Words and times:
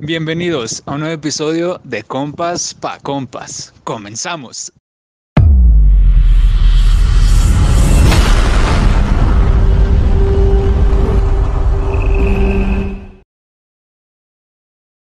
Bienvenidos 0.00 0.82
a 0.84 0.92
un 0.92 1.00
nuevo 1.00 1.14
episodio 1.14 1.80
de 1.82 2.02
Compas 2.02 2.74
pa 2.74 2.98
Compas. 3.00 3.72
Comenzamos. 3.82 4.70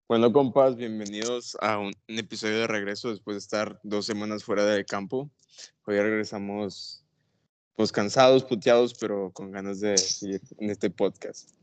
Bueno, 0.07 0.31
compas, 0.31 0.77
bienvenidos 0.77 1.57
a 1.63 1.79
un, 1.79 1.95
episodio 2.09 2.59
de 2.59 2.67
regreso 2.67 3.09
después 3.09 3.37
de 3.37 3.39
estar 3.39 3.81
dos 3.83 4.05
semanas 4.05 4.45
fuera 4.45 4.67
del 4.67 4.85
campo. 4.85 5.31
Hoy 5.87 5.99
regresamos 5.99 7.03
pues 7.77 7.91
cansados, 7.93 8.45
puteados, 8.45 8.93
pero 8.93 9.31
con 9.33 9.53
ganas 9.53 9.81
de 9.81 9.97
seguir 9.97 10.43
en 10.59 10.69
este 10.69 10.91
podcast. 10.91 11.57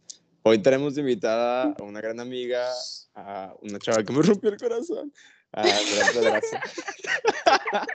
Hoy 0.46 0.62
tenemos 0.62 0.96
de 0.96 1.02
invitada 1.02 1.74
a 1.80 1.84
una 1.84 2.02
gran 2.02 2.20
amiga, 2.20 2.70
a 3.16 3.56
una 3.62 3.80
chava 3.80 4.04
que 4.04 4.12
me 4.12 4.22
rompió 4.22 4.50
el 4.50 4.58
corazón, 4.58 5.14
a 5.54 5.62
Andrea 5.62 6.10
Pedraza. 6.14 6.62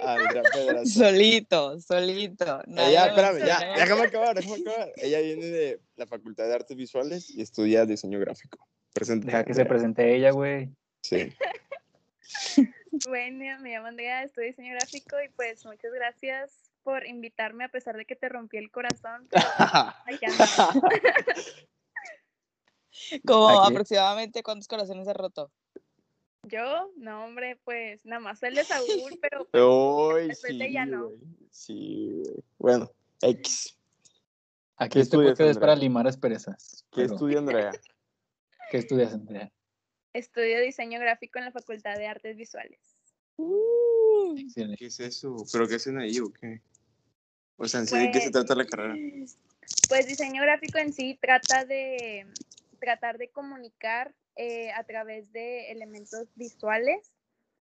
A 0.00 0.14
Andrea 0.14 0.42
Pedraza. 0.50 0.86
Solito, 0.86 1.78
solito. 1.80 2.62
nadie 2.68 2.90
Ella, 2.90 3.06
espérame, 3.08 3.46
ya, 3.46 3.58
déjame 3.76 4.02
acabar, 4.02 4.34
déjame 4.34 4.62
acabar. 4.62 4.92
Ella 4.96 5.20
viene 5.20 5.46
de 5.46 5.80
la 5.96 6.06
Facultad 6.06 6.44
de 6.46 6.54
Artes 6.54 6.76
Visuales 6.76 7.28
y 7.30 7.42
estudia 7.42 7.84
diseño 7.84 8.18
gráfico. 8.18 8.58
Preséntate, 8.94 9.32
Deja 9.32 9.44
que 9.44 9.54
se 9.54 9.66
presente 9.66 10.14
ella, 10.16 10.30
güey. 10.30 10.70
Sí. 11.02 11.32
Bueno, 13.08 13.58
me 13.60 13.70
llamo 13.70 13.88
Andrea, 13.88 14.22
estudio 14.22 14.48
diseño 14.48 14.72
gráfico 14.74 15.16
y 15.22 15.28
pues 15.30 15.64
muchas 15.66 15.92
gracias 15.92 16.67
por 16.88 17.06
invitarme 17.06 17.64
a 17.64 17.68
pesar 17.68 17.98
de 17.98 18.06
que 18.06 18.16
te 18.16 18.30
rompí 18.30 18.56
el 18.56 18.70
corazón. 18.70 19.28
Como 23.26 23.62
aproximadamente 23.62 24.42
cuántos 24.42 24.66
corazones 24.66 25.06
has 25.06 25.14
roto. 25.14 25.52
Yo, 26.44 26.90
no 26.96 27.26
hombre, 27.26 27.60
pues 27.62 28.06
nada 28.06 28.20
más 28.20 28.42
el 28.42 28.54
de 28.54 28.64
Saúl, 28.64 28.88
pero 29.20 29.46
pues, 29.50 29.62
Hoy 29.62 30.28
Después 30.28 30.52
sí, 30.52 30.58
de 30.58 30.66
ella 30.66 30.86
no. 30.86 31.10
Sí. 31.50 32.22
Bueno, 32.56 32.90
X. 33.20 33.78
Aquí 34.78 34.94
¿Qué 34.94 35.00
este 35.00 35.18
estudias, 35.18 35.38
es 35.38 35.58
para 35.58 35.76
limar 35.76 36.06
asperezas. 36.06 36.86
¿Qué 36.90 37.02
pero, 37.02 37.12
estudia 37.12 37.40
Andrea? 37.40 37.70
¿Qué 38.70 38.78
estudias, 38.78 39.12
Andrea? 39.12 39.52
estudio 40.14 40.62
diseño 40.62 40.98
gráfico 40.98 41.38
en 41.38 41.44
la 41.44 41.52
Facultad 41.52 41.98
de 41.98 42.06
Artes 42.06 42.34
Visuales. 42.34 42.96
Excelente. 44.38 44.78
¿Qué 44.78 44.86
es 44.86 45.00
eso? 45.00 45.36
¿Pero 45.52 45.68
qué 45.68 45.74
hacen 45.74 45.98
ahí 45.98 46.18
o 46.20 46.32
qué? 46.32 46.62
O 47.58 47.66
sea, 47.66 47.80
¿en 47.80 47.86
sí 47.86 47.98
de 47.98 48.10
qué 48.10 48.20
se 48.20 48.30
Pues, 48.30 48.32
trata 48.32 48.54
la 48.54 48.64
carrera? 48.64 48.94
Pues 49.88 50.06
diseño 50.06 50.42
gráfico 50.42 50.78
en 50.78 50.92
sí 50.92 51.18
trata 51.20 51.64
de 51.64 52.26
tratar 52.78 53.18
de 53.18 53.28
comunicar 53.30 54.14
eh, 54.36 54.70
a 54.72 54.84
través 54.84 55.32
de 55.32 55.72
elementos 55.72 56.28
visuales, 56.36 57.12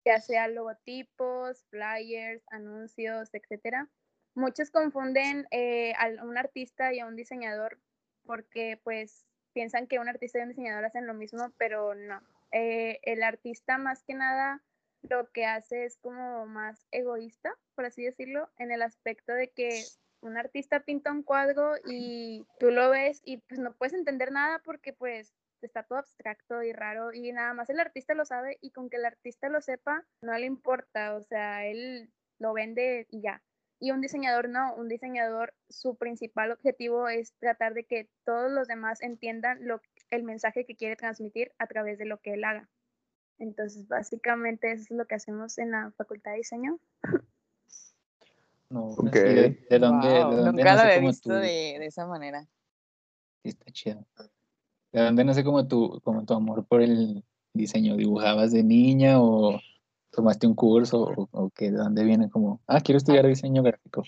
ya 0.05 0.20
sea 0.20 0.48
logotipos, 0.48 1.65
flyers, 1.70 2.42
anuncios, 2.50 3.33
etcétera. 3.33 3.89
Muchos 4.34 4.70
confunden 4.70 5.47
eh, 5.53 5.95
a 5.97 6.25
un 6.25 6.37
artista 6.37 6.92
y 6.92 6.98
a 6.98 7.06
un 7.06 7.15
diseñador 7.15 7.78
porque 8.25 8.81
pues 8.83 9.25
piensan 9.53 9.87
que 9.87 10.00
un 10.00 10.09
artista 10.09 10.41
y 10.41 10.42
un 10.42 10.48
diseñador 10.48 10.84
hacen 10.84 11.06
lo 11.06 11.15
mismo, 11.15 11.53
pero 11.56 11.95
no. 11.95 12.20
Eh, 12.50 12.98
el 13.03 13.22
artista 13.22 13.78
más 13.78 14.03
que 14.03 14.15
nada 14.15 14.61
lo 15.08 15.30
que 15.33 15.44
hace 15.44 15.84
es 15.84 15.98
como 15.98 16.47
más 16.47 16.86
egoísta, 16.91 17.55
por 17.74 17.84
así 17.84 18.05
decirlo, 18.05 18.50
en 18.58 18.72
el 18.72 18.83
aspecto 18.83 19.33
de 19.33 19.50
que 19.50 19.84
un 20.20 20.36
artista 20.36 20.80
pinta 20.80 21.12
un 21.12 21.22
cuadro 21.22 21.74
y 21.86 22.47
tú 22.58 22.70
lo 22.70 22.91
ves 22.91 23.20
y 23.25 23.38
pues 23.38 23.60
no 23.60 23.75
puedes 23.75 23.94
entender 23.94 24.32
nada 24.32 24.60
porque 24.64 24.92
pues 24.92 25.34
está 25.60 25.82
todo 25.82 25.98
abstracto 25.98 26.62
y 26.62 26.72
raro 26.72 27.12
y 27.12 27.32
nada 27.32 27.55
más 27.55 27.70
el 27.70 27.80
artista 27.80 28.14
lo 28.14 28.25
sabe 28.25 28.58
y 28.60 28.70
con 28.70 28.91
que 28.91 28.97
el 28.97 29.05
artista 29.05 29.48
lo 29.48 29.60
sepa 29.60 30.04
no 30.20 30.37
le 30.37 30.47
importa, 30.47 31.15
o 31.15 31.22
sea, 31.22 31.66
él 31.66 32.10
lo 32.38 32.53
vende 32.53 33.06
y 33.10 33.22
ya. 33.22 33.42
Y 33.81 33.91
un 33.91 34.00
diseñador 34.00 34.48
no, 34.48 34.75
un 34.76 34.88
diseñador 34.88 35.53
su 35.69 35.97
principal 35.97 36.53
objetivo 36.53 37.09
es 37.09 37.34
tratar 37.38 37.75
de 37.75 37.84
que 37.84 38.09
todos 38.25 38.50
los 38.50 38.66
demás 38.66 39.03
entiendan 39.03 39.66
lo, 39.66 39.82
el 40.10 40.22
mensaje 40.22 40.65
que 40.65 40.76
quiere 40.76 40.97
transmitir 40.97 41.53
a 41.59 41.66
través 41.66 41.98
de 41.98 42.06
lo 42.06 42.19
que 42.19 42.34
él 42.34 42.44
haga. 42.44 42.69
Entonces, 43.39 43.89
básicamente 43.89 44.72
eso 44.72 44.84
es 44.84 44.91
lo 44.91 45.06
que 45.06 45.17
hacemos 45.17 45.59
en 45.59 45.72
la 45.72 45.91
Facultad 45.97 46.33
de 46.33 46.39
Diseño. 46.39 46.78
No, 48.71 48.91
Ok. 48.91 49.15
¿y 49.17 49.19
¿De, 49.19 49.67
de 49.71 49.78
dónde, 49.78 50.09
de 50.09 50.21
dónde 50.21 50.53
Nunca 50.53 50.75
lo 50.75 50.81
había 50.81 50.99
visto 50.99 51.31
tu- 51.31 51.34
de, 51.37 51.77
de 51.78 51.87
esa 51.87 52.06
manera. 52.06 52.43
Sí, 53.43 53.50
está 53.50 53.71
chido. 53.71 54.05
¿De 54.93 55.03
dónde 55.03 55.25
nace 55.25 55.45
como 55.45 55.67
tu, 55.67 56.00
como 56.03 56.25
tu 56.25 56.34
amor 56.34 56.65
por 56.67 56.81
el 56.81 57.25
diseño? 57.53 57.97
¿Dibujabas 57.97 58.53
de 58.53 58.62
niña 58.62 59.21
o 59.21 59.61
tomaste 60.11 60.47
un 60.47 60.55
curso 60.55 61.03
o, 61.03 61.28
o 61.33 61.51
qué? 61.51 61.71
¿De 61.71 61.77
dónde 61.78 62.05
viene 62.05 62.31
como, 62.31 62.61
ah, 62.66 62.81
quiero 62.81 62.99
estudiar 62.99 63.27
diseño 63.27 63.62
gráfico? 63.62 64.05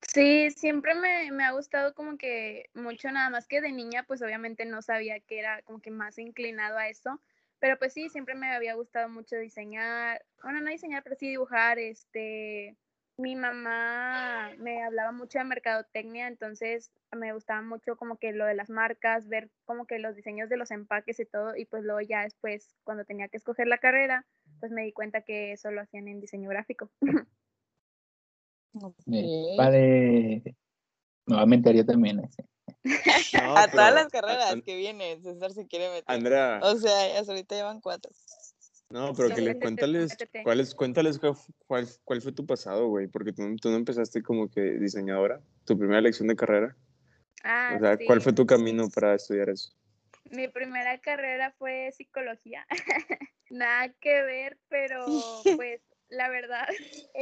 Sí, 0.00 0.50
siempre 0.50 0.94
me, 0.94 1.30
me 1.32 1.44
ha 1.44 1.52
gustado 1.52 1.94
como 1.94 2.18
que 2.18 2.70
mucho, 2.74 3.10
nada 3.10 3.30
más 3.30 3.46
que 3.46 3.60
de 3.60 3.72
niña, 3.72 4.04
pues 4.06 4.22
obviamente 4.22 4.64
no 4.66 4.82
sabía 4.82 5.20
que 5.20 5.38
era 5.38 5.62
como 5.62 5.80
que 5.80 5.90
más 5.90 6.18
inclinado 6.18 6.76
a 6.76 6.88
eso, 6.88 7.20
pero 7.64 7.78
pues 7.78 7.94
sí, 7.94 8.10
siempre 8.10 8.34
me 8.34 8.54
había 8.54 8.74
gustado 8.74 9.08
mucho 9.08 9.36
diseñar, 9.36 10.22
bueno, 10.42 10.60
no 10.60 10.68
diseñar, 10.68 11.02
pero 11.02 11.16
sí 11.16 11.30
dibujar, 11.30 11.78
este, 11.78 12.76
mi 13.16 13.36
mamá 13.36 14.50
me 14.58 14.82
hablaba 14.82 15.12
mucho 15.12 15.38
de 15.38 15.44
mercadotecnia, 15.44 16.28
entonces 16.28 16.92
me 17.16 17.32
gustaba 17.32 17.62
mucho 17.62 17.96
como 17.96 18.18
que 18.18 18.34
lo 18.34 18.44
de 18.44 18.54
las 18.54 18.68
marcas, 18.68 19.28
ver 19.28 19.48
como 19.64 19.86
que 19.86 19.98
los 19.98 20.14
diseños 20.14 20.50
de 20.50 20.58
los 20.58 20.70
empaques 20.72 21.18
y 21.20 21.24
todo, 21.24 21.56
y 21.56 21.64
pues 21.64 21.84
luego 21.84 22.02
ya 22.02 22.24
después, 22.24 22.76
cuando 22.84 23.06
tenía 23.06 23.28
que 23.28 23.38
escoger 23.38 23.66
la 23.66 23.78
carrera, 23.78 24.26
pues 24.60 24.70
me 24.70 24.82
di 24.82 24.92
cuenta 24.92 25.22
que 25.22 25.52
eso 25.52 25.70
lo 25.70 25.80
hacían 25.80 26.06
en 26.06 26.20
diseño 26.20 26.50
gráfico. 26.50 26.90
Vale. 29.56 30.42
Nuevamente 31.26 31.70
haría 31.70 31.86
también 31.86 32.20
ese. 32.20 32.44
No, 33.32 33.56
a 33.56 33.64
pero, 33.64 33.70
todas 33.76 33.94
las 33.94 34.08
carreras 34.08 34.56
que 34.64 34.76
vienen, 34.76 35.22
César 35.22 35.52
se 35.52 35.66
quiere 35.66 35.88
meter. 35.90 36.04
Andrea, 36.06 36.60
O 36.62 36.76
sea, 36.76 37.18
hasta 37.18 37.32
ahorita 37.32 37.54
llevan 37.54 37.80
cuatro. 37.80 38.12
no, 38.90 39.14
pero 39.14 39.28
No, 39.30 39.34
que 39.34 39.40
le 39.40 39.48
métete, 39.54 39.60
cuéntales. 39.60 40.16
¿cuál, 40.42 40.60
es, 40.60 40.74
cuéntales 40.74 41.18
cuál, 41.18 41.34
cuál, 41.66 41.88
cuál 42.04 42.22
fue 42.22 42.32
tu 42.32 42.46
pasado, 42.46 42.88
güey, 42.88 43.06
porque 43.08 43.32
tú, 43.32 43.42
no- 43.42 43.56
tú 43.56 43.70
no 43.70 43.76
empezaste 43.76 44.22
como 44.22 44.50
que 44.50 44.60
diseñadora, 44.60 45.40
tu 45.64 45.78
primera 45.78 45.98
elección 45.98 46.28
de 46.28 46.36
carrera. 46.36 46.76
Ah, 47.42 47.74
O 47.76 47.80
sea, 47.80 47.98
¿cuál 48.06 48.20
fue 48.20 48.32
tu 48.32 48.46
camino 48.46 48.88
para 48.88 49.14
estudiar 49.14 49.50
eso? 49.50 49.72
Mi 50.30 50.48
primera 50.48 50.98
carrera 51.00 51.54
fue 51.58 51.90
psicología. 51.92 52.66
Nada 53.50 53.90
que 54.00 54.22
ver, 54.22 54.58
pero 54.68 55.06
pues 55.56 55.80
la 56.08 56.28
verdad, 56.28 56.66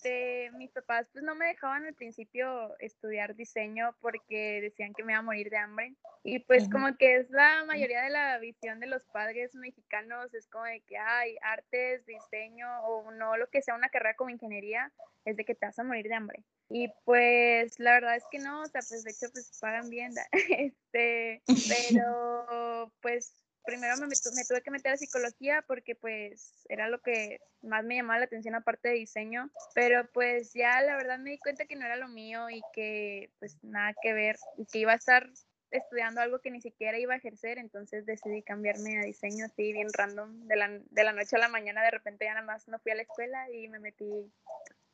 este, 0.00 0.50
mis 0.52 0.70
papás 0.70 1.08
pues 1.12 1.22
no 1.24 1.34
me 1.34 1.46
dejaban 1.46 1.84
al 1.84 1.94
principio 1.94 2.74
estudiar 2.78 3.36
diseño 3.36 3.94
porque 4.00 4.60
decían 4.62 4.94
que 4.94 5.04
me 5.04 5.12
iba 5.12 5.18
a 5.18 5.22
morir 5.22 5.50
de 5.50 5.58
hambre. 5.58 5.94
Y 6.24 6.38
pues 6.40 6.68
como 6.70 6.96
que 6.96 7.16
es 7.16 7.30
la 7.30 7.64
mayoría 7.66 8.02
de 8.02 8.10
la 8.10 8.38
visión 8.38 8.80
de 8.80 8.86
los 8.86 9.04
padres 9.04 9.54
mexicanos, 9.54 10.32
es 10.32 10.46
como 10.48 10.64
de 10.64 10.80
que 10.80 10.96
hay 10.96 11.36
artes, 11.42 12.04
diseño 12.06 12.66
o 12.84 13.10
no 13.10 13.36
lo 13.36 13.48
que 13.48 13.62
sea 13.62 13.74
una 13.74 13.90
carrera 13.90 14.16
como 14.16 14.30
ingeniería, 14.30 14.90
es 15.24 15.36
de 15.36 15.44
que 15.44 15.54
te 15.54 15.66
vas 15.66 15.78
a 15.78 15.84
morir 15.84 16.08
de 16.08 16.14
hambre. 16.14 16.44
Y 16.70 16.88
pues 17.04 17.78
la 17.78 17.92
verdad 17.92 18.16
es 18.16 18.24
que 18.30 18.38
no, 18.38 18.62
o 18.62 18.66
sea, 18.66 18.80
pues 18.88 19.04
de 19.04 19.10
hecho 19.10 19.26
pues 19.32 19.58
pagan 19.60 19.90
bien, 19.90 20.12
este, 20.32 21.42
pero 21.92 22.92
pues 23.02 23.34
primero 23.70 23.96
me, 23.98 24.08
tuve 24.44 24.62
que 24.62 24.70
meter 24.72 24.92
a 24.92 24.96
psicología 24.96 25.62
porque 25.64 25.94
pues 25.94 26.64
era 26.68 26.88
lo 26.88 27.00
que 27.00 27.40
más 27.62 27.84
me 27.84 27.94
llamaba 27.94 28.18
la 28.18 28.24
atención 28.24 28.56
aparte 28.56 28.88
de 28.88 28.94
diseño, 28.94 29.48
pero 29.74 30.08
pues 30.12 30.52
ya 30.54 30.80
la 30.80 30.96
verdad 30.96 31.20
me 31.20 31.30
di 31.30 31.38
cuenta 31.38 31.66
que 31.66 31.76
no 31.76 31.86
era 31.86 31.94
lo 31.94 32.08
mío 32.08 32.50
y 32.50 32.62
que 32.72 33.30
pues 33.38 33.62
nada 33.62 33.94
que 34.02 34.12
ver 34.12 34.36
y 34.58 34.66
que 34.66 34.80
iba 34.80 34.90
a 34.90 34.96
estar 34.96 35.30
estudiando 35.70 36.20
algo 36.20 36.40
que 36.40 36.50
ni 36.50 36.60
siquiera 36.60 36.98
iba 36.98 37.14
a 37.14 37.18
ejercer, 37.18 37.58
entonces 37.58 38.04
decidí 38.06 38.42
cambiarme 38.42 38.98
a 38.98 39.04
diseño 39.04 39.44
así 39.44 39.72
bien 39.72 39.86
random, 39.92 40.48
de 40.48 40.56
la, 40.56 40.68
de 40.68 41.04
la 41.04 41.12
noche 41.12 41.36
a 41.36 41.38
la 41.38 41.48
mañana 41.48 41.84
de 41.84 41.92
repente 41.92 42.24
ya 42.24 42.34
nada 42.34 42.44
más 42.44 42.66
no 42.66 42.80
fui 42.80 42.90
a 42.90 42.96
la 42.96 43.02
escuela 43.02 43.48
y 43.52 43.68
me 43.68 43.78
metí 43.78 44.32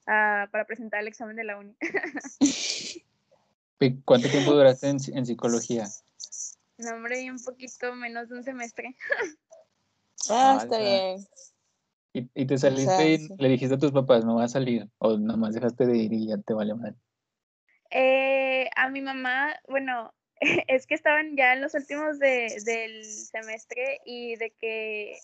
para 0.05 0.67
presentar 0.67 1.01
el 1.01 1.09
examen 1.09 1.35
de 1.35 1.45
la 1.45 1.57
uni. 1.57 1.75
¿Y 3.81 4.01
¿Cuánto 4.03 4.29
tiempo 4.29 4.53
duraste 4.53 4.89
en, 4.89 4.99
en 5.15 5.25
psicología? 5.25 5.87
No, 6.79 6.91
hombre, 6.95 7.23
y 7.23 7.31
un 7.31 7.43
poquito 7.43 7.95
menos 7.95 8.29
de 8.29 8.37
un 8.37 8.43
semestre. 8.43 8.97
Ah, 10.31 10.59
está 10.61 10.79
bien. 10.79 11.25
¿Y, 12.13 12.31
y 12.35 12.47
te 12.47 12.57
saliste 12.57 12.97
sea, 12.97 13.07
y 13.07 13.19
sí. 13.19 13.35
le 13.39 13.49
dijiste 13.51 13.75
a 13.75 13.79
tus 13.79 13.93
papás, 13.93 14.25
no 14.25 14.37
va 14.37 14.45
a 14.45 14.49
salir? 14.49 14.89
¿O 14.99 15.19
nomás 15.19 15.55
dejaste 15.55 15.87
de 15.87 15.99
ir 15.99 16.13
y 16.13 16.29
ya 16.29 16.39
te 16.39 16.55
vale 16.55 16.75
mal? 16.75 16.97
Eh, 17.91 18.69
a 18.75 18.89
mi 18.89 19.03
mamá, 19.03 19.55
bueno, 19.69 20.15
es 20.69 20.87
que 20.87 20.95
estaban 20.95 21.37
ya 21.37 21.53
en 21.53 21.61
los 21.61 21.75
últimos 21.75 22.19
de, 22.19 22.61
del 22.65 23.05
semestre 23.05 24.01
y 24.05 24.37
de 24.37 24.51
que 24.59 25.19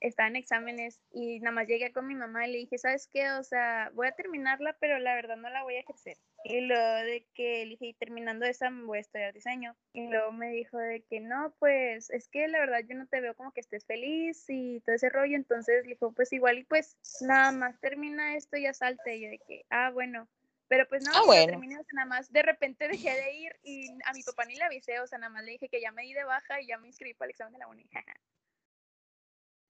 estaba 0.00 0.28
en 0.28 0.36
exámenes 0.36 1.00
y 1.10 1.40
nada 1.40 1.54
más 1.54 1.68
llegué 1.68 1.92
con 1.92 2.06
mi 2.06 2.14
mamá 2.14 2.46
y 2.46 2.52
le 2.52 2.58
dije, 2.58 2.78
¿sabes 2.78 3.08
qué? 3.12 3.30
O 3.32 3.42
sea, 3.42 3.90
voy 3.94 4.06
a 4.06 4.12
terminarla, 4.12 4.76
pero 4.80 4.98
la 4.98 5.14
verdad 5.14 5.36
no 5.36 5.50
la 5.50 5.62
voy 5.62 5.74
a 5.74 5.80
ejercer. 5.80 6.16
Y 6.44 6.60
luego 6.60 6.94
de 7.04 7.26
que 7.34 7.64
le 7.64 7.70
dije, 7.70 7.86
y 7.86 7.94
terminando 7.94 8.46
esa 8.46 8.70
me 8.70 8.84
voy 8.84 8.98
a 8.98 9.00
estudiar 9.00 9.34
diseño. 9.34 9.76
Y 9.92 10.06
luego 10.08 10.32
me 10.32 10.50
dijo 10.50 10.78
de 10.78 11.02
que 11.02 11.20
no, 11.20 11.54
pues 11.58 12.10
es 12.10 12.28
que 12.28 12.46
la 12.48 12.60
verdad 12.60 12.80
yo 12.88 12.94
no 12.94 13.06
te 13.06 13.20
veo 13.20 13.34
como 13.34 13.52
que 13.52 13.60
estés 13.60 13.84
feliz 13.84 14.44
y 14.48 14.80
todo 14.80 14.94
ese 14.94 15.08
rollo. 15.08 15.36
Entonces 15.36 15.82
le 15.84 15.90
dijo, 15.90 16.12
pues 16.12 16.32
igual 16.32 16.58
y 16.58 16.64
pues 16.64 16.96
nada 17.20 17.52
más 17.52 17.78
termina 17.80 18.36
esto 18.36 18.56
y 18.56 18.62
ya 18.62 18.72
salte. 18.72 19.16
Y 19.16 19.22
yo 19.22 19.30
de 19.30 19.38
que, 19.38 19.66
ah, 19.70 19.90
bueno. 19.90 20.28
Pero 20.68 20.86
pues 20.86 21.02
no, 21.02 21.12
Ah, 21.14 21.22
bueno. 21.24 21.46
terminé, 21.46 21.76
o 21.78 21.82
sea, 21.82 21.94
nada 21.94 22.06
más 22.08 22.30
de 22.30 22.42
repente 22.42 22.88
dejé 23.10 23.14
de 23.14 23.32
ir 23.34 23.52
y 23.62 23.90
a 24.04 24.12
mi 24.12 24.22
papá 24.22 24.44
ni 24.44 24.54
le 24.54 24.64
avisé, 24.64 25.00
o 25.00 25.06
sea, 25.06 25.18
nada 25.18 25.32
más 25.32 25.42
le 25.44 25.52
dije 25.52 25.68
que 25.68 25.80
ya 25.80 25.92
me 25.92 26.02
di 26.02 26.12
de 26.12 26.24
baja 26.24 26.60
y 26.60 26.66
ya 26.66 26.76
me 26.78 26.88
inscribí 26.88 27.14
para 27.14 27.26
el 27.26 27.30
examen 27.30 27.54
de 27.54 27.58
la 27.58 27.68
uni. 27.68 27.88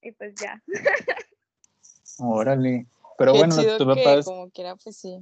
y 0.03 0.13
pues 0.13 0.35
ya. 0.35 0.63
Órale. 2.19 2.87
Pero 3.17 3.33
Qué 3.33 3.39
bueno, 3.39 3.57
que 3.57 3.85
papás, 3.85 4.25
como 4.25 4.51
quiera, 4.51 4.77
pues 4.77 4.97
sí. 4.97 5.19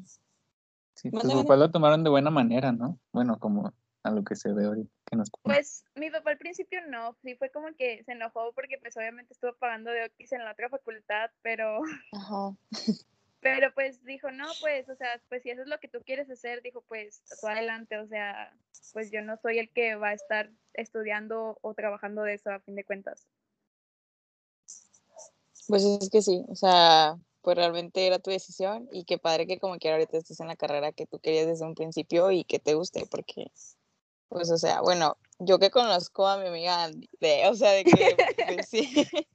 Sí, 0.96 1.10
tus 1.10 1.24
mande. 1.24 1.42
papás 1.42 1.58
lo 1.58 1.70
tomaron 1.70 2.04
de 2.04 2.10
buena 2.10 2.30
manera, 2.30 2.72
¿no? 2.72 2.98
Bueno, 3.12 3.38
como 3.38 3.72
a 4.02 4.10
lo 4.10 4.24
que 4.24 4.36
se 4.36 4.52
ve 4.52 4.66
ahorita 4.66 4.90
que 5.06 5.16
nos. 5.16 5.30
Pues 5.42 5.84
mi 5.94 6.10
papá 6.10 6.30
al 6.30 6.38
principio 6.38 6.80
no, 6.88 7.16
sí 7.22 7.34
fue 7.36 7.50
como 7.50 7.68
que 7.76 8.02
se 8.04 8.12
enojó 8.12 8.52
porque 8.54 8.78
pues 8.80 8.96
obviamente 8.96 9.32
estuvo 9.32 9.54
pagando 9.56 9.90
de 9.90 10.06
Oquis 10.06 10.32
en 10.32 10.44
la 10.44 10.52
otra 10.52 10.68
facultad, 10.68 11.30
pero 11.42 11.80
Ajá. 12.12 12.56
pero 13.40 13.72
pues 13.74 14.02
dijo, 14.04 14.30
no, 14.30 14.46
pues, 14.60 14.88
o 14.88 14.96
sea, 14.96 15.20
pues 15.28 15.42
si 15.42 15.50
eso 15.50 15.62
es 15.62 15.68
lo 15.68 15.78
que 15.78 15.88
tú 15.88 16.00
quieres 16.04 16.28
hacer, 16.30 16.62
dijo, 16.62 16.82
pues 16.88 17.22
tú 17.40 17.46
adelante, 17.46 17.98
o 17.98 18.06
sea, 18.08 18.52
pues 18.92 19.10
yo 19.12 19.22
no 19.22 19.36
soy 19.36 19.58
el 19.58 19.70
que 19.70 19.94
va 19.94 20.08
a 20.08 20.14
estar 20.14 20.50
estudiando 20.74 21.58
o 21.62 21.74
trabajando 21.74 22.22
de 22.22 22.34
eso 22.34 22.50
a 22.50 22.60
fin 22.60 22.74
de 22.74 22.84
cuentas. 22.84 23.28
Pues 25.68 25.84
es 25.84 26.10
que 26.10 26.22
sí, 26.22 26.44
o 26.48 26.54
sea, 26.54 27.16
pues 27.46 27.56
realmente 27.56 28.04
era 28.04 28.18
tu 28.18 28.32
decisión 28.32 28.88
y 28.90 29.04
qué 29.04 29.18
padre 29.18 29.46
que 29.46 29.60
como 29.60 29.76
quiera 29.78 29.94
ahorita 29.94 30.18
estés 30.18 30.40
en 30.40 30.48
la 30.48 30.56
carrera 30.56 30.90
que 30.90 31.06
tú 31.06 31.20
querías 31.20 31.46
desde 31.46 31.64
un 31.64 31.76
principio 31.76 32.32
y 32.32 32.42
que 32.42 32.58
te 32.58 32.74
guste, 32.74 33.06
porque, 33.08 33.52
pues, 34.28 34.50
o 34.50 34.58
sea, 34.58 34.80
bueno, 34.80 35.16
yo 35.38 35.60
que 35.60 35.70
conozco 35.70 36.26
a 36.26 36.38
mi 36.38 36.48
amiga 36.48 36.82
Andy, 36.82 37.08
de, 37.20 37.46
o 37.46 37.54
sea, 37.54 37.70
de 37.70 37.84
que, 37.84 38.16
pues 38.48 38.66
sí, 38.68 38.82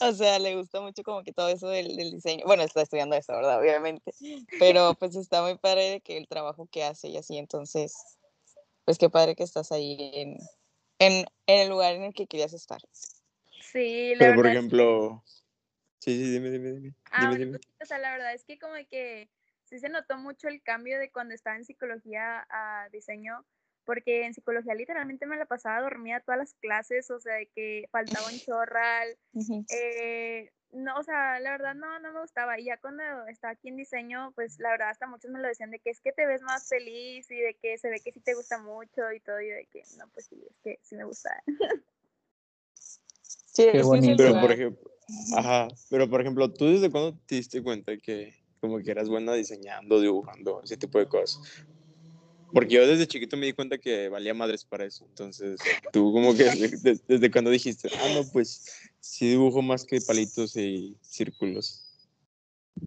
o 0.00 0.12
sea, 0.14 0.40
le 0.40 0.56
gusta 0.56 0.80
mucho 0.80 1.04
como 1.04 1.22
que 1.22 1.32
todo 1.32 1.48
eso 1.48 1.68
del, 1.68 1.94
del 1.94 2.10
diseño, 2.10 2.44
bueno, 2.44 2.64
está 2.64 2.82
estudiando 2.82 3.14
eso, 3.14 3.32
¿verdad? 3.32 3.60
Obviamente, 3.60 4.12
pero 4.58 4.94
pues 4.98 5.14
está 5.14 5.40
muy 5.40 5.56
padre 5.56 5.90
de 5.90 6.00
que 6.00 6.16
el 6.16 6.26
trabajo 6.26 6.66
que 6.72 6.82
hace 6.82 7.06
y 7.06 7.18
así, 7.18 7.38
entonces, 7.38 7.94
pues 8.84 8.98
qué 8.98 9.08
padre 9.10 9.36
que 9.36 9.44
estás 9.44 9.70
ahí 9.70 9.96
en, 10.14 10.38
en, 10.98 11.24
en 11.46 11.60
el 11.60 11.68
lugar 11.68 11.94
en 11.94 12.02
el 12.02 12.14
que 12.14 12.26
querías 12.26 12.52
estar. 12.52 12.80
Sí, 13.60 14.16
la 14.16 14.18
Pero 14.18 14.34
por 14.34 14.44
verdad. 14.46 14.50
es- 14.54 14.58
ejemplo, 14.58 15.24
sí, 16.04 16.24
sí, 16.24 16.30
dime, 16.32 16.50
dime, 16.50 16.72
dime. 16.72 16.94
Ah, 17.10 17.20
dime, 17.20 17.28
bueno, 17.28 17.44
dime. 17.44 17.58
pues, 17.58 17.82
o 17.82 17.86
sea, 17.86 17.98
la 17.98 18.12
verdad 18.12 18.34
es 18.34 18.44
que 18.44 18.58
como 18.58 18.74
de 18.74 18.86
que 18.86 19.30
sí 19.64 19.78
se 19.78 19.88
notó 19.88 20.18
mucho 20.18 20.48
el 20.48 20.62
cambio 20.62 20.98
de 20.98 21.10
cuando 21.10 21.34
estaba 21.34 21.56
en 21.56 21.64
psicología 21.64 22.46
a 22.50 22.88
diseño, 22.90 23.44
porque 23.84 24.24
en 24.24 24.34
psicología 24.34 24.74
literalmente 24.74 25.26
me 25.26 25.36
la 25.36 25.46
pasaba 25.46 25.80
dormida 25.80 26.20
todas 26.20 26.38
las 26.38 26.54
clases, 26.54 27.10
o 27.10 27.20
sea, 27.20 27.34
de 27.36 27.46
que 27.54 27.88
faltaba 27.90 28.26
un 28.26 28.38
chorral, 28.38 29.16
eh, 29.70 30.50
no, 30.72 30.96
o 30.98 31.02
sea, 31.02 31.38
la 31.40 31.52
verdad 31.52 31.74
no, 31.74 31.98
no 32.00 32.12
me 32.12 32.20
gustaba. 32.20 32.58
Y 32.58 32.64
ya 32.64 32.76
cuando 32.78 33.02
estaba 33.28 33.52
aquí 33.52 33.68
en 33.68 33.76
diseño, 33.76 34.32
pues 34.34 34.58
la 34.58 34.70
verdad 34.70 34.90
hasta 34.90 35.06
muchos 35.06 35.30
me 35.30 35.40
lo 35.40 35.48
decían 35.48 35.70
de 35.70 35.78
que 35.78 35.90
es 35.90 36.00
que 36.00 36.12
te 36.12 36.26
ves 36.26 36.42
más 36.42 36.68
feliz 36.68 37.30
y 37.30 37.36
de 37.36 37.54
que 37.54 37.78
se 37.78 37.88
ve 37.88 38.00
que 38.00 38.12
sí 38.12 38.20
te 38.20 38.34
gusta 38.34 38.58
mucho 38.58 39.10
y 39.12 39.20
todo, 39.20 39.40
y 39.40 39.48
de 39.48 39.66
que 39.66 39.82
no, 39.98 40.08
pues 40.08 40.26
sí, 40.26 40.44
es 40.48 40.58
que 40.62 40.78
sí 40.82 40.96
me 40.96 41.04
gusta. 41.04 41.42
Sí, 43.54 43.62
es 43.62 43.70
que 43.70 43.70
es 43.70 43.74
el 43.76 43.82
bonito. 43.84 44.16
Pero 44.16 44.40
por 44.40 44.50
ejemplo, 44.50 44.93
ajá, 45.36 45.68
pero 45.90 46.08
por 46.08 46.20
ejemplo, 46.20 46.52
¿tú 46.52 46.66
desde 46.66 46.90
cuándo 46.90 47.18
te 47.26 47.36
diste 47.36 47.62
cuenta 47.62 47.96
que 47.96 48.34
como 48.60 48.78
que 48.78 48.90
eras 48.90 49.08
buena 49.08 49.34
diseñando, 49.34 50.00
dibujando, 50.00 50.62
ese 50.62 50.76
tipo 50.76 50.98
de 50.98 51.06
cosas? 51.06 51.40
Porque 52.54 52.74
yo 52.74 52.86
desde 52.86 53.08
chiquito 53.08 53.36
me 53.36 53.46
di 53.46 53.52
cuenta 53.52 53.78
que 53.78 54.08
valía 54.08 54.32
madres 54.32 54.64
para 54.64 54.84
eso. 54.84 55.04
Entonces, 55.06 55.60
tú 55.92 56.12
como 56.12 56.36
que 56.36 56.44
desde, 56.44 57.00
desde 57.08 57.30
cuando 57.30 57.50
dijiste, 57.50 57.90
ah, 57.92 58.08
no, 58.14 58.30
pues 58.32 58.92
sí 59.00 59.30
dibujo 59.30 59.60
más 59.60 59.84
que 59.84 60.00
palitos 60.00 60.56
y 60.56 60.96
círculos. 61.02 61.84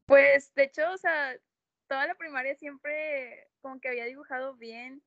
Pues, 0.05 0.53
de 0.55 0.63
hecho, 0.63 0.83
o 0.93 0.97
sea, 0.97 1.35
toda 1.89 2.07
la 2.07 2.15
primaria 2.15 2.55
siempre 2.55 3.49
como 3.61 3.79
que 3.81 3.89
había 3.89 4.05
dibujado 4.05 4.55
bien. 4.55 5.01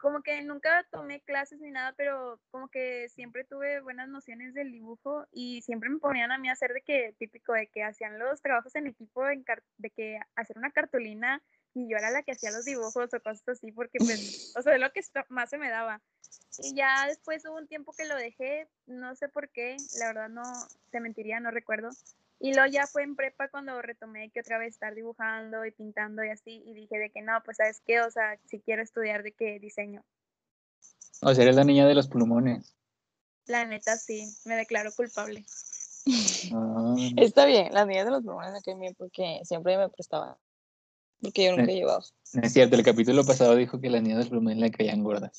Como 0.00 0.22
que 0.22 0.40
nunca 0.42 0.86
tomé 0.90 1.20
clases 1.20 1.60
ni 1.60 1.70
nada, 1.70 1.92
pero 1.96 2.40
como 2.50 2.68
que 2.68 3.08
siempre 3.10 3.44
tuve 3.44 3.80
buenas 3.80 4.08
nociones 4.08 4.54
del 4.54 4.72
dibujo 4.72 5.26
y 5.30 5.62
siempre 5.62 5.90
me 5.90 5.98
ponían 5.98 6.32
a 6.32 6.38
mí 6.38 6.48
a 6.48 6.52
hacer 6.52 6.72
de 6.72 6.82
que 6.82 7.14
típico 7.18 7.52
de 7.52 7.66
que 7.66 7.82
hacían 7.82 8.18
los 8.18 8.40
trabajos 8.40 8.74
en 8.76 8.86
equipo 8.86 9.28
en 9.28 9.44
de 9.78 9.90
que 9.90 10.18
hacer 10.36 10.56
una 10.56 10.70
cartulina 10.70 11.42
y 11.74 11.88
yo 11.88 11.96
era 11.96 12.10
la 12.10 12.22
que 12.22 12.32
hacía 12.32 12.50
los 12.50 12.64
dibujos 12.64 12.96
o 13.12 13.20
cosas 13.20 13.46
así 13.48 13.72
porque 13.72 13.98
pues, 13.98 14.54
o 14.56 14.62
sea, 14.62 14.74
es 14.74 14.80
lo 14.80 14.90
que 14.92 15.02
más 15.28 15.50
se 15.50 15.58
me 15.58 15.70
daba. 15.70 16.00
Y 16.58 16.74
ya 16.74 17.06
después 17.06 17.44
hubo 17.46 17.56
un 17.56 17.68
tiempo 17.68 17.92
que 17.92 18.06
lo 18.06 18.16
dejé, 18.16 18.68
no 18.86 19.14
sé 19.14 19.28
por 19.28 19.50
qué, 19.50 19.76
la 19.98 20.08
verdad 20.08 20.28
no, 20.28 20.42
te 20.90 21.00
mentiría, 21.00 21.40
no 21.40 21.50
recuerdo. 21.50 21.90
Y 22.42 22.54
luego 22.54 22.70
ya 22.70 22.86
fue 22.86 23.02
en 23.02 23.16
prepa 23.16 23.48
cuando 23.48 23.80
retomé 23.82 24.30
que 24.30 24.40
otra 24.40 24.58
vez 24.58 24.72
estar 24.72 24.94
dibujando 24.94 25.66
y 25.66 25.72
pintando 25.72 26.24
y 26.24 26.30
así, 26.30 26.62
y 26.64 26.72
dije 26.72 26.98
de 26.98 27.10
que 27.10 27.20
no, 27.20 27.42
pues 27.44 27.58
sabes 27.58 27.82
qué, 27.86 28.00
o 28.00 28.10
sea, 28.10 28.38
si 28.46 28.60
quiero 28.60 28.82
estudiar 28.82 29.22
de 29.22 29.32
qué 29.32 29.58
diseño. 29.60 30.02
O 31.20 31.34
sea, 31.34 31.44
eres 31.44 31.56
la 31.56 31.64
niña 31.64 31.86
de 31.86 31.94
los 31.94 32.08
plumones. 32.08 32.74
La 33.46 33.66
neta 33.66 33.94
sí, 33.98 34.24
me 34.46 34.56
declaro 34.56 34.90
culpable. 34.96 35.44
Ah, 36.52 36.94
Está 37.18 37.44
bien, 37.44 37.72
las 37.72 37.86
niñas 37.86 38.06
de 38.06 38.10
los 38.10 38.22
plumones 38.22 38.52
me 38.52 38.62
caen 38.62 38.80
bien 38.80 38.94
porque 38.96 39.40
siempre 39.44 39.76
me 39.76 39.90
prestaban. 39.90 40.34
Porque 41.20 41.44
yo 41.44 41.54
nunca 41.54 41.70
he 41.70 41.74
llevado. 41.74 42.02
no 42.32 42.42
es 42.42 42.52
cierto, 42.54 42.74
el 42.74 42.82
capítulo 42.82 43.22
pasado 43.24 43.54
dijo 43.54 43.78
que 43.78 43.90
las 43.90 44.02
niñas 44.02 44.16
de 44.16 44.24
los 44.24 44.30
plumones 44.30 44.58
le 44.58 44.70
caían 44.70 45.04
gordas. 45.04 45.36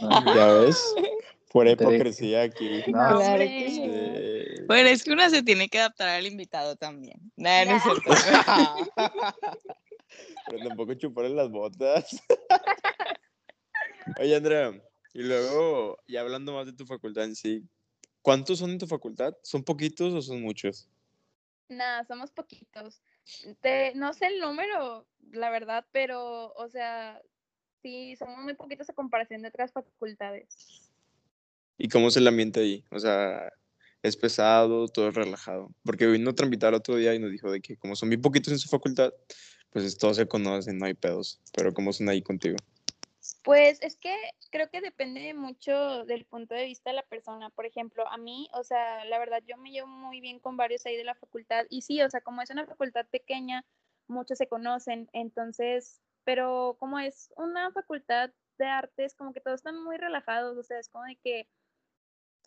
No, 0.00 0.08
¿Ya 0.36 0.46
ves? 0.52 0.94
Pura 1.52 1.74
No 1.74 1.90
hipocresía 1.90 2.42
aquí. 2.42 2.84
No, 2.86 3.18
Claro 3.18 3.42
sí. 3.42 4.35
Bueno, 4.66 4.88
es 4.88 5.04
que 5.04 5.12
uno 5.12 5.28
se 5.30 5.42
tiene 5.42 5.68
que 5.68 5.78
adaptar 5.78 6.08
al 6.08 6.26
invitado 6.26 6.76
también. 6.76 7.20
Nada, 7.36 7.64
no 7.64 7.72
es 7.76 7.84
Nah. 7.84 7.92
cierto. 7.92 8.10
Pero 10.46 10.68
tampoco 10.68 10.94
chuparle 10.94 11.30
las 11.30 11.50
botas. 11.50 12.22
Oye, 14.20 14.36
Andrea, 14.36 14.72
y 15.12 15.22
luego, 15.22 15.98
ya 16.06 16.20
hablando 16.20 16.52
más 16.52 16.66
de 16.66 16.72
tu 16.72 16.86
facultad 16.86 17.24
en 17.24 17.34
sí, 17.34 17.64
¿cuántos 18.22 18.58
son 18.60 18.70
en 18.70 18.78
tu 18.78 18.86
facultad? 18.86 19.34
¿Son 19.42 19.62
poquitos 19.64 20.14
o 20.14 20.22
son 20.22 20.40
muchos? 20.40 20.88
Nada, 21.68 22.04
somos 22.04 22.30
poquitos. 22.30 23.02
Te- 23.60 23.92
no 23.96 24.12
sé 24.14 24.28
el 24.28 24.38
número, 24.40 25.06
la 25.32 25.50
verdad, 25.50 25.84
pero, 25.90 26.52
o 26.52 26.68
sea, 26.68 27.20
sí, 27.82 28.14
somos 28.16 28.38
muy 28.38 28.54
poquitos 28.54 28.88
a 28.88 28.92
comparación 28.92 29.42
de 29.42 29.48
otras 29.48 29.72
facultades. 29.72 30.92
¿Y 31.76 31.88
cómo 31.88 32.08
es 32.08 32.16
el 32.16 32.28
ambiente 32.28 32.60
ahí? 32.60 32.84
O 32.90 32.98
sea, 33.00 33.52
¿es 34.06 34.16
pesado, 34.16 34.88
todo 34.88 35.08
es 35.08 35.14
relajado? 35.14 35.70
Porque 35.84 36.06
vino 36.06 36.30
otra 36.30 36.46
invitada 36.46 36.76
otro 36.76 36.96
día 36.96 37.14
y 37.14 37.18
nos 37.18 37.30
dijo 37.30 37.50
de 37.50 37.60
que 37.60 37.76
como 37.76 37.96
son 37.96 38.08
bien 38.08 38.22
poquitos 38.22 38.52
en 38.52 38.58
su 38.58 38.68
facultad, 38.68 39.12
pues 39.70 39.98
todos 39.98 40.16
se 40.16 40.26
conocen, 40.26 40.78
no 40.78 40.86
hay 40.86 40.94
pedos. 40.94 41.40
Pero 41.54 41.74
¿cómo 41.74 41.92
son 41.92 42.08
ahí 42.08 42.22
contigo? 42.22 42.56
Pues 43.42 43.78
es 43.82 43.96
que 43.96 44.14
creo 44.50 44.70
que 44.70 44.80
depende 44.80 45.34
mucho 45.34 46.04
del 46.04 46.24
punto 46.24 46.54
de 46.54 46.64
vista 46.64 46.90
de 46.90 46.96
la 46.96 47.02
persona. 47.02 47.50
Por 47.50 47.66
ejemplo, 47.66 48.06
a 48.08 48.16
mí, 48.16 48.48
o 48.52 48.62
sea, 48.62 49.04
la 49.04 49.18
verdad 49.18 49.42
yo 49.46 49.56
me 49.56 49.70
llevo 49.70 49.88
muy 49.88 50.20
bien 50.20 50.38
con 50.38 50.56
varios 50.56 50.86
ahí 50.86 50.96
de 50.96 51.04
la 51.04 51.14
facultad 51.14 51.66
y 51.68 51.82
sí, 51.82 52.00
o 52.02 52.08
sea, 52.08 52.20
como 52.20 52.42
es 52.42 52.50
una 52.50 52.66
facultad 52.66 53.06
pequeña, 53.10 53.64
muchos 54.06 54.38
se 54.38 54.46
conocen, 54.46 55.08
entonces, 55.12 56.00
pero 56.24 56.76
como 56.78 56.98
es 57.00 57.32
una 57.36 57.72
facultad 57.72 58.30
de 58.58 58.66
artes, 58.66 59.14
como 59.14 59.32
que 59.32 59.40
todos 59.40 59.56
están 59.56 59.82
muy 59.82 59.96
relajados, 59.96 60.56
o 60.56 60.62
sea, 60.62 60.78
es 60.78 60.88
como 60.88 61.04
de 61.04 61.16
que 61.16 61.48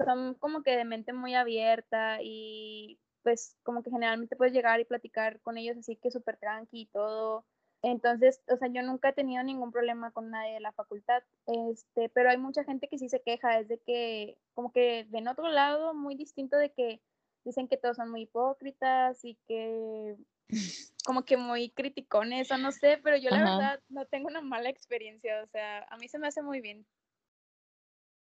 son 0.05 0.35
como 0.35 0.63
que 0.63 0.75
de 0.75 0.85
mente 0.85 1.13
muy 1.13 1.35
abierta 1.35 2.19
y 2.21 2.99
pues 3.23 3.57
como 3.63 3.83
que 3.83 3.91
generalmente 3.91 4.35
puedes 4.35 4.53
llegar 4.53 4.79
y 4.79 4.85
platicar 4.85 5.41
con 5.41 5.57
ellos 5.57 5.77
así 5.77 5.95
que 5.97 6.11
súper 6.11 6.37
tranqui 6.37 6.81
y 6.81 6.85
todo. 6.87 7.45
Entonces, 7.81 8.41
o 8.51 8.57
sea, 8.57 8.67
yo 8.69 8.81
nunca 8.83 9.09
he 9.09 9.13
tenido 9.13 9.41
ningún 9.43 9.71
problema 9.71 10.11
con 10.11 10.29
nadie 10.29 10.55
de 10.55 10.59
la 10.59 10.73
facultad, 10.73 11.23
este, 11.47 12.09
pero 12.09 12.29
hay 12.29 12.37
mucha 12.37 12.65
gente 12.65 12.89
que 12.89 12.97
sí 12.97 13.07
se 13.07 13.21
queja, 13.21 13.57
es 13.59 13.69
de 13.69 13.79
que 13.79 14.37
como 14.53 14.73
que 14.73 15.05
ven 15.09 15.29
otro 15.29 15.47
lado 15.47 15.93
muy 15.93 16.15
distinto 16.15 16.57
de 16.57 16.73
que 16.73 17.01
dicen 17.45 17.69
que 17.69 17.77
todos 17.77 17.95
son 17.95 18.11
muy 18.11 18.23
hipócritas 18.23 19.23
y 19.23 19.37
que 19.47 20.17
como 21.05 21.23
que 21.23 21.37
muy 21.37 21.69
criticones 21.69 22.51
o 22.51 22.57
no 22.57 22.71
sé, 22.71 22.99
pero 23.01 23.15
yo 23.15 23.29
la 23.29 23.37
Ajá. 23.37 23.57
verdad 23.57 23.79
no 23.87 24.05
tengo 24.05 24.27
una 24.27 24.41
mala 24.41 24.69
experiencia, 24.69 25.41
o 25.43 25.47
sea, 25.47 25.83
a 25.89 25.97
mí 25.97 26.09
se 26.09 26.19
me 26.19 26.27
hace 26.27 26.41
muy 26.41 26.59
bien. 26.59 26.85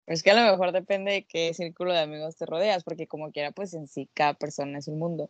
Es 0.10 0.24
que 0.24 0.32
a 0.32 0.44
lo 0.44 0.52
mejor 0.52 0.72
depende 0.72 1.12
de 1.12 1.24
qué 1.24 1.54
círculo 1.54 1.94
de 1.94 2.00
amigos 2.00 2.36
te 2.36 2.48
rodeas, 2.48 2.84
porque 2.84 3.06
como 3.06 3.32
quiera, 3.32 3.52
pues 3.52 3.76
en 3.76 3.88
sí 3.88 4.10
cada 4.16 4.34
persona 4.34 4.80
es 4.80 4.88
un 4.88 4.98
mundo. 4.98 5.30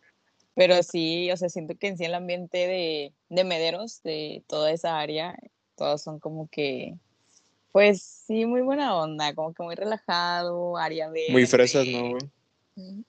Pero 0.54 0.82
sí, 0.82 1.30
o 1.30 1.36
sea, 1.36 1.50
siento 1.50 1.76
que 1.76 1.88
en 1.88 1.98
sí 1.98 2.06
el 2.06 2.14
ambiente 2.14 2.66
de, 2.66 3.12
de 3.28 3.44
mederos, 3.44 4.02
de 4.02 4.42
toda 4.48 4.72
esa 4.72 4.98
área, 4.98 5.38
todos 5.76 6.02
son 6.02 6.18
como 6.18 6.48
que, 6.48 6.94
pues 7.72 8.02
sí, 8.02 8.46
muy 8.46 8.62
buena 8.62 8.96
onda, 8.96 9.34
como 9.34 9.52
que 9.52 9.62
muy 9.62 9.74
relajado, 9.74 10.78
área 10.78 11.10
verde. 11.10 11.30
Muy 11.30 11.46
fresas, 11.46 11.86
¿no, 11.86 12.08
güey? 12.10 12.30
Muy 12.74 13.04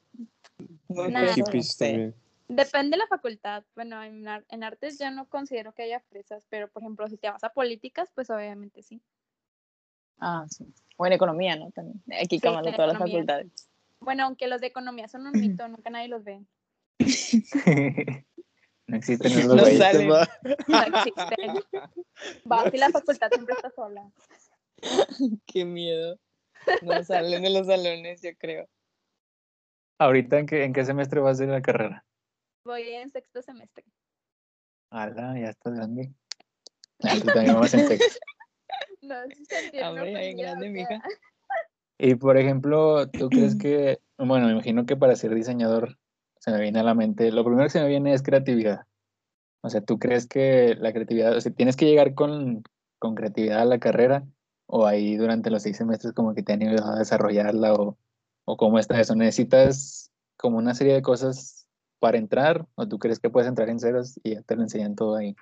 Nah. 0.87 0.89
Muy 0.89 1.11
fresas, 1.11 1.37
no 1.37 1.45
hippies 1.45 1.67
sé. 1.69 1.85
también. 1.85 2.15
Depende 2.49 2.91
de 2.91 2.97
la 2.97 3.07
facultad. 3.07 3.63
Bueno, 3.75 4.03
en, 4.03 4.27
en 4.27 4.63
artes 4.65 4.99
yo 4.99 5.09
no 5.09 5.25
considero 5.29 5.71
que 5.73 5.83
haya 5.83 6.01
fresas, 6.01 6.43
pero 6.49 6.67
por 6.67 6.83
ejemplo, 6.83 7.07
si 7.07 7.15
te 7.15 7.29
vas 7.29 7.45
a 7.45 7.53
políticas, 7.53 8.09
pues 8.13 8.29
obviamente 8.29 8.83
sí. 8.83 9.01
Ah, 10.21 10.45
sí. 10.47 10.71
O 10.97 11.05
en 11.05 11.13
economía, 11.13 11.55
¿no? 11.55 11.71
También. 11.71 12.01
Aquí 12.13 12.37
Sí, 12.37 12.39
todas 12.39 12.63
las 12.63 12.97
facultades. 12.97 13.51
Bueno, 13.99 14.25
aunque 14.25 14.47
los 14.47 14.61
de 14.61 14.67
economía 14.67 15.07
son 15.07 15.25
un 15.27 15.33
mito, 15.33 15.67
nunca 15.67 15.89
nadie 15.89 16.07
los 16.07 16.23
ve. 16.23 16.45
no 18.87 18.97
existen 18.97 19.31
esos 19.31 19.55
No 19.55 19.65
salen. 19.65 20.11
Va. 20.11 20.29
No 20.67 20.83
existen. 20.83 21.63
Vas 22.45 22.73
y 22.73 22.77
la 22.77 22.89
facultad 22.89 23.29
siempre 23.31 23.55
está 23.55 23.71
sola. 23.71 24.11
Qué 25.47 25.65
miedo. 25.65 26.19
No 26.83 27.03
salen 27.03 27.41
de 27.41 27.49
los 27.49 27.65
salones, 27.65 28.21
yo 28.21 28.29
creo. 28.37 28.67
¿Ahorita 29.99 30.39
en 30.39 30.45
qué, 30.45 30.63
en 30.63 30.73
qué 30.73 30.85
semestre 30.85 31.19
vas 31.19 31.37
de 31.39 31.47
la 31.47 31.61
carrera? 31.61 32.05
Voy 32.65 32.89
en 32.89 33.09
sexto 33.09 33.41
semestre. 33.41 33.85
Ala, 34.91 35.39
ya 35.39 35.49
estás 35.49 35.73
grande. 35.73 36.11
Ah, 37.03 37.15
tú 37.19 37.27
también 37.27 37.59
vas 37.59 37.73
en 37.73 37.87
sexto. 37.87 38.19
No, 39.11 39.35
sí 39.35 39.45
se 39.45 39.65
entiende 39.65 39.89
Hombre, 39.89 40.05
bien 40.05 40.17
ofendida, 40.17 40.47
grande, 40.47 40.69
mija. 40.69 41.01
Y 41.97 42.15
por 42.15 42.37
ejemplo, 42.37 43.07
¿tú 43.09 43.29
crees 43.29 43.55
que, 43.55 43.99
bueno, 44.17 44.47
me 44.47 44.53
imagino 44.53 44.85
que 44.85 44.95
para 44.95 45.15
ser 45.15 45.35
diseñador 45.35 45.97
se 46.39 46.51
me 46.51 46.59
viene 46.59 46.79
a 46.79 46.83
la 46.83 46.95
mente, 46.95 47.31
lo 47.31 47.43
primero 47.43 47.65
que 47.65 47.71
se 47.71 47.81
me 47.81 47.87
viene 47.87 48.13
es 48.13 48.23
creatividad. 48.23 48.87
O 49.61 49.69
sea, 49.69 49.81
¿tú 49.81 49.99
crees 49.99 50.27
que 50.27 50.75
la 50.79 50.91
creatividad, 50.91 51.35
o 51.35 51.41
sea, 51.41 51.51
tienes 51.51 51.75
que 51.75 51.85
llegar 51.85 52.15
con, 52.15 52.63
con 52.97 53.13
creatividad 53.13 53.59
a 53.59 53.65
la 53.65 53.79
carrera 53.79 54.25
o 54.65 54.87
ahí 54.87 55.17
durante 55.17 55.51
los 55.51 55.61
seis 55.61 55.77
semestres 55.77 56.13
como 56.13 56.33
que 56.33 56.41
te 56.41 56.53
han 56.53 56.63
ayudado 56.63 56.93
a 56.93 56.99
desarrollarla 56.99 57.73
o, 57.73 57.97
o 58.45 58.57
cómo 58.57 58.79
está 58.79 58.99
eso? 58.99 59.15
¿Necesitas 59.15 60.11
como 60.37 60.57
una 60.57 60.73
serie 60.73 60.93
de 60.93 61.03
cosas 61.03 61.67
para 61.99 62.17
entrar 62.17 62.65
o 62.73 62.87
tú 62.87 62.97
crees 62.97 63.19
que 63.19 63.29
puedes 63.29 63.47
entrar 63.47 63.69
en 63.69 63.79
ceros 63.79 64.19
y 64.23 64.33
ya 64.33 64.41
te 64.41 64.55
lo 64.55 64.63
enseñan 64.63 64.95
todo 64.95 65.17
ahí? 65.17 65.35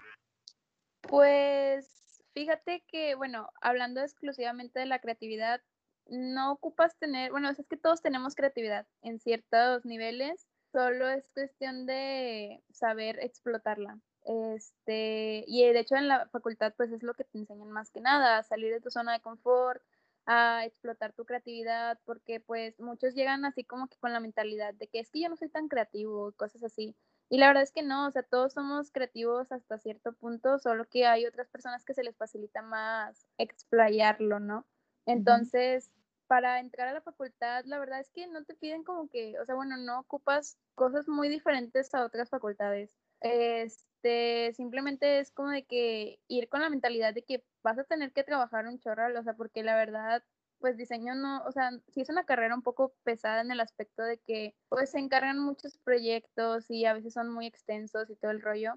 Pues 1.01 1.98
fíjate 2.39 2.85
que, 2.87 3.15
bueno, 3.15 3.49
hablando 3.59 3.99
exclusivamente 3.99 4.79
de 4.79 4.85
la 4.85 4.99
creatividad, 4.99 5.61
no 6.05 6.53
ocupas 6.53 6.97
tener, 6.97 7.31
bueno, 7.31 7.49
es 7.49 7.57
que 7.69 7.75
todos 7.75 8.01
tenemos 8.01 8.33
creatividad 8.33 8.87
en 9.01 9.19
ciertos 9.19 9.83
niveles, 9.83 10.47
solo 10.71 11.09
es 11.09 11.29
cuestión 11.31 11.85
de 11.85 12.63
saber 12.71 13.19
explotarla. 13.19 13.99
Este, 14.23 15.43
y 15.47 15.65
de 15.65 15.79
hecho 15.79 15.95
en 15.95 16.07
la 16.07 16.29
facultad 16.29 16.73
pues 16.77 16.91
es 16.91 17.03
lo 17.03 17.13
que 17.13 17.25
te 17.25 17.37
enseñan 17.37 17.71
más 17.71 17.91
que 17.91 17.99
nada, 17.99 18.37
a 18.37 18.43
salir 18.43 18.71
de 18.71 18.79
tu 18.79 18.89
zona 18.89 19.11
de 19.13 19.21
confort, 19.21 19.83
a 20.25 20.63
explotar 20.65 21.11
tu 21.11 21.25
creatividad, 21.25 21.99
porque 22.05 22.39
pues 22.39 22.79
muchos 22.79 23.15
llegan 23.15 23.43
así 23.43 23.65
como 23.65 23.89
que 23.89 23.97
con 23.97 24.13
la 24.13 24.21
mentalidad 24.21 24.73
de 24.75 24.87
que 24.87 24.99
es 24.99 25.09
que 25.11 25.21
yo 25.21 25.27
no 25.27 25.35
soy 25.35 25.49
tan 25.49 25.67
creativo, 25.67 26.29
y 26.29 26.33
cosas 26.33 26.63
así. 26.63 26.95
Y 27.29 27.37
la 27.37 27.47
verdad 27.47 27.63
es 27.63 27.71
que 27.71 27.83
no, 27.83 28.07
o 28.07 28.11
sea, 28.11 28.23
todos 28.23 28.53
somos 28.53 28.91
creativos 28.91 29.51
hasta 29.51 29.77
cierto 29.77 30.13
punto, 30.13 30.57
solo 30.57 30.85
que 30.89 31.05
hay 31.05 31.25
otras 31.25 31.47
personas 31.49 31.85
que 31.85 31.93
se 31.93 32.03
les 32.03 32.17
facilita 32.17 32.61
más 32.63 33.27
explayarlo, 33.37 34.39
¿no? 34.39 34.65
Entonces, 35.05 35.91
para 36.27 36.59
entrar 36.59 36.87
a 36.87 36.93
la 36.93 37.01
facultad, 37.01 37.65
la 37.65 37.79
verdad 37.79 37.99
es 37.99 38.09
que 38.09 38.27
no 38.27 38.43
te 38.45 38.55
piden 38.55 38.83
como 38.83 39.09
que, 39.09 39.39
o 39.39 39.45
sea, 39.45 39.55
bueno, 39.55 39.77
no 39.77 39.99
ocupas 39.99 40.57
cosas 40.75 41.07
muy 41.07 41.29
diferentes 41.29 41.93
a 41.93 42.03
otras 42.03 42.29
facultades. 42.29 42.95
Este, 43.21 44.53
simplemente 44.53 45.19
es 45.19 45.31
como 45.31 45.49
de 45.49 45.65
que 45.65 46.19
ir 46.27 46.49
con 46.49 46.61
la 46.61 46.69
mentalidad 46.69 47.13
de 47.13 47.23
que 47.23 47.43
vas 47.63 47.77
a 47.79 47.83
tener 47.83 48.11
que 48.13 48.23
trabajar 48.23 48.67
un 48.67 48.79
chorral, 48.79 49.15
o 49.17 49.23
sea, 49.23 49.33
porque 49.35 49.63
la 49.63 49.75
verdad, 49.75 50.23
pues 50.59 50.77
diseño 50.77 51.15
no, 51.15 51.43
o 51.43 51.51
sea, 51.51 51.71
sí 51.87 52.01
es 52.01 52.09
una 52.09 52.25
carrera 52.25 52.55
un 52.55 52.61
poco 52.61 52.93
pesada 53.03 53.41
en 53.41 53.51
el 53.51 53.59
aspecto 53.59 54.03
de 54.03 54.17
que 54.19 54.55
pues 54.69 54.91
se 54.91 54.99
encargan 54.99 55.39
muchos 55.39 55.77
proyectos 55.77 56.69
y 56.69 56.85
a 56.85 56.93
veces 56.93 57.13
son 57.13 57.29
muy 57.29 57.45
extensos 57.45 58.09
y 58.09 58.15
todo 58.15 58.31
el 58.31 58.41
rollo. 58.41 58.75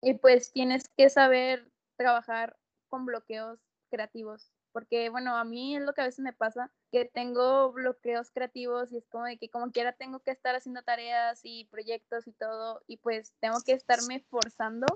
Y 0.00 0.14
pues 0.14 0.52
tienes 0.52 0.88
que 0.96 1.10
saber 1.10 1.70
trabajar 1.96 2.56
con 2.88 3.04
bloqueos 3.06 3.60
creativos, 3.90 4.52
porque 4.72 5.08
bueno, 5.10 5.36
a 5.36 5.44
mí 5.44 5.76
es 5.76 5.82
lo 5.82 5.92
que 5.92 6.02
a 6.02 6.04
veces 6.04 6.20
me 6.20 6.32
pasa, 6.32 6.70
que 6.92 7.04
tengo 7.04 7.72
bloqueos 7.72 8.30
creativos 8.30 8.92
y 8.92 8.98
es 8.98 9.08
como 9.08 9.24
de 9.24 9.38
que 9.38 9.50
como 9.50 9.70
quiera 9.72 9.92
tengo 9.92 10.20
que 10.20 10.30
estar 10.30 10.54
haciendo 10.54 10.82
tareas 10.82 11.40
y 11.42 11.66
proyectos 11.66 12.26
y 12.26 12.32
todo 12.32 12.82
y 12.86 12.98
pues 12.98 13.34
tengo 13.40 13.58
que 13.64 13.72
estarme 13.72 14.24
forzando 14.30 14.86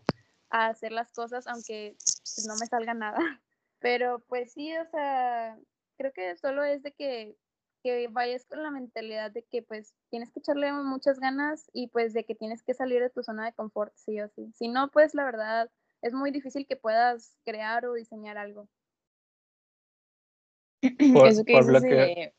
a 0.51 0.69
hacer 0.69 0.93
las 0.93 1.13
cosas 1.13 1.47
aunque 1.47 1.97
pues, 1.99 2.47
no 2.47 2.55
me 2.57 2.67
salga 2.67 2.95
nada. 2.95 3.19
Pero 3.81 4.21
pues 4.29 4.53
sí, 4.53 4.77
o 4.77 4.87
sea, 4.91 5.59
creo 6.03 6.13
que 6.13 6.37
solo 6.37 6.65
es 6.65 6.83
de 6.83 6.93
que, 6.93 7.37
que 7.85 8.09
vayas 8.09 8.45
con 8.47 8.63
la 8.63 8.71
mentalidad 8.71 9.31
de 9.31 9.45
que 9.45 9.63
pues 9.63 9.95
tienes 10.11 10.31
que 10.33 10.41
echarle 10.41 10.73
muchas 10.73 11.21
ganas 11.21 11.71
y 11.73 11.87
pues 11.89 12.13
de 12.13 12.25
que 12.25 12.35
tienes 12.35 12.63
que 12.63 12.75
salir 12.75 13.01
de 13.01 13.11
tu 13.11 13.23
zona 13.23 13.45
de 13.45 13.53
confort, 13.53 13.93
sí 13.95 14.21
o 14.21 14.29
sí. 14.29 14.51
Si 14.55 14.67
no, 14.69 14.91
pues 14.91 15.15
la 15.15 15.25
verdad 15.25 15.71
es 16.03 16.13
muy 16.13 16.33
difícil 16.33 16.67
que 16.67 16.75
puedas 16.77 17.39
crear 17.45 17.87
o 17.87 17.95
diseñar 17.95 18.37
algo. 18.37 18.69
Por- 21.15 21.29
Eso 21.29 21.45
que 21.45 21.53
por 21.53 21.67
dices 21.67 21.83
bloqueo- 21.83 22.07
de... 22.07 22.35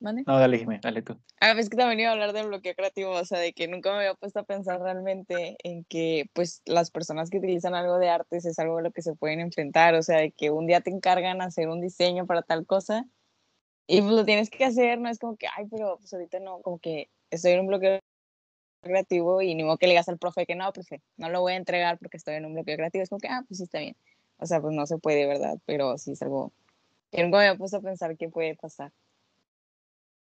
¿Mande? 0.00 0.22
No, 0.26 0.38
dale, 0.38 0.58
Jimé, 0.58 0.78
dale 0.80 1.02
tú. 1.02 1.18
Ah, 1.40 1.52
es 1.52 1.68
que 1.68 1.76
también 1.76 2.00
iba 2.00 2.10
a 2.10 2.12
hablar 2.12 2.32
de 2.32 2.44
bloqueo 2.44 2.74
creativo, 2.74 3.10
o 3.10 3.24
sea, 3.24 3.40
de 3.40 3.52
que 3.52 3.66
nunca 3.66 3.90
me 3.90 3.98
había 3.98 4.14
puesto 4.14 4.38
a 4.38 4.44
pensar 4.44 4.80
realmente 4.80 5.56
en 5.64 5.84
que, 5.84 6.30
pues, 6.34 6.62
las 6.66 6.90
personas 6.90 7.30
que 7.30 7.38
utilizan 7.38 7.74
algo 7.74 7.98
de 7.98 8.08
artes 8.08 8.44
es 8.44 8.58
algo 8.60 8.78
a 8.78 8.82
lo 8.82 8.92
que 8.92 9.02
se 9.02 9.14
pueden 9.14 9.40
enfrentar, 9.40 9.94
o 9.94 10.02
sea, 10.02 10.18
de 10.18 10.30
que 10.30 10.50
un 10.50 10.66
día 10.66 10.80
te 10.80 10.90
encargan 10.90 11.42
hacer 11.42 11.68
un 11.68 11.80
diseño 11.80 12.26
para 12.26 12.42
tal 12.42 12.64
cosa 12.64 13.06
y 13.88 14.02
pues 14.02 14.12
lo 14.12 14.24
tienes 14.26 14.50
que 14.50 14.64
hacer, 14.66 15.00
no 15.00 15.08
es 15.08 15.18
como 15.18 15.36
que, 15.36 15.46
ay, 15.48 15.66
pero 15.70 15.96
pues 15.98 16.12
ahorita 16.12 16.40
no, 16.40 16.60
como 16.60 16.78
que 16.78 17.08
estoy 17.30 17.52
en 17.52 17.60
un 17.60 17.68
bloqueo 17.68 18.00
creativo 18.82 19.42
y 19.42 19.54
ni 19.54 19.64
modo 19.64 19.78
que 19.78 19.86
le 19.86 19.92
digas 19.92 20.08
al 20.10 20.18
profe 20.18 20.46
que 20.46 20.54
no, 20.54 20.70
profe, 20.72 21.02
no 21.16 21.30
lo 21.30 21.40
voy 21.40 21.54
a 21.54 21.56
entregar 21.56 21.98
porque 21.98 22.18
estoy 22.18 22.34
en 22.34 22.44
un 22.44 22.54
bloqueo 22.54 22.76
creativo, 22.76 23.02
es 23.02 23.08
como 23.08 23.20
que, 23.20 23.28
ah, 23.28 23.42
pues 23.48 23.58
sí 23.58 23.64
está 23.64 23.78
bien, 23.80 23.96
o 24.36 24.46
sea, 24.46 24.60
pues 24.60 24.74
no 24.74 24.86
se 24.86 24.98
puede, 24.98 25.26
¿verdad? 25.26 25.58
Pero 25.64 25.96
sí 25.98 26.12
es 26.12 26.22
algo 26.22 26.52
que 27.10 27.22
nunca 27.22 27.38
me 27.38 27.46
había 27.48 27.58
puesto 27.58 27.78
a 27.78 27.80
pensar 27.80 28.16
que 28.18 28.28
puede 28.28 28.54
pasar. 28.56 28.92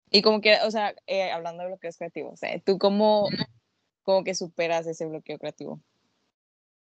Y 0.09 0.21
como 0.21 0.41
que, 0.41 0.57
o 0.65 0.71
sea, 0.71 0.95
eh, 1.05 1.31
hablando 1.31 1.63
de 1.63 1.69
bloqueos 1.69 1.97
creativos, 1.97 2.39
sea, 2.39 2.59
¿tú 2.59 2.77
cómo, 2.77 3.27
cómo 4.03 4.23
que 4.23 4.35
superas 4.35 4.87
ese 4.87 5.05
bloqueo 5.05 5.37
creativo? 5.37 5.81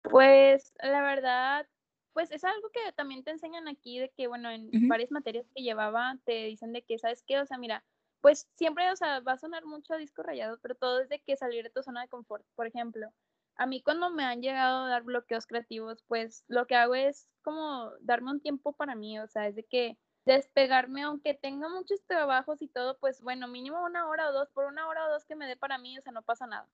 Pues 0.03 0.73
la 0.83 1.03
verdad, 1.03 1.67
pues 2.13 2.31
es 2.31 2.45
algo 2.45 2.71
que 2.71 2.93
también 2.93 3.25
te 3.25 3.31
enseñan 3.31 3.69
aquí 3.69 3.99
de 3.99 4.11
que, 4.11 4.27
bueno, 4.29 4.51
en 4.51 4.69
Ujú. 4.69 4.89
varias 4.89 5.11
materias 5.11 5.47
que 5.55 5.63
llevaba 5.63 6.17
te 6.25 6.45
dicen 6.45 6.73
de 6.73 6.83
que, 6.83 6.99
¿sabes 6.99 7.23
qué? 7.27 7.41
O 7.41 7.47
sea, 7.47 7.59
mira, 7.59 7.85
pues 8.21 8.49
siempre, 8.57 8.91
o 8.91 8.97
sea, 8.97 9.21
va 9.21 9.33
a 9.33 9.39
sonar 9.39 9.65
mucho 9.65 9.95
a 9.95 9.99
disco 9.99 10.23
rayado, 10.23 10.59
pero 10.63 10.75
todo 10.75 11.01
es 11.01 11.09
de 11.09 11.21
que 11.21 11.37
salir 11.37 11.65
de 11.65 11.71
tu 11.71 11.83
zona 11.83 12.03
de 12.03 12.09
confort. 12.09 12.45
Por 12.55 12.67
ejemplo, 12.67 13.13
a 13.57 13.67
mí 13.67 13.83
cuando 13.83 14.11
me 14.11 14.25
han 14.25 14.41
llegado 14.41 14.85
a 14.85 14.89
dar 14.89 15.03
bloqueos 15.03 15.47
creativos, 15.47 16.03
pues 16.07 16.45
lo 16.49 16.67
que 16.67 16.77
hago 16.77 16.95
es 16.95 17.29
como 17.43 17.91
darme 18.01 18.31
un 18.31 18.41
tiempo 18.41 18.73
para 18.73 18.95
mí, 18.95 19.19
o 19.19 19.29
sea, 19.29 19.49
es 19.49 19.55
de 19.55 19.65
que 19.65 19.99
despegarme, 20.25 21.03
aunque 21.03 21.35
tenga 21.35 21.69
muchos 21.69 22.05
trabajos 22.07 22.63
y 22.63 22.69
todo, 22.69 22.99
pues 22.99 23.23
bueno, 23.23 23.49
mínimo 23.49 23.85
una 23.85 24.09
hora 24.09 24.29
o 24.31 24.33
dos, 24.33 24.51
por 24.51 24.67
una 24.67 24.89
hora 24.89 25.07
o 25.07 25.11
dos 25.13 25.25
que 25.27 25.37
me 25.37 25.47
dé 25.47 25.57
para 25.57 25.79
mí, 25.79 25.99
o 25.99 26.03
sea, 26.03 26.13
no 26.13 26.23
pasa 26.23 26.47
nada. 26.47 26.69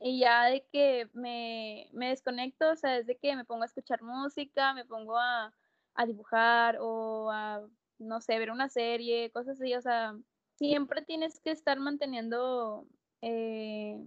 Y 0.00 0.20
ya 0.20 0.44
de 0.46 0.66
que 0.72 1.08
me, 1.14 1.88
me 1.92 2.08
desconecto, 2.10 2.70
o 2.72 2.76
sea, 2.76 2.92
desde 2.94 3.18
que 3.18 3.36
me 3.36 3.44
pongo 3.44 3.62
a 3.62 3.66
escuchar 3.66 4.02
música, 4.02 4.74
me 4.74 4.84
pongo 4.84 5.16
a, 5.18 5.54
a 5.94 6.06
dibujar 6.06 6.78
o 6.80 7.30
a, 7.30 7.62
no 7.98 8.20
sé, 8.20 8.38
ver 8.38 8.50
una 8.50 8.68
serie, 8.68 9.30
cosas 9.32 9.60
así, 9.60 9.74
o 9.74 9.80
sea, 9.82 10.16
siempre 10.56 11.02
tienes 11.02 11.40
que 11.40 11.50
estar 11.52 11.78
manteniendo 11.80 12.86
eh, 13.22 13.98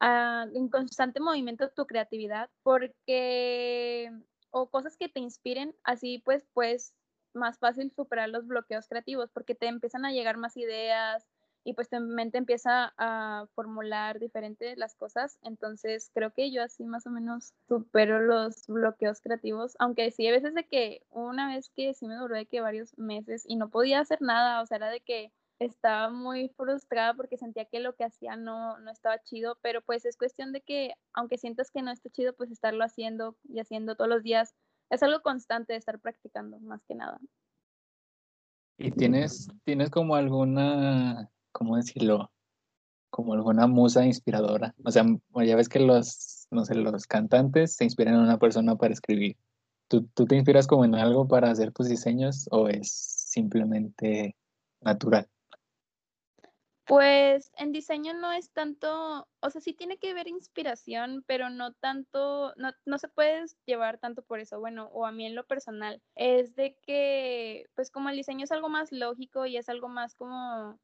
a- 0.00 0.46
en 0.54 0.68
constante 0.68 1.20
movimiento 1.20 1.70
tu 1.70 1.86
creatividad, 1.86 2.50
porque, 2.62 4.10
o 4.50 4.70
cosas 4.70 4.96
que 4.96 5.08
te 5.08 5.20
inspiren, 5.20 5.76
así 5.84 6.18
pues, 6.18 6.46
pues, 6.52 6.94
más 7.34 7.58
fácil 7.58 7.90
superar 7.92 8.28
los 8.28 8.46
bloqueos 8.46 8.88
creativos, 8.88 9.30
porque 9.30 9.54
te 9.54 9.66
empiezan 9.66 10.04
a 10.04 10.12
llegar 10.12 10.36
más 10.36 10.56
ideas, 10.56 11.26
y 11.64 11.72
pues 11.72 11.88
tu 11.88 11.98
mente 11.98 12.38
empieza 12.38 12.92
a 12.98 13.46
formular 13.54 14.20
diferentes 14.20 14.76
las 14.76 14.94
cosas. 14.94 15.38
Entonces 15.42 16.10
creo 16.14 16.32
que 16.32 16.52
yo 16.52 16.62
así 16.62 16.84
más 16.84 17.06
o 17.06 17.10
menos 17.10 17.54
supero 17.66 18.20
los 18.20 18.66
bloqueos 18.66 19.20
creativos, 19.20 19.74
aunque 19.78 20.10
sí 20.10 20.26
hay 20.26 20.32
veces 20.32 20.54
de 20.54 20.68
que 20.68 21.02
una 21.10 21.48
vez 21.54 21.70
que 21.74 21.94
sí 21.94 22.06
me 22.06 22.16
duró 22.16 22.36
de 22.36 22.46
que 22.46 22.60
varios 22.60 22.96
meses 22.98 23.44
y 23.48 23.56
no 23.56 23.70
podía 23.70 24.00
hacer 24.00 24.20
nada, 24.20 24.60
o 24.60 24.66
sea, 24.66 24.76
era 24.76 24.90
de 24.90 25.00
que 25.00 25.32
estaba 25.58 26.10
muy 26.10 26.48
frustrada 26.50 27.14
porque 27.14 27.38
sentía 27.38 27.64
que 27.64 27.80
lo 27.80 27.94
que 27.94 28.04
hacía 28.04 28.36
no, 28.36 28.78
no 28.80 28.90
estaba 28.90 29.22
chido, 29.22 29.56
pero 29.62 29.80
pues 29.80 30.04
es 30.04 30.16
cuestión 30.18 30.52
de 30.52 30.60
que 30.60 30.94
aunque 31.14 31.38
sientas 31.38 31.70
que 31.70 31.80
no 31.80 31.90
está 31.90 32.10
chido, 32.10 32.34
pues 32.34 32.50
estarlo 32.50 32.84
haciendo 32.84 33.36
y 33.48 33.60
haciendo 33.60 33.96
todos 33.96 34.10
los 34.10 34.22
días. 34.22 34.54
Es 34.94 35.02
algo 35.02 35.22
constante 35.22 35.72
de 35.72 35.78
estar 35.80 35.98
practicando, 35.98 36.60
más 36.60 36.80
que 36.86 36.94
nada. 36.94 37.18
¿Y 38.78 38.92
tienes, 38.92 39.48
tienes 39.64 39.90
como 39.90 40.14
alguna, 40.14 41.30
cómo 41.50 41.76
decirlo, 41.76 42.30
como 43.10 43.34
alguna 43.34 43.66
musa 43.66 44.06
inspiradora? 44.06 44.72
O 44.84 44.92
sea, 44.92 45.04
ya 45.44 45.56
ves 45.56 45.68
que 45.68 45.80
los, 45.80 46.46
no 46.52 46.64
sé, 46.64 46.76
los 46.76 47.06
cantantes 47.08 47.74
se 47.74 47.82
inspiran 47.82 48.14
en 48.14 48.20
una 48.20 48.38
persona 48.38 48.76
para 48.76 48.94
escribir. 48.94 49.36
¿Tú, 49.88 50.06
tú 50.14 50.26
te 50.26 50.36
inspiras 50.36 50.68
como 50.68 50.84
en 50.84 50.94
algo 50.94 51.26
para 51.26 51.50
hacer 51.50 51.72
tus 51.72 51.88
diseños 51.88 52.46
o 52.52 52.68
es 52.68 52.92
simplemente 52.92 54.36
natural? 54.80 55.28
Pues 56.86 57.50
en 57.56 57.72
diseño 57.72 58.12
no 58.12 58.30
es 58.32 58.52
tanto, 58.52 59.26
o 59.40 59.50
sea, 59.50 59.62
sí 59.62 59.72
tiene 59.72 59.96
que 59.98 60.12
ver 60.12 60.28
inspiración, 60.28 61.24
pero 61.26 61.48
no 61.48 61.72
tanto, 61.72 62.52
no, 62.56 62.72
no 62.84 62.98
se 62.98 63.08
puede 63.08 63.42
llevar 63.64 63.96
tanto 63.98 64.20
por 64.22 64.38
eso, 64.38 64.60
bueno, 64.60 64.90
o 64.92 65.06
a 65.06 65.12
mí 65.12 65.24
en 65.24 65.34
lo 65.34 65.46
personal, 65.46 66.02
es 66.14 66.54
de 66.56 66.76
que, 66.82 67.64
pues 67.74 67.90
como 67.90 68.10
el 68.10 68.16
diseño 68.16 68.44
es 68.44 68.52
algo 68.52 68.68
más 68.68 68.92
lógico 68.92 69.46
y 69.46 69.56
es 69.56 69.70
algo 69.70 69.88
más 69.88 70.14
como, 70.14 70.78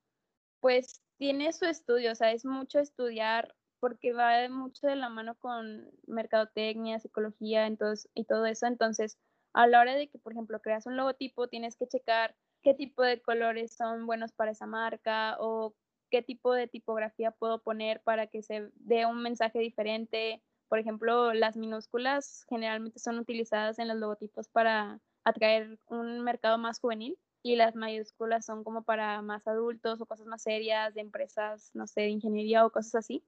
pues 0.61 1.02
tiene 1.19 1.52
su 1.52 1.66
estudio, 1.66 2.12
o 2.12 2.16
sea, 2.16 2.33
es 2.33 2.45
mucho 2.45 2.80
estudiar 2.80 3.54
porque 3.80 4.12
va 4.14 4.49
mucho 4.50 4.87
de 4.88 4.97
la 4.97 5.11
mano 5.11 5.37
con 5.37 5.90
mercadotecnia, 6.07 7.00
psicología 7.00 7.66
entonces, 7.66 8.11
y 8.14 8.25
todo 8.25 8.47
eso, 8.47 8.66
entonces 8.66 9.19
a 9.54 9.66
la 9.69 9.80
hora 9.80 9.95
de 9.97 10.09
que, 10.09 10.19
por 10.19 10.33
ejemplo, 10.33 10.61
creas 10.62 10.87
un 10.87 10.97
logotipo, 10.97 11.49
tienes 11.49 11.76
que 11.76 11.88
checar 11.88 12.37
qué 12.62 12.75
tipo 12.75 13.02
de 13.02 13.23
colores 13.23 13.75
son 13.76 14.07
buenos 14.07 14.33
para 14.33 14.52
esa 14.52 14.66
marca 14.66 15.37
o 15.40 15.75
qué 16.11 16.23
tipo 16.23 16.52
de 16.52 16.69
tipografía 16.69 17.31
puedo 17.31 17.62
poner 17.62 18.00
para 18.02 18.26
que 18.26 18.43
se 18.43 18.71
dé 18.75 19.07
un 19.07 19.23
mensaje 19.23 19.59
diferente. 19.59 20.43
Por 20.69 20.79
ejemplo, 20.79 21.33
las 21.33 21.57
minúsculas 21.57 22.45
generalmente 22.49 22.99
son 22.99 23.19
utilizadas 23.19 23.79
en 23.79 23.88
los 23.88 23.97
logotipos 23.97 24.49
para 24.49 25.00
atraer 25.25 25.79
un 25.87 26.21
mercado 26.21 26.59
más 26.59 26.81
juvenil 26.81 27.19
y 27.43 27.57
las 27.57 27.75
mayúsculas 27.75 28.45
son 28.45 28.64
como 28.64 28.83
para 28.83 29.23
más 29.23 29.47
adultos 29.47 30.00
o 30.00 30.07
cosas 30.07 30.26
más 30.26 30.43
serias 30.43 30.95
de 30.95 31.00
empresas, 31.00 31.71
no 31.75 31.87
sé, 31.87 32.02
de 32.02 32.09
ingeniería 32.09 32.67
o 32.67 32.71
cosas 32.71 32.97
así. 32.97 33.25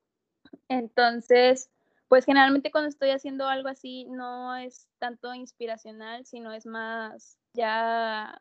Entonces, 0.69 1.71
pues 2.09 2.25
generalmente 2.27 2.71
cuando 2.71 2.89
estoy 2.89 3.11
haciendo 3.11 3.47
algo 3.47 3.69
así 3.69 4.05
no 4.05 4.55
es 4.57 4.89
tanto 4.99 5.33
inspiracional, 5.35 6.27
sino 6.27 6.53
es 6.53 6.67
más 6.67 7.39
ya 7.55 8.39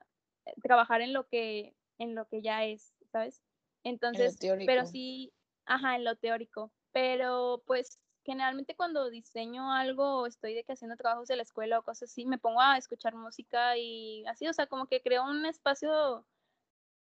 trabajar 0.62 1.02
en 1.02 1.14
lo 1.14 1.28
que 1.28 1.74
en 1.98 2.16
lo 2.16 2.28
que 2.28 2.42
ya 2.42 2.66
es, 2.66 2.94
¿sabes? 3.12 3.42
Entonces, 3.84 4.38
pero 4.66 4.86
sí, 4.86 5.34
ajá, 5.66 5.96
en 5.96 6.04
lo 6.04 6.16
teórico. 6.16 6.72
Pero 6.92 7.64
pues 7.66 8.00
generalmente 8.24 8.76
cuando 8.76 9.10
diseño 9.10 9.72
algo 9.72 10.22
o 10.22 10.28
estoy 10.28 10.54
de 10.54 10.64
que 10.64 10.74
haciendo 10.74 10.96
trabajos 10.96 11.28
de 11.28 11.36
la 11.36 11.44
escuela 11.44 11.80
o 11.80 11.84
cosas 11.84 12.12
así, 12.12 12.26
me 12.26 12.38
pongo 12.38 12.62
a 12.62 12.78
escuchar 12.78 13.16
música 13.16 13.78
y 13.78 14.26
así, 14.28 14.48
o 14.48 14.54
sea, 14.54 14.68
como 14.68 14.86
que 14.88 15.02
creo 15.02 15.24
un 15.24 15.46
espacio 15.46 16.26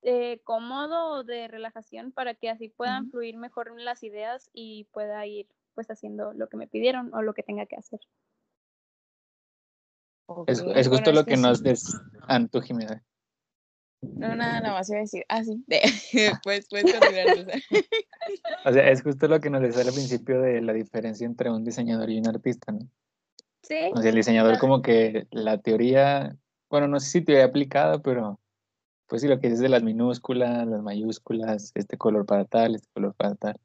eh, 0.03 0.41
cómodo 0.45 1.25
de 1.25 1.49
relajación 1.49 2.13
para 2.13 2.35
que 2.35 2.49
así 2.49 2.69
puedan 2.69 3.11
fluir 3.11 3.37
mejor 3.37 3.79
las 3.79 4.03
ideas 4.03 4.49
y 4.53 4.85
pueda 4.93 5.27
ir 5.27 5.47
pues 5.75 5.91
haciendo 5.91 6.33
lo 6.33 6.49
que 6.49 6.57
me 6.57 6.69
pidieron 6.69 7.13
o 7.15 7.23
lo 7.23 7.35
que 7.35 7.43
tenga 7.43 7.67
que 7.67 7.77
hacer. 7.77 8.01
Es, 10.47 10.61
es, 10.61 10.89
justo 10.89 11.13
lo 11.13 11.25
que, 11.25 11.37
nos 11.37 11.63
des 11.63 12.01
Anto 12.23 12.63
Jiménez. 12.63 13.03
No, 14.03 14.35
nada, 14.35 14.61
nada 14.61 14.75
más 14.75 14.89
iba 14.89 14.99
a 14.99 15.03
decir, 15.03 15.25
ah, 15.29 15.45
sí, 15.45 15.63
después 15.67 16.01
puedes 16.71 16.89
continuar. 16.89 17.63
o 18.65 18.73
sea, 18.73 18.91
es 18.91 19.03
justo 19.03 19.29
lo 19.29 19.41
que 19.41 19.51
nos 19.51 19.61
decía 19.61 19.83
al 19.83 19.93
principio 19.93 20.41
de 20.41 20.63
la 20.63 20.73
diferencia 20.73 21.27
entre 21.27 21.51
un 21.51 21.65
diseñador 21.65 22.09
y 22.11 22.19
un 22.19 22.29
artista, 22.29 22.73
¿no? 22.73 22.89
Sí. 23.63 23.91
O 23.95 24.01
sea, 24.01 24.11
el 24.11 24.17
diseñador 24.17 24.59
como 24.59 24.81
que 24.81 25.27
la 25.31 25.59
teoría, 25.59 26.35
bueno, 26.71 26.89
no 26.89 26.99
sé 26.99 27.11
si 27.11 27.21
teoría 27.21 27.45
aplicada, 27.45 28.01
pero 28.01 28.41
pues 29.07 29.23
sí, 29.23 29.29
lo 29.29 29.39
que 29.39 29.49
es 29.49 29.59
de 29.59 29.69
las 29.69 29.83
minúsculas, 29.83 30.67
las 30.67 30.83
mayúsculas, 30.83 31.73
este 31.75 31.99
color 31.99 32.25
para 32.25 32.47
tal, 32.47 32.77
este 32.77 32.89
color 32.93 33.15
para 33.15 33.35
tal. 33.35 33.61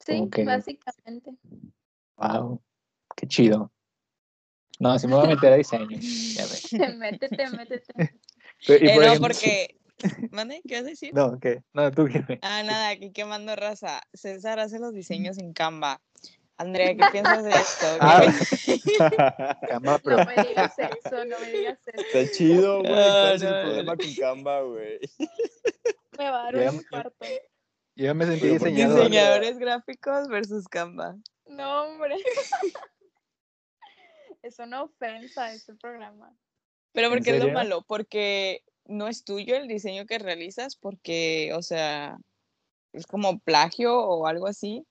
Sí, 0.00 0.28
básicamente. 0.44 1.36
Wow, 2.16 2.60
qué 3.16 3.26
chido. 3.26 3.70
No, 4.80 4.98
si 4.98 5.06
me 5.06 5.14
voy 5.14 5.26
a 5.26 5.28
meter 5.28 5.52
a 5.52 5.56
diseño. 5.56 5.98
Ya 5.98 6.42
ves. 6.42 6.72
métete, 6.98 7.50
métete. 7.50 8.18
Eh, 8.68 9.14
no, 9.14 9.20
porque. 9.20 9.76
¿Mande? 10.30 10.62
¿Qué 10.66 10.74
vas 10.74 10.84
a 10.84 10.90
decir? 10.90 11.12
No, 11.14 11.38
¿qué? 11.38 11.62
No, 11.72 11.90
tú 11.90 12.06
qué. 12.06 12.38
Ah, 12.42 12.62
nada, 12.62 12.90
aquí 12.90 13.12
quemando 13.12 13.54
raza. 13.56 14.00
César 14.12 14.58
hace 14.58 14.78
los 14.78 14.92
diseños 14.92 15.38
en 15.38 15.52
Canva. 15.52 16.00
Andrea, 16.56 16.94
¿qué 16.94 17.04
piensas 17.10 17.44
de 17.44 17.50
esto? 17.50 17.86
Ah. 18.00 19.58
Canva, 19.68 19.98
pero... 19.98 20.18
No 20.18 20.24
me 20.24 20.42
digas 20.44 20.72
eso, 20.78 21.24
no 21.24 21.38
me 21.40 21.50
digas 21.50 21.78
eso. 21.86 22.06
Está 22.06 22.32
chido, 22.32 22.80
güey. 22.80 22.92
¿Cuál 22.92 23.34
es 23.34 23.42
el 23.42 23.62
problema 23.62 23.96
con 23.96 24.14
Canva, 24.14 24.60
güey? 24.62 25.00
Me 26.18 26.30
va 26.30 26.40
a 26.40 26.52
dar 26.52 26.56
un 26.56 26.74
infarto. 26.74 27.26
Yo 27.96 28.14
me 28.14 28.26
sentí 28.26 28.48
diseñador. 28.48 28.98
Diseñadores 28.98 29.58
gráficos 29.58 30.28
versus 30.28 30.68
Canva. 30.68 31.16
No, 31.46 31.84
hombre. 31.84 32.16
es 34.42 34.58
una 34.58 34.82
ofensa 34.82 35.52
este 35.52 35.74
programa. 35.74 36.32
Pero 36.94 37.10
¿por 37.10 37.22
qué 37.22 37.36
es 37.36 37.44
lo 37.44 37.52
malo? 37.52 37.82
Porque 37.86 38.62
no 38.86 39.08
es 39.08 39.24
tuyo 39.24 39.56
el 39.56 39.66
diseño 39.66 40.06
que 40.06 40.18
realizas, 40.18 40.76
porque, 40.76 41.52
o 41.54 41.60
sea, 41.60 42.16
es 42.92 43.06
como 43.06 43.40
plagio 43.40 43.98
o 43.98 44.26
algo 44.26 44.46
así. 44.46 44.86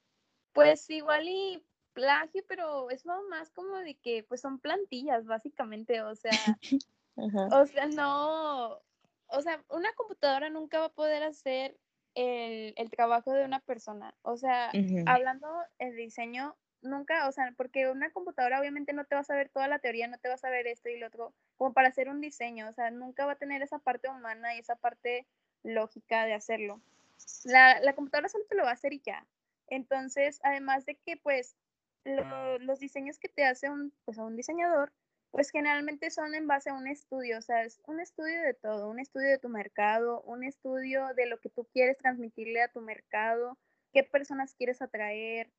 Pues 0.51 0.89
igual 0.89 1.27
y 1.27 1.63
plagio, 1.93 2.43
pero 2.47 2.89
es 2.89 3.05
más 3.05 3.51
como 3.51 3.77
de 3.77 3.95
que 3.95 4.23
pues 4.23 4.41
son 4.41 4.59
plantillas 4.59 5.25
básicamente, 5.25 6.01
o 6.01 6.15
sea, 6.15 6.31
o 7.15 7.65
sea, 7.65 7.87
no, 7.87 8.79
o 9.27 9.41
sea, 9.41 9.63
una 9.69 9.93
computadora 9.93 10.49
nunca 10.49 10.79
va 10.79 10.85
a 10.87 10.93
poder 10.93 11.23
hacer 11.23 11.79
el, 12.15 12.89
trabajo 12.91 13.31
de 13.31 13.45
una 13.45 13.61
persona, 13.61 14.13
o 14.23 14.35
sea, 14.35 14.71
hablando 15.05 15.47
de 15.79 15.91
diseño, 15.93 16.55
nunca, 16.83 17.27
o 17.27 17.31
sea, 17.31 17.53
porque 17.57 17.89
una 17.89 18.11
computadora 18.11 18.59
obviamente 18.59 18.93
no 18.93 19.05
te 19.05 19.15
va 19.15 19.21
a 19.21 19.25
saber 19.25 19.49
toda 19.49 19.67
la 19.67 19.79
teoría, 19.79 20.07
no 20.07 20.17
te 20.17 20.27
va 20.27 20.35
a 20.35 20.37
saber 20.37 20.67
esto 20.67 20.89
y 20.89 20.99
lo 20.99 21.07
otro, 21.07 21.33
como 21.57 21.73
para 21.73 21.89
hacer 21.89 22.09
un 22.09 22.21
diseño, 22.21 22.69
o 22.69 22.73
sea, 22.73 22.91
nunca 22.91 23.25
va 23.25 23.33
a 23.33 23.37
tener 23.37 23.61
esa 23.61 23.79
parte 23.79 24.09
humana 24.09 24.55
y 24.55 24.59
esa 24.59 24.75
parte 24.75 25.25
lógica 25.63 26.25
de 26.25 26.33
hacerlo. 26.33 26.81
La, 27.45 27.79
la 27.79 27.93
computadora 27.93 28.29
solo 28.29 28.45
te 28.45 28.55
lo 28.55 28.63
va 28.63 28.69
a 28.69 28.73
hacer 28.73 28.93
y 28.93 28.99
ya. 28.99 29.25
Entonces, 29.67 30.39
además 30.43 30.85
de 30.85 30.95
que, 30.95 31.17
pues, 31.17 31.55
los 32.59 32.79
diseños 32.79 33.17
que 33.17 33.29
te 33.29 33.45
hace 33.45 33.69
un, 33.69 33.93
pues, 34.05 34.17
un 34.17 34.35
diseñador, 34.35 34.91
pues 35.31 35.49
generalmente 35.49 36.11
son 36.11 36.35
en 36.35 36.45
base 36.45 36.69
a 36.69 36.75
un 36.75 36.87
estudio, 36.87 37.39
o 37.39 37.41
sea, 37.41 37.63
es 37.63 37.81
un 37.87 37.99
estudio 37.99 38.39
de 38.43 38.53
todo, 38.53 38.87
un 38.87 38.99
estudio 38.99 39.29
de 39.29 39.39
tu 39.39 39.49
mercado, 39.49 40.21
un 40.21 40.43
estudio 40.43 41.07
de 41.15 41.25
lo 41.25 41.39
que 41.39 41.49
tú 41.49 41.65
quieres 41.73 41.97
transmitirle 41.97 42.61
a 42.61 42.67
tu 42.67 42.81
mercado, 42.81 43.57
qué 43.93 44.03
personas 44.03 44.53
quieres 44.53 44.83
atraer, 44.83 45.49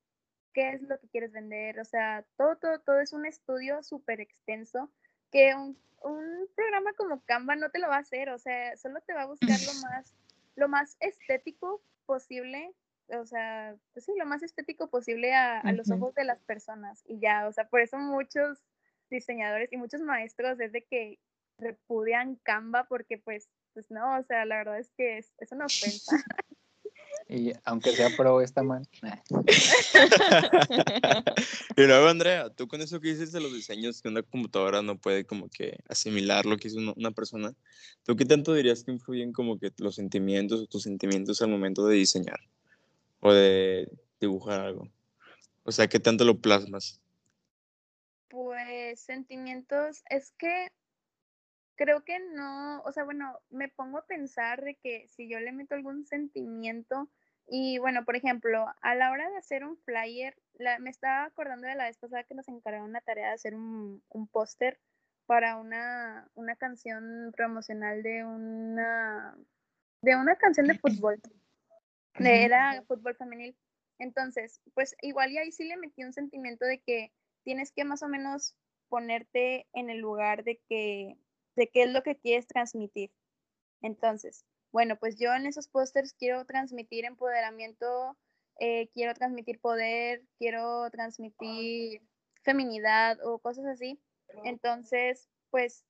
qué 0.55 0.69
es 0.69 0.81
lo 0.83 0.97
que 0.97 1.09
quieres 1.09 1.33
vender, 1.33 1.79
o 1.81 1.85
sea, 1.85 2.23
todo, 2.37 2.55
todo, 2.55 2.79
todo 2.79 3.01
es 3.01 3.11
un 3.11 3.25
estudio 3.25 3.83
súper 3.83 4.21
extenso 4.21 4.89
que 5.29 5.53
un, 5.53 5.77
un, 6.01 6.47
programa 6.55 6.93
como 6.93 7.21
Canva 7.25 7.57
no 7.57 7.69
te 7.69 7.79
lo 7.79 7.89
va 7.89 7.97
a 7.97 7.99
hacer, 7.99 8.29
o 8.29 8.39
sea, 8.39 8.75
solo 8.77 9.01
te 9.01 9.13
va 9.13 9.23
a 9.23 9.27
buscar 9.27 9.49
lo 9.49 9.73
más, 9.89 10.15
lo 10.55 10.69
más 10.69 10.95
estético 11.01 11.81
posible, 12.05 12.73
o 13.09 13.25
sea, 13.25 13.75
pues 13.91 14.05
sí, 14.05 14.13
lo 14.17 14.25
más 14.25 14.43
estético 14.43 14.89
posible 14.89 15.33
a, 15.33 15.59
a 15.59 15.73
los 15.73 15.91
ojos 15.91 16.15
de 16.15 16.23
las 16.23 16.39
personas 16.43 17.03
y 17.05 17.19
ya, 17.19 17.47
o 17.47 17.51
sea, 17.51 17.67
por 17.67 17.81
eso 17.81 17.97
muchos 17.97 18.63
diseñadores 19.09 19.73
y 19.73 19.77
muchos 19.77 19.99
maestros 19.99 20.57
es 20.61 20.71
de 20.71 20.85
que 20.85 21.19
repudian 21.57 22.35
Canva 22.43 22.85
porque 22.85 23.17
pues, 23.17 23.49
pues 23.73 23.91
no, 23.91 24.17
o 24.17 24.23
sea, 24.23 24.45
la 24.45 24.55
verdad 24.55 24.79
es 24.79 24.89
que 24.95 25.17
es, 25.17 25.33
es 25.39 25.51
una 25.51 25.65
ofensa. 25.65 26.15
Y 27.27 27.53
aunque 27.63 27.91
sea 27.91 28.09
pro, 28.15 28.41
está 28.41 28.61
mal. 28.61 28.87
y 31.75 31.81
luego, 31.81 32.07
Andrea, 32.07 32.51
tú 32.51 32.67
con 32.67 32.81
eso 32.81 33.01
que 33.01 33.09
dices 33.09 33.31
de 33.31 33.41
los 33.41 33.51
diseños, 33.51 34.01
que 34.01 34.09
una 34.09 34.21
computadora 34.21 34.83
no 34.83 34.99
puede 34.99 35.25
como 35.25 35.49
que 35.49 35.79
asimilar 35.89 36.45
lo 36.45 36.57
que 36.57 36.67
hizo 36.67 36.77
una 36.95 37.11
persona, 37.11 37.55
¿tú 38.03 38.15
qué 38.15 38.25
tanto 38.25 38.53
dirías 38.53 38.83
que 38.83 38.91
influyen 38.91 39.33
como 39.33 39.57
que 39.57 39.71
los 39.77 39.95
sentimientos 39.95 40.61
o 40.61 40.67
tus 40.67 40.83
sentimientos 40.83 41.41
al 41.41 41.49
momento 41.49 41.87
de 41.87 41.95
diseñar 41.95 42.39
o 43.21 43.33
de 43.33 43.89
dibujar 44.19 44.61
algo? 44.61 44.87
O 45.63 45.71
sea, 45.71 45.87
¿qué 45.87 45.99
tanto 45.99 46.25
lo 46.25 46.39
plasmas? 46.39 47.01
Pues 48.27 48.99
sentimientos, 48.99 50.03
es 50.11 50.31
que 50.37 50.67
creo 51.75 52.03
que 52.03 52.19
no, 52.19 52.81
o 52.81 52.91
sea, 52.91 53.03
bueno, 53.03 53.39
me 53.49 53.69
pongo 53.69 53.97
a 53.99 54.05
pensar 54.05 54.63
de 54.63 54.75
que 54.75 55.07
si 55.09 55.29
yo 55.29 55.39
le 55.39 55.51
meto 55.51 55.75
algún 55.75 56.05
sentimiento 56.05 57.09
y 57.47 57.77
bueno, 57.77 58.05
por 58.05 58.15
ejemplo, 58.15 58.65
a 58.81 58.95
la 58.95 59.11
hora 59.11 59.29
de 59.29 59.37
hacer 59.37 59.63
un 59.65 59.77
flyer, 59.77 60.35
me 60.79 60.89
estaba 60.89 61.25
acordando 61.25 61.67
de 61.67 61.75
la 61.75 61.85
vez 61.85 61.97
pasada 61.97 62.23
que 62.23 62.33
nos 62.33 62.47
encargaron 62.47 62.91
la 62.91 63.01
tarea 63.01 63.27
de 63.27 63.33
hacer 63.33 63.55
un, 63.55 64.01
un 64.09 64.27
póster 64.27 64.79
para 65.27 65.57
una, 65.57 66.27
una 66.33 66.55
canción 66.55 67.31
promocional 67.35 68.01
de 68.01 68.25
una, 68.25 69.37
de 70.01 70.15
una 70.15 70.35
canción 70.37 70.67
de 70.67 70.77
fútbol, 70.79 71.21
de, 72.17 72.43
era 72.43 72.81
fútbol 72.87 73.15
femenil. 73.15 73.55
Entonces, 73.99 74.61
pues 74.73 74.95
igual 75.01 75.31
y 75.31 75.37
ahí 75.37 75.51
sí 75.51 75.65
le 75.65 75.77
metí 75.77 76.03
un 76.03 76.13
sentimiento 76.13 76.65
de 76.65 76.79
que 76.79 77.11
tienes 77.43 77.71
que 77.71 77.85
más 77.85 78.01
o 78.01 78.07
menos 78.07 78.55
ponerte 78.89 79.67
en 79.73 79.89
el 79.89 79.99
lugar 79.99 80.43
de 80.43 80.59
que 80.67 81.17
de 81.55 81.69
qué 81.69 81.83
es 81.83 81.89
lo 81.91 82.03
que 82.03 82.17
quieres 82.17 82.47
transmitir. 82.47 83.11
Entonces, 83.81 84.45
bueno, 84.71 84.97
pues 84.97 85.17
yo 85.17 85.33
en 85.33 85.45
esos 85.45 85.67
pósters 85.67 86.13
quiero 86.13 86.45
transmitir 86.45 87.05
empoderamiento, 87.05 88.17
eh, 88.59 88.89
quiero 88.93 89.13
transmitir 89.13 89.59
poder, 89.59 90.23
quiero 90.37 90.89
transmitir 90.91 92.01
feminidad 92.43 93.17
o 93.25 93.39
cosas 93.39 93.65
así. 93.65 93.99
Entonces, 94.43 95.29
pues 95.49 95.85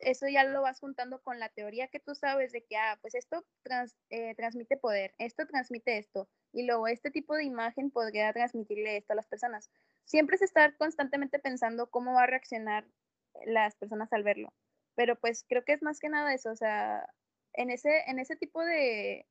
eso 0.00 0.26
ya 0.28 0.44
lo 0.44 0.62
vas 0.62 0.80
juntando 0.80 1.20
con 1.22 1.38
la 1.38 1.50
teoría 1.50 1.88
que 1.88 2.00
tú 2.00 2.14
sabes 2.14 2.52
de 2.52 2.64
que, 2.64 2.76
ah, 2.76 2.98
pues 3.02 3.14
esto 3.14 3.44
eh, 4.10 4.34
transmite 4.34 4.76
poder, 4.76 5.14
esto 5.18 5.46
transmite 5.46 5.98
esto, 5.98 6.28
y 6.52 6.64
luego 6.64 6.88
este 6.88 7.10
tipo 7.10 7.34
de 7.34 7.44
imagen 7.44 7.90
podría 7.90 8.32
transmitirle 8.32 8.96
esto 8.96 9.12
a 9.12 9.16
las 9.16 9.26
personas. 9.26 9.70
Siempre 10.04 10.36
es 10.36 10.42
estar 10.42 10.76
constantemente 10.76 11.38
pensando 11.38 11.90
cómo 11.90 12.14
va 12.14 12.24
a 12.24 12.26
reaccionar 12.26 12.86
las 13.44 13.76
personas 13.76 14.12
al 14.12 14.22
verlo, 14.22 14.52
pero 14.94 15.16
pues 15.16 15.44
creo 15.48 15.64
que 15.64 15.72
es 15.72 15.82
más 15.82 16.00
que 16.00 16.08
nada 16.08 16.34
eso, 16.34 16.50
o 16.50 16.56
sea, 16.56 17.06
en 17.54 17.70
ese, 17.70 18.02
en 18.06 18.18
ese 18.18 18.36
tipo 18.36 18.64
de, 18.64 19.26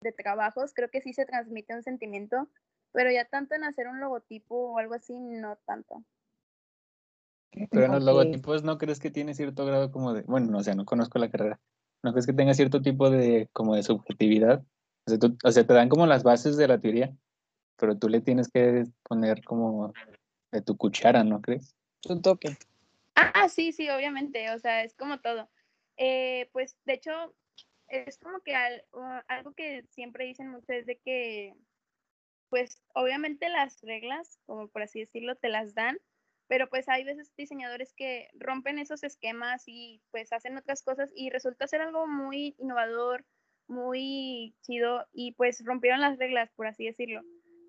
de 0.00 0.12
trabajos 0.12 0.72
creo 0.74 0.90
que 0.90 1.00
sí 1.00 1.12
se 1.12 1.26
transmite 1.26 1.74
un 1.74 1.82
sentimiento, 1.82 2.48
pero 2.92 3.10
ya 3.10 3.24
tanto 3.24 3.54
en 3.54 3.64
hacer 3.64 3.88
un 3.88 4.00
logotipo 4.00 4.72
o 4.72 4.78
algo 4.78 4.94
así, 4.94 5.18
no 5.18 5.56
tanto. 5.64 6.02
Pero 7.70 7.84
en 7.84 7.92
los 7.92 8.02
logotipos, 8.02 8.62
¿no 8.64 8.78
crees 8.78 8.98
que 8.98 9.10
tiene 9.10 9.34
cierto 9.34 9.66
grado 9.66 9.90
como 9.90 10.14
de, 10.14 10.22
bueno, 10.22 10.50
no, 10.50 10.58
o 10.58 10.62
sea, 10.62 10.74
no 10.74 10.84
conozco 10.84 11.18
la 11.18 11.30
carrera, 11.30 11.60
¿no 12.02 12.12
crees 12.12 12.26
que 12.26 12.32
tenga 12.32 12.54
cierto 12.54 12.80
tipo 12.80 13.10
de, 13.10 13.48
como 13.52 13.74
de 13.76 13.82
subjetividad? 13.82 14.62
O 15.06 15.10
sea, 15.10 15.18
tú- 15.18 15.36
o 15.44 15.50
sea, 15.52 15.66
te 15.66 15.74
dan 15.74 15.88
como 15.88 16.06
las 16.06 16.22
bases 16.22 16.56
de 16.56 16.68
la 16.68 16.80
teoría, 16.80 17.14
pero 17.76 17.98
tú 17.98 18.08
le 18.08 18.20
tienes 18.20 18.48
que 18.48 18.84
poner 19.02 19.44
como 19.44 19.92
de 20.50 20.62
tu 20.62 20.76
cuchara, 20.76 21.24
¿no 21.24 21.40
crees? 21.42 21.74
Tu 22.00 22.20
toque. 22.20 22.56
Ah, 23.14 23.48
sí, 23.48 23.72
sí, 23.72 23.88
obviamente, 23.90 24.50
o 24.50 24.58
sea, 24.58 24.84
es 24.84 24.94
como 24.94 25.20
todo. 25.20 25.50
Eh, 25.96 26.48
pues, 26.52 26.78
de 26.84 26.94
hecho, 26.94 27.34
es 27.88 28.18
como 28.18 28.40
que 28.42 28.54
al- 28.54 28.84
algo 29.28 29.52
que 29.54 29.84
siempre 29.90 30.24
dicen 30.26 30.48
mucho 30.50 30.72
es 30.72 30.86
de 30.86 30.98
que, 30.98 31.54
pues, 32.50 32.82
obviamente 32.94 33.48
las 33.48 33.80
reglas, 33.82 34.40
como 34.46 34.68
por 34.68 34.82
así 34.82 35.00
decirlo, 35.00 35.36
te 35.36 35.48
las 35.50 35.74
dan, 35.74 35.98
pero 36.48 36.68
pues 36.70 36.88
hay 36.88 37.04
veces 37.04 37.34
diseñadores 37.36 37.94
que 37.94 38.28
rompen 38.34 38.78
esos 38.78 39.04
esquemas 39.04 39.64
y 39.66 40.02
pues 40.10 40.32
hacen 40.32 40.56
otras 40.58 40.82
cosas 40.82 41.12
y 41.16 41.30
resulta 41.30 41.66
ser 41.68 41.80
algo 41.82 42.06
muy 42.06 42.56
innovador, 42.58 43.26
muy 43.68 44.56
chido 44.62 45.08
y 45.12 45.32
pues 45.34 45.64
rompieron 45.64 46.00
las 46.02 46.18
reglas, 46.18 46.52
por 46.52 46.66
así 46.68 46.86
decirlo. 46.86 47.24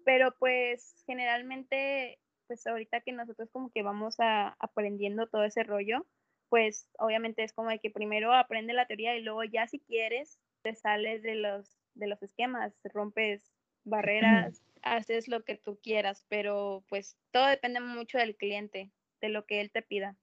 Pero 0.05 0.35
pues 0.39 1.03
generalmente, 1.07 2.19
pues 2.53 2.67
ahorita 2.67 3.01
que 3.01 3.11
nosotros 3.13 3.49
como 3.51 3.71
que 3.71 3.81
vamos 3.81 4.19
a, 4.19 4.55
aprendiendo 4.59 5.25
todo 5.25 5.43
ese 5.43 5.63
rollo, 5.63 6.05
pues 6.49 6.87
obviamente 6.99 7.43
es 7.43 7.51
como 7.51 7.71
de 7.71 7.79
que 7.79 7.89
primero 7.89 8.31
aprende 8.31 8.73
la 8.73 8.85
teoría 8.85 9.17
y 9.17 9.23
luego 9.23 9.43
ya 9.43 9.67
si 9.67 9.79
quieres 9.79 10.37
te 10.61 10.75
sales 10.75 11.23
de 11.23 11.33
los, 11.33 11.75
de 11.95 12.05
los 12.05 12.21
esquemas, 12.21 12.71
rompes 12.83 13.41
barreras, 13.85 14.61
haces 14.83 15.27
lo 15.27 15.43
que 15.43 15.55
tú 15.55 15.79
quieras, 15.81 16.27
pero 16.29 16.83
pues 16.89 17.17
todo 17.31 17.47
depende 17.47 17.79
mucho 17.79 18.19
del 18.19 18.35
cliente, 18.35 18.91
de 19.19 19.29
lo 19.29 19.47
que 19.47 19.59
él 19.59 19.71
te 19.71 19.81
pida. 19.81 20.15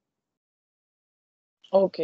Ok. 1.73 1.99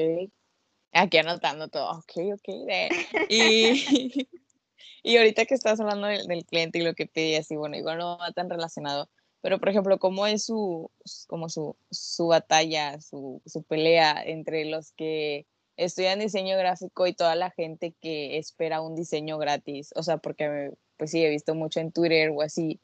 Aquí 0.90 1.18
anotando 1.18 1.68
todo. 1.68 1.98
Ok, 1.98 2.14
ok. 2.34 2.48
de- 2.66 2.88
Y, 3.30 4.28
y 5.04 5.16
ahorita 5.18 5.44
que 5.44 5.54
estás 5.54 5.78
hablando 5.78 6.08
del, 6.08 6.26
del 6.26 6.44
cliente 6.44 6.80
y 6.80 6.82
lo 6.82 6.94
que 6.94 7.06
pide, 7.06 7.36
así, 7.36 7.54
bueno, 7.54 7.76
igual 7.76 7.98
no 7.98 8.18
va 8.18 8.32
tan 8.32 8.50
relacionado, 8.50 9.08
pero 9.46 9.61
por 9.61 9.68
ejemplo, 9.68 10.00
¿cómo 10.00 10.26
es 10.26 10.46
su, 10.46 10.90
como 11.28 11.48
su, 11.48 11.76
su 11.92 12.26
batalla, 12.26 13.00
su, 13.00 13.40
su 13.46 13.62
pelea 13.62 14.20
entre 14.26 14.64
los 14.64 14.90
que 14.90 15.46
estudian 15.76 16.18
diseño 16.18 16.59
gráfico 16.59 17.06
y 17.06 17.12
toda 17.12 17.37
la 17.37 17.52
gente 17.52 17.94
que 18.00 18.38
espera 18.38 18.80
un 18.80 18.96
diseño 18.96 19.38
gratis? 19.38 19.90
O 19.94 20.02
sea, 20.02 20.16
porque 20.18 20.72
pues 20.96 21.12
sí, 21.12 21.24
he 21.24 21.30
visto 21.30 21.54
mucho 21.54 21.78
en 21.78 21.92
Twitter 21.92 22.32
o 22.35 22.42
así, 22.42 22.80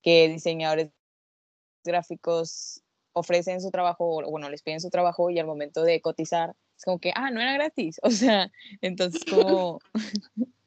que 0.00 0.28
diseñadores 0.28 0.88
gráficos 1.84 2.82
ofrecen 3.12 3.60
su 3.60 3.70
trabajo, 3.70 4.16
o 4.16 4.30
bueno, 4.30 4.48
les 4.48 4.62
piden 4.62 4.80
su 4.80 4.88
trabajo 4.88 5.28
y 5.28 5.38
al 5.38 5.46
momento 5.46 5.82
de 5.82 6.00
cotizar 6.00 6.56
es 6.74 6.86
como 6.86 7.00
que, 7.00 7.12
ah, 7.16 7.30
no 7.30 7.42
era 7.42 7.52
gratis. 7.52 8.00
O 8.02 8.10
sea, 8.10 8.50
entonces, 8.80 9.20
¿cómo, 9.30 9.78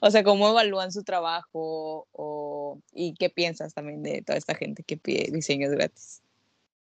o 0.00 0.10
sea, 0.10 0.22
cómo 0.24 0.48
evalúan 0.48 0.92
su 0.92 1.04
trabajo 1.04 2.08
o, 2.12 2.78
y 2.92 3.14
qué 3.14 3.30
piensas 3.30 3.74
también 3.74 4.02
de 4.02 4.22
toda 4.22 4.38
esta 4.38 4.54
gente 4.54 4.82
que 4.82 4.96
pide 4.96 5.30
diseños 5.30 5.70
gratis? 5.70 6.22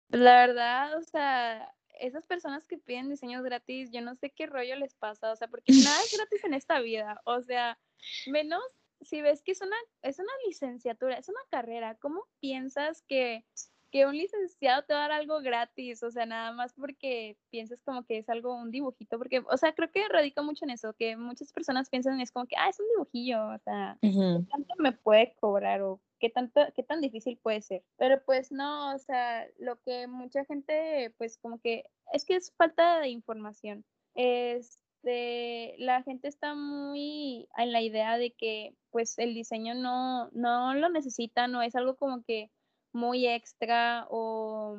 La 0.08 0.46
verdad, 0.46 0.96
o 0.96 1.02
sea, 1.02 1.72
esas 2.00 2.26
personas 2.26 2.66
que 2.66 2.78
piden 2.78 3.08
diseños 3.08 3.42
gratis, 3.42 3.90
yo 3.90 4.00
no 4.00 4.14
sé 4.14 4.30
qué 4.30 4.46
rollo 4.46 4.76
les 4.76 4.94
pasa, 4.94 5.32
o 5.32 5.36
sea, 5.36 5.48
porque 5.48 5.72
nada 5.72 6.00
es 6.02 6.16
gratis 6.16 6.44
en 6.44 6.54
esta 6.54 6.80
vida, 6.80 7.20
o 7.24 7.42
sea, 7.42 7.78
menos 8.26 8.62
si 9.00 9.20
ves 9.20 9.42
que 9.42 9.52
es 9.52 9.60
una, 9.60 9.76
es 10.02 10.18
una 10.18 10.32
licenciatura, 10.46 11.18
es 11.18 11.28
una 11.28 11.40
carrera, 11.50 11.96
¿cómo 11.96 12.26
piensas 12.40 13.02
que, 13.02 13.44
que 13.90 14.06
un 14.06 14.16
licenciado 14.16 14.84
te 14.84 14.94
va 14.94 15.06
a 15.06 15.08
dar 15.08 15.12
algo 15.20 15.40
gratis? 15.40 16.02
O 16.02 16.10
sea, 16.10 16.26
nada 16.26 16.52
más 16.52 16.74
porque 16.74 17.36
piensas 17.50 17.82
como 17.84 18.04
que 18.04 18.18
es 18.18 18.28
algo, 18.28 18.54
un 18.54 18.70
dibujito, 18.70 19.18
porque, 19.18 19.42
o 19.48 19.56
sea, 19.56 19.74
creo 19.74 19.90
que 19.90 20.08
radica 20.08 20.42
mucho 20.42 20.64
en 20.64 20.70
eso, 20.70 20.94
que 20.94 21.16
muchas 21.16 21.52
personas 21.52 21.88
piensan 21.90 22.20
es 22.20 22.32
como 22.32 22.46
que, 22.46 22.56
ah, 22.56 22.68
es 22.68 22.80
un 22.80 22.86
dibujillo, 22.88 23.48
o 23.48 23.58
sea, 23.58 23.98
Ujú. 24.02 24.46
tanto 24.50 24.74
me 24.78 24.92
puede 24.92 25.34
cobrar 25.40 25.82
o 25.82 26.00
qué 26.18 26.30
tanto, 26.30 26.60
qué 26.74 26.82
tan 26.82 27.00
difícil 27.00 27.38
puede 27.38 27.62
ser. 27.62 27.82
Pero 27.96 28.22
pues 28.24 28.52
no, 28.52 28.94
o 28.94 28.98
sea, 28.98 29.46
lo 29.58 29.80
que 29.82 30.06
mucha 30.06 30.44
gente, 30.44 31.14
pues 31.18 31.38
como 31.38 31.60
que 31.60 31.84
es 32.12 32.24
que 32.24 32.36
es 32.36 32.52
falta 32.56 33.00
de 33.00 33.08
información. 33.08 33.84
Este, 34.14 35.74
la 35.78 36.02
gente 36.02 36.28
está 36.28 36.54
muy 36.54 37.48
en 37.56 37.72
la 37.72 37.82
idea 37.82 38.16
de 38.18 38.32
que 38.32 38.74
pues 38.90 39.18
el 39.18 39.34
diseño 39.34 39.74
no, 39.74 40.30
no 40.32 40.74
lo 40.74 40.88
necesita, 40.88 41.48
no 41.48 41.62
es 41.62 41.74
algo 41.74 41.96
como 41.96 42.22
que 42.24 42.50
muy 42.96 43.26
extra 43.28 44.06
o 44.10 44.78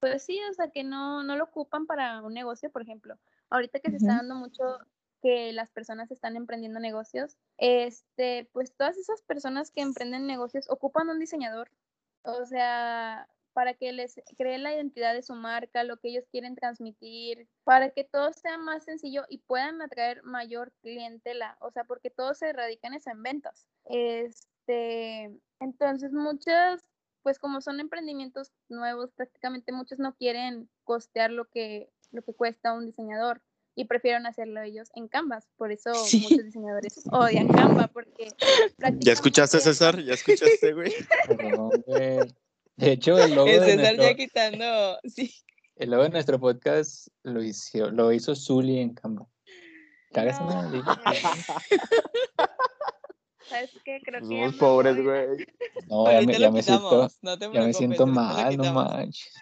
pues 0.00 0.24
sí, 0.24 0.38
o 0.50 0.52
sea, 0.52 0.68
que 0.68 0.84
no, 0.84 1.22
no 1.22 1.36
lo 1.36 1.44
ocupan 1.44 1.86
para 1.86 2.22
un 2.22 2.34
negocio, 2.34 2.70
por 2.70 2.82
ejemplo. 2.82 3.18
Ahorita 3.48 3.80
que 3.80 3.90
se 3.90 3.96
está 3.96 4.16
dando 4.16 4.34
mucho 4.34 4.78
que 5.22 5.52
las 5.52 5.70
personas 5.70 6.10
están 6.10 6.36
emprendiendo 6.36 6.78
negocios, 6.80 7.36
este, 7.56 8.48
pues 8.52 8.74
todas 8.76 8.98
esas 8.98 9.22
personas 9.22 9.70
que 9.70 9.80
emprenden 9.80 10.26
negocios 10.26 10.68
ocupan 10.68 11.08
un 11.08 11.18
diseñador, 11.18 11.70
o 12.22 12.44
sea, 12.44 13.26
para 13.54 13.72
que 13.72 13.90
les 13.92 14.20
cree 14.36 14.58
la 14.58 14.74
identidad 14.74 15.14
de 15.14 15.22
su 15.22 15.34
marca, 15.34 15.82
lo 15.82 15.96
que 15.96 16.08
ellos 16.08 16.26
quieren 16.30 16.54
transmitir, 16.54 17.48
para 17.64 17.90
que 17.90 18.04
todo 18.04 18.32
sea 18.34 18.58
más 18.58 18.84
sencillo 18.84 19.24
y 19.30 19.38
puedan 19.38 19.80
atraer 19.80 20.22
mayor 20.24 20.72
clientela, 20.82 21.56
o 21.60 21.70
sea, 21.70 21.84
porque 21.84 22.10
todo 22.10 22.34
se 22.34 22.52
radica 22.52 22.88
en 22.88 22.94
eso, 22.94 23.10
en 23.10 23.22
ventas. 23.22 23.66
Este, 23.86 25.40
entonces 25.58 26.12
muchas, 26.12 26.86
pues 27.26 27.40
como 27.40 27.60
son 27.60 27.80
emprendimientos 27.80 28.52
nuevos, 28.68 29.10
prácticamente 29.10 29.72
muchos 29.72 29.98
no 29.98 30.14
quieren 30.14 30.70
costear 30.84 31.32
lo 31.32 31.46
que, 31.46 31.90
lo 32.12 32.22
que 32.22 32.32
cuesta 32.32 32.72
un 32.72 32.86
diseñador 32.86 33.42
y 33.74 33.86
prefieren 33.86 34.26
hacerlo 34.26 34.62
ellos 34.62 34.90
en 34.94 35.08
Canvas. 35.08 35.48
Por 35.56 35.72
eso 35.72 35.92
Sí. 35.92 36.20
muchos 36.20 36.44
diseñadores 36.44 37.02
odian 37.10 37.48
Canva 37.48 37.88
porque 37.88 38.28
¿Ya 39.00 39.12
escuchaste, 39.12 39.58
prácticamente- 39.58 39.60
César? 39.60 40.00
¿Ya 40.04 40.12
escuchaste, 40.12 40.72
güey? 40.72 40.92
Perdón, 41.26 41.70
güey. 41.84 42.18
De 42.76 42.92
hecho, 42.92 43.18
el 43.18 43.34
logo 43.34 43.48
El 43.48 43.58
de, 43.58 43.66
César 43.72 43.96
nuestro, 43.96 44.02
ya 44.04 44.14
quitando, 44.14 44.98
sí. 45.12 45.34
el 45.74 45.90
logo 45.90 46.04
de 46.04 46.10
nuestro 46.10 46.38
podcast 46.38 47.08
lo 47.24 47.42
hizo, 47.42 47.90
lo 47.90 48.12
hizo 48.12 48.36
Zully 48.36 48.78
en 48.78 48.94
Canva. 48.94 49.26
No. 50.14 50.70
¿Sabes 53.48 53.70
qué? 53.84 54.00
Creo 54.04 54.20
que 54.20 54.34
ya 54.34 54.42
Somos 54.42 54.56
pobres, 54.56 55.02
güey. 55.02 55.46
No, 55.88 56.10
ya 56.10 56.20
me, 56.22 56.38
ya 56.38 56.50
me 56.50 56.62
siento, 56.62 56.88
quitamos, 56.88 57.18
no 57.22 57.38
te 57.38 57.52
ya 57.52 57.62
me 57.62 57.72
siento 57.72 58.06
mal, 58.06 58.56
no 58.56 58.72
manches. 58.72 59.32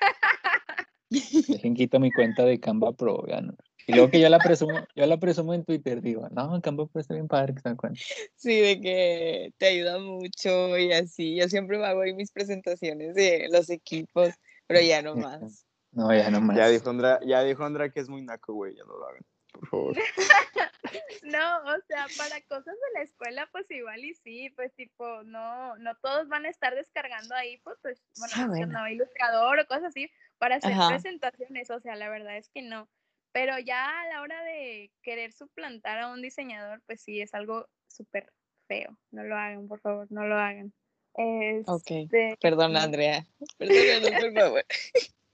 Dejen 1.49 1.75
quito 1.75 2.01
mi 2.01 2.11
cuenta 2.11 2.45
de 2.45 2.61
Canva 2.61 2.93
Pro, 2.93 3.23
vean. 3.23 3.57
Y 3.87 3.93
luego 3.93 4.11
que 4.11 4.21
yo 4.21 4.29
la 4.29 4.39
presumo, 4.39 4.81
yo 4.97 5.07
la 5.07 5.19
presumo 5.19 5.53
en 5.53 5.65
Twitter, 5.65 6.01
digo, 6.01 6.29
no, 6.31 6.61
Canva 6.63 6.87
Pro 6.87 7.01
está 7.01 7.15
bien 7.15 7.29
padre 7.29 7.55
que 7.55 7.61
se 7.61 7.69
dan 7.69 7.77
cuenta. 7.77 8.01
Sí, 8.35 8.61
de 8.61 8.81
que 8.81 9.53
te 9.59 9.67
ayuda 9.67 9.99
mucho 9.99 10.79
y 10.79 10.93
así. 10.93 11.37
Yo 11.37 11.49
siempre 11.49 11.85
hago 11.85 12.01
ahí 12.01 12.15
mis 12.15 12.31
presentaciones 12.31 13.15
de 13.15 13.49
los 13.51 13.71
equipos, 13.71 14.31
pero 14.67 14.81
ya 14.81 15.03
no 15.03 15.15
más. 15.17 15.67
No, 15.93 16.13
ya 16.13 16.31
no 16.31 16.41
más. 16.41 16.57
Ya 16.57 16.69
dijo 16.69 16.91
Andra, 16.91 17.21
ya 17.25 17.43
dijo 17.43 17.65
Andra 17.65 17.91
que 17.91 18.01
es 18.01 18.09
muy 18.09 18.23
naco, 18.23 18.55
güey. 18.55 18.75
Ya 18.75 18.85
no 18.85 18.97
lo 18.99 19.07
hagan, 19.07 19.23
por 19.55 19.69
favor. 19.69 19.97
No, 21.23 21.57
o 21.65 21.81
sea, 21.89 22.07
para 22.19 22.41
cosas 22.43 22.75
de 22.75 22.99
la 22.99 23.03
escuela, 23.03 23.49
pues 23.51 23.69
igual 23.71 24.05
y 24.05 24.15
sí, 24.15 24.51
pues 24.51 24.73
tipo, 24.75 25.23
no, 25.25 25.77
no 25.79 25.97
todos 25.97 26.29
van 26.29 26.45
a 26.45 26.51
estar 26.51 26.75
descargando 26.75 27.35
ahí, 27.35 27.57
pues, 27.65 27.79
pues 27.83 28.05
bueno, 28.19 28.35
Ah, 28.37 28.45
pues, 28.47 28.59
bueno. 28.59 28.79
no, 28.79 28.89
ilustrador 28.89 29.59
o 29.59 29.67
cosas 29.67 29.85
así, 29.85 30.11
para 30.39 30.57
hacer 30.57 30.73
Ajá. 30.73 30.91
presentaciones, 30.91 31.71
o 31.71 31.81
sea, 31.81 31.97
la 31.97 32.11
verdad 32.11 32.37
es 32.37 32.51
que 32.51 32.63
no. 32.63 32.89
Pero 33.33 33.59
ya 33.59 34.03
a 34.03 34.09
la 34.09 34.21
hora 34.21 34.45
de 34.45 34.93
querer 35.03 35.33
suplantar 35.33 35.99
a 35.99 36.13
un 36.13 36.23
diseñador, 36.23 36.83
pues 36.87 37.01
sí, 37.01 37.21
es 37.21 37.35
algo 37.35 37.67
súper 37.89 38.31
feo. 38.69 38.97
No 39.11 39.25
lo 39.25 39.37
hagan, 39.37 39.67
por 39.67 39.81
favor, 39.81 40.07
no 40.11 40.27
lo 40.27 40.37
hagan. 40.37 40.73
Ok, 41.15 41.91
Este, 41.91 42.37
Perdona, 42.41 42.81
no. 42.81 42.85
Andrea. 42.85 43.25
Perdónanos, 43.59 44.11
por 44.21 44.33
favor. 44.35 44.65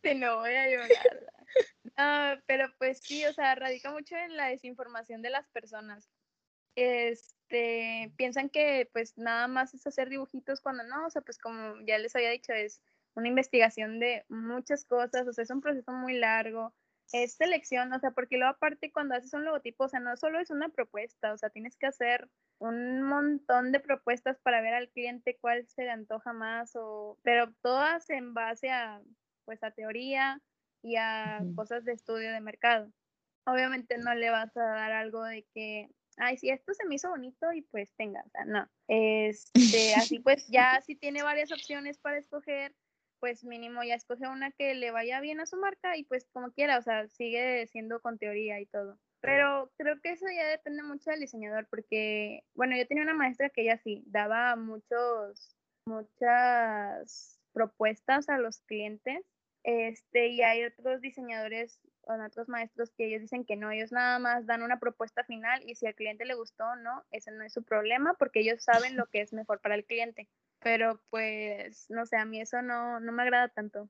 Sí, 0.03 0.15
no 0.15 0.37
voy 0.39 0.55
a 0.55 0.71
llorar. 0.71 1.30
Ah, 2.03 2.41
pero 2.47 2.67
pues 2.79 3.01
sí, 3.03 3.27
o 3.27 3.33
sea, 3.35 3.55
radica 3.55 3.93
mucho 3.93 4.17
en 4.17 4.35
la 4.37 4.47
desinformación 4.49 5.21
de 5.21 5.29
las 5.31 5.47
personas. 5.49 6.09
Este, 6.77 8.13
piensan 8.17 8.49
que 8.51 8.89
pues 8.93 9.19
nada 9.19 9.49
más 9.49 9.75
es 9.75 9.87
hacer 9.87 10.09
dibujitos 10.09 10.63
cuando 10.63 10.85
no, 10.85 11.07
o 11.07 11.11
sea, 11.11 11.23
pues 11.23 11.39
como 11.39 11.75
ya 11.87 11.99
les 11.99 12.17
había 12.17 12.31
dicho, 12.31 12.55
es 12.55 12.81
una 13.15 13.29
investigación 13.29 14.01
de 14.01 14.25
muchas 14.31 14.85
cosas, 14.87 15.29
o 15.29 15.33
sea, 15.35 15.45
es 15.45 15.51
un 15.51 15.61
proceso 15.61 15.93
muy 15.93 16.15
largo. 16.15 16.75
es 17.13 17.35
selección, 17.35 17.93
o 17.93 17.99
sea, 18.01 18.13
porque 18.13 18.39
luego 18.39 18.53
aparte 18.55 18.93
cuando 18.93 19.15
haces 19.17 19.35
un 19.35 19.45
logotipo, 19.45 19.85
o 19.85 19.89
sea, 19.89 20.01
no 20.01 20.17
solo 20.17 20.41
es 20.41 20.51
una 20.51 20.71
propuesta, 20.71 21.33
o 21.33 21.39
sea, 21.39 21.51
tienes 21.51 21.77
que 21.77 21.87
hacer 21.87 22.31
un 22.59 23.03
montón 23.03 23.73
de 23.73 23.81
propuestas 23.81 24.39
para 24.41 24.63
ver 24.63 24.75
al 24.75 24.91
cliente 24.91 25.37
cuál 25.41 25.67
se 25.69 25.85
le 25.85 25.91
antoja 25.91 26.33
más, 26.33 26.73
o, 26.77 27.19
pero 27.25 27.53
todas 27.63 28.09
en 28.11 28.33
base 28.35 28.71
a, 28.71 29.03
pues, 29.45 29.63
a 29.65 29.73
teoría 29.73 30.41
y 30.83 30.97
a 30.97 31.43
cosas 31.55 31.85
de 31.85 31.93
estudio 31.93 32.33
de 32.33 32.41
mercado. 32.41 32.93
Obviamente 33.47 33.99
no 33.99 34.15
le 34.15 34.31
vas 34.31 34.57
a 34.57 34.63
dar 34.63 34.93
algo 34.93 35.25
de 35.25 35.45
que, 35.55 35.89
ay, 36.17 36.37
si 36.37 36.51
esto 36.51 36.75
se 36.75 36.87
me 36.87 36.97
hizo 36.97 37.11
bonito 37.11 37.53
y 37.53 37.63
pues 37.63 37.93
tenga, 37.97 38.23
o 38.27 38.31
sea, 38.31 38.45
no. 38.45 38.69
Este, 38.89 39.95
así 39.95 40.19
pues 40.25 40.47
ya 40.49 40.81
si 40.83 40.95
tiene 40.95 41.23
varias 41.23 41.53
opciones 41.53 41.99
para 41.99 42.19
escoger, 42.19 42.75
pues 43.19 43.45
mínimo 43.45 43.83
ya 43.83 43.95
escoge 43.95 44.27
una 44.29 44.51
que 44.51 44.75
le 44.75 44.91
vaya 44.91 45.21
bien 45.21 45.41
a 45.41 45.47
su 45.47 45.57
marca 45.57 45.97
y 45.97 46.05
pues 46.05 46.27
como 46.33 46.53
quiera, 46.53 46.79
o 46.79 46.83
sea, 46.83 47.07
sigue 47.09 47.67
siendo 47.67 48.01
con 48.01 48.19
teoría 48.19 48.61
y 48.61 48.67
todo. 48.67 48.99
Pero 49.21 49.71
creo 49.77 50.01
que 50.01 50.13
eso 50.13 50.25
ya 50.35 50.49
depende 50.49 50.83
mucho 50.83 51.11
del 51.11 51.21
diseñador, 51.21 51.67
porque, 51.69 52.43
bueno, 52.55 52.75
yo 52.77 52.87
tenía 52.87 53.05
una 53.05 53.13
maestra 53.13 53.51
que 53.51 53.63
ella 53.63 53.77
sí 53.77 54.03
daba 54.07 54.57
muchos, 54.57 55.55
muchas 55.85 57.39
propuestas 57.53 58.31
a 58.31 58.39
los 58.39 58.61
clientes, 58.63 59.23
este, 59.63 60.29
y 60.29 60.43
hay 60.43 60.65
otros 60.65 61.01
diseñadores 61.01 61.81
o 62.03 62.15
otros 62.25 62.49
maestros 62.49 62.91
que 62.91 63.07
ellos 63.07 63.21
dicen 63.21 63.45
que 63.45 63.57
no, 63.57 63.71
ellos 63.71 63.93
nada 63.93 64.19
más 64.19 64.47
dan 64.47 64.63
una 64.63 64.81
propuesta 64.81 65.23
final 65.25 65.63
y 65.69 65.75
si 65.75 65.87
al 65.87 65.95
cliente 65.95 66.25
le 66.25 66.35
gustó 66.35 66.65
o 66.65 66.77
no, 66.77 67.05
ese 67.11 67.31
no 67.31 67.45
es 67.45 67.53
su 67.53 67.63
problema, 67.63 68.15
porque 68.15 68.41
ellos 68.41 68.63
saben 68.63 68.97
lo 68.97 69.07
que 69.07 69.21
es 69.21 69.33
mejor 69.33 69.61
para 69.61 69.75
el 69.75 69.85
cliente. 69.85 70.29
Pero 70.61 71.01
pues, 71.11 71.87
no 71.89 72.07
sé, 72.07 72.17
a 72.17 72.25
mí 72.25 72.41
eso 72.41 72.63
no, 72.63 73.01
no 73.01 73.13
me 73.13 73.23
agrada 73.23 73.49
tanto. 73.49 73.89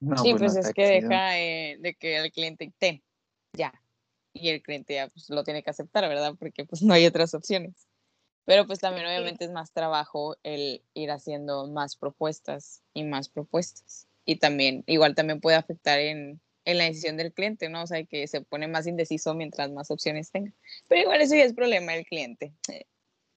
No, 0.00 0.16
sí, 0.18 0.30
pues, 0.32 0.54
pues 0.54 0.66
es 0.66 0.72
que 0.74 0.98
chido. 0.98 1.08
deja 1.08 1.38
eh, 1.38 1.76
de 1.80 1.94
que 1.94 2.16
el 2.18 2.30
cliente 2.30 2.72
ten, 2.78 3.02
ya. 3.52 3.72
Y 4.32 4.50
el 4.50 4.62
cliente 4.62 4.94
ya 4.94 5.08
pues, 5.08 5.30
lo 5.30 5.44
tiene 5.44 5.62
que 5.62 5.70
aceptar, 5.70 6.08
¿verdad? 6.08 6.34
Porque 6.38 6.64
pues 6.64 6.82
no 6.82 6.92
hay 6.92 7.06
otras 7.06 7.34
opciones. 7.34 7.88
Pero 8.46 8.66
pues 8.66 8.78
también 8.78 9.06
obviamente 9.06 9.44
es 9.44 9.50
más 9.50 9.72
trabajo 9.72 10.36
el 10.42 10.82
ir 10.92 11.10
haciendo 11.10 11.66
más 11.66 11.96
propuestas 11.96 12.82
y 12.92 13.04
más 13.04 13.28
propuestas. 13.28 14.06
Y 14.26 14.36
también, 14.36 14.84
igual 14.86 15.14
también 15.14 15.40
puede 15.40 15.56
afectar 15.56 15.98
en, 15.98 16.40
en 16.64 16.78
la 16.78 16.84
decisión 16.84 17.16
del 17.16 17.32
cliente, 17.32 17.68
¿no? 17.68 17.82
O 17.82 17.86
sea, 17.86 18.04
que 18.04 18.26
se 18.26 18.40
pone 18.42 18.68
más 18.68 18.86
indeciso 18.86 19.34
mientras 19.34 19.70
más 19.70 19.90
opciones 19.90 20.30
tenga. 20.30 20.52
Pero 20.88 21.02
igual 21.02 21.20
eso 21.20 21.34
ya 21.34 21.44
es 21.44 21.54
problema 21.54 21.92
del 21.92 22.04
cliente. 22.06 22.54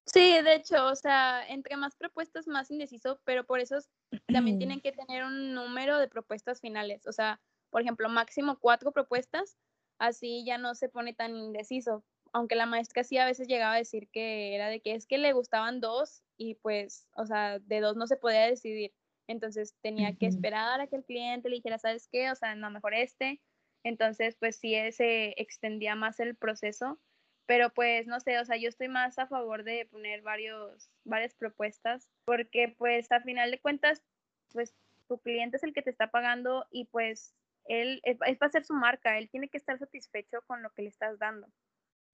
Sí, 0.05 0.41
de 0.41 0.55
hecho, 0.55 0.85
o 0.87 0.95
sea, 0.95 1.45
entre 1.47 1.75
más 1.75 1.95
propuestas, 1.95 2.47
más 2.47 2.71
indeciso, 2.71 3.19
pero 3.25 3.45
por 3.45 3.59
eso 3.59 3.77
es- 3.77 3.89
también 4.27 4.57
tienen 4.59 4.81
que 4.81 4.91
tener 4.91 5.23
un 5.23 5.53
número 5.53 5.99
de 5.99 6.07
propuestas 6.07 6.61
finales. 6.61 7.05
O 7.07 7.11
sea, 7.11 7.41
por 7.69 7.81
ejemplo, 7.81 8.07
máximo 8.09 8.57
cuatro 8.59 8.91
propuestas, 8.91 9.57
así 9.99 10.45
ya 10.45 10.57
no 10.57 10.75
se 10.75 10.89
pone 10.89 11.13
tan 11.13 11.35
indeciso. 11.35 12.03
Aunque 12.33 12.55
la 12.55 12.65
maestra 12.65 13.03
sí 13.03 13.17
a 13.17 13.25
veces 13.25 13.47
llegaba 13.47 13.73
a 13.73 13.77
decir 13.77 14.09
que 14.09 14.55
era 14.55 14.69
de 14.69 14.81
que 14.81 14.95
es 14.95 15.05
que 15.07 15.17
le 15.17 15.33
gustaban 15.33 15.79
dos 15.81 16.23
y 16.37 16.55
pues, 16.55 17.07
o 17.15 17.25
sea, 17.25 17.59
de 17.59 17.79
dos 17.79 17.95
no 17.97 18.07
se 18.07 18.17
podía 18.17 18.47
decidir. 18.47 18.93
Entonces 19.27 19.75
tenía 19.81 20.15
que 20.15 20.27
esperar 20.27 20.79
a 20.79 20.87
que 20.87 20.95
el 20.95 21.03
cliente 21.03 21.49
le 21.49 21.57
dijera, 21.57 21.77
¿sabes 21.77 22.07
qué? 22.11 22.31
O 22.31 22.35
sea, 22.35 22.55
no, 22.55 22.69
mejor 22.69 22.93
este. 22.93 23.41
Entonces, 23.83 24.35
pues 24.39 24.55
sí, 24.57 24.75
se 24.91 25.33
extendía 25.41 25.95
más 25.95 26.19
el 26.19 26.35
proceso 26.35 26.99
pero 27.47 27.73
pues 27.73 28.05
no 28.07 28.19
sé, 28.19 28.37
o 28.39 28.45
sea, 28.45 28.57
yo 28.57 28.67
estoy 28.67 28.89
más 28.89 29.17
a 29.17 29.25
favor 29.25 29.63
de 29.63 29.87
poner 29.89 30.21
varios, 30.21 30.91
varias 31.05 31.33
propuestas, 31.33 32.07
porque 32.25 32.75
pues 32.77 33.09
a 33.11 33.21
final 33.21 33.49
de 33.49 33.59
cuentas, 33.59 34.03
pues 34.51 34.75
tu 35.07 35.17
cliente 35.19 35.55
es 35.55 35.63
el 35.63 35.73
que 35.73 35.81
te 35.81 35.89
está 35.89 36.11
pagando 36.11 36.65
y 36.71 36.85
pues 36.85 37.33
él 37.63 38.01
es, 38.03 38.17
es 38.25 38.37
para 38.37 38.49
hacer 38.49 38.65
su 38.65 38.73
marca, 38.73 39.17
él 39.17 39.29
tiene 39.29 39.47
que 39.47 39.57
estar 39.57 39.79
satisfecho 39.79 40.41
con 40.45 40.61
lo 40.61 40.71
que 40.71 40.81
le 40.81 40.89
estás 40.89 41.17
dando. 41.19 41.47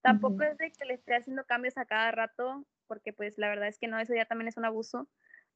Tampoco 0.04 0.42
es 0.42 0.58
de 0.58 0.70
que 0.70 0.84
le 0.84 0.92
esté 0.92 1.16
haciendo 1.16 1.44
cambios 1.46 1.78
a 1.78 1.86
cada 1.86 2.10
rato, 2.10 2.66
porque 2.86 3.14
pues 3.14 3.38
la 3.38 3.48
verdad 3.48 3.68
es 3.68 3.78
que 3.78 3.88
no, 3.88 3.98
eso 3.98 4.14
ya 4.14 4.26
también 4.26 4.48
es 4.48 4.58
un 4.58 4.66
abuso, 4.66 5.08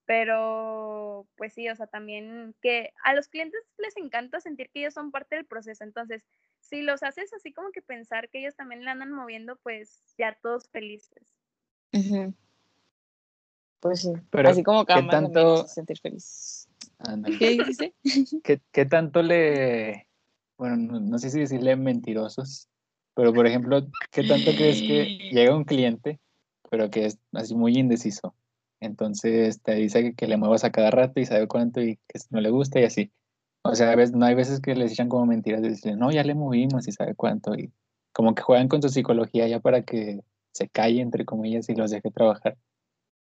pero 0.06 1.28
pues 1.37 1.52
sí, 1.52 1.68
o 1.68 1.76
sea, 1.76 1.87
también 1.87 2.54
que 2.62 2.94
a 3.04 3.12
los 3.12 3.28
clientes 3.28 3.61
les 3.76 3.94
encanta 3.98 4.40
sentir 4.40 4.70
que 4.70 4.80
ellos 4.80 4.94
son 4.94 5.11
parte 5.11 5.37
del 5.37 5.44
proceso, 5.44 5.84
entonces 5.84 6.24
si 6.61 6.80
los 6.80 7.02
haces 7.02 7.30
así 7.34 7.52
como 7.52 7.72
que 7.72 7.82
pensar 7.82 8.30
que 8.30 8.38
ellos 8.40 8.56
también 8.56 8.84
le 8.87 8.90
andan 8.90 9.12
moviendo, 9.12 9.56
pues 9.62 10.02
ya 10.16 10.34
todos 10.40 10.70
felices. 10.70 11.37
Pues 13.80 14.00
sí, 14.00 14.12
Pero, 14.30 14.48
así 14.48 14.62
como 14.62 14.87
¿qué 14.87 14.94
también 14.94 15.20
nos 15.24 15.32
tanto- 15.32 15.68
sentir 15.68 15.98
feliz. 16.00 16.68
¿Qué? 17.38 17.92
¿Qué, 18.42 18.61
qué 18.72 18.87
tanto 18.87 19.22
le, 19.22 20.08
bueno, 20.56 20.76
no, 20.76 21.00
no 21.00 21.18
sé 21.18 21.28
si 21.28 21.38
decirle 21.40 21.76
mentirosos, 21.76 22.66
pero 23.18 23.35
por 23.35 23.48
ejemplo, 23.48 23.85
¿qué 24.12 24.22
tanto 24.22 24.52
crees 24.52 24.81
que 24.81 25.28
llega 25.33 25.57
un 25.57 25.64
cliente, 25.64 26.20
pero 26.70 26.88
que 26.88 27.07
es 27.07 27.18
así 27.33 27.52
muy 27.52 27.76
indeciso? 27.76 28.37
Entonces 28.78 29.61
te 29.61 29.74
dice 29.74 30.04
que, 30.04 30.14
que 30.14 30.28
le 30.28 30.37
muevas 30.37 30.62
a 30.62 30.70
cada 30.70 30.92
rato 30.92 31.18
y 31.18 31.26
sabe 31.26 31.48
cuánto 31.48 31.81
y 31.81 31.96
que 32.07 32.20
no 32.31 32.40
le 32.40 32.50
gusta 32.50 32.78
y 32.78 32.85
así. 32.85 33.11
O 33.62 33.74
sea, 33.74 33.90
a 33.90 33.96
veces, 33.96 34.14
no 34.14 34.24
hay 34.24 34.37
veces 34.37 34.61
que 34.61 34.76
les 34.76 34.92
echan 34.92 35.09
como 35.09 35.26
mentiras 35.26 35.62
de 35.62 35.70
decirle, 35.70 35.96
no, 35.96 36.12
ya 36.12 36.22
le 36.22 36.37
movimos 36.37 36.87
y 36.87 36.92
sabe 36.92 37.16
cuánto 37.16 37.57
y 37.57 37.72
como 38.12 38.37
que 38.37 38.42
juegan 38.42 38.68
con 38.68 38.83
su 38.83 38.88
psicología 38.88 39.48
ya 39.48 39.59
para 39.59 39.83
que 39.83 40.20
se 40.52 40.68
calle, 40.68 41.00
entre 41.00 41.24
comillas, 41.24 41.68
y 41.68 41.74
los 41.74 41.90
deje 41.90 42.12
trabajar. 42.12 42.57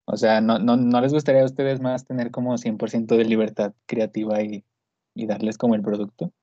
O 0.06 0.18
sea, 0.18 0.42
¿no, 0.42 0.58
no, 0.58 0.78
no 0.78 1.00
les 1.00 1.14
gustaría 1.14 1.44
a 1.44 1.46
ustedes 1.46 1.80
más 1.80 2.06
tener 2.08 2.32
como 2.32 2.58
100% 2.58 3.16
de 3.16 3.26
libertad 3.26 3.76
creativa 3.86 4.42
y, 4.42 4.66
y 5.14 5.28
darles 5.28 5.60
como 5.60 5.76
el 5.76 5.84
producto? 5.84 6.34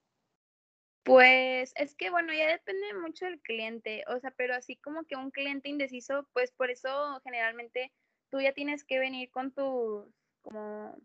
Pues 1.04 1.72
es 1.76 1.96
que 1.96 2.10
bueno, 2.10 2.32
ya 2.32 2.46
depende 2.48 2.94
mucho 2.94 3.24
del 3.24 3.40
cliente, 3.40 4.04
o 4.06 4.20
sea, 4.20 4.30
pero 4.30 4.54
así 4.54 4.76
como 4.76 5.04
que 5.04 5.16
un 5.16 5.32
cliente 5.32 5.68
indeciso, 5.68 6.28
pues 6.32 6.52
por 6.52 6.70
eso 6.70 7.20
generalmente 7.24 7.92
tú 8.30 8.40
ya 8.40 8.52
tienes 8.52 8.84
que 8.84 9.00
venir 9.00 9.30
con 9.30 9.52
tus, 9.52 10.06
como, 10.42 10.96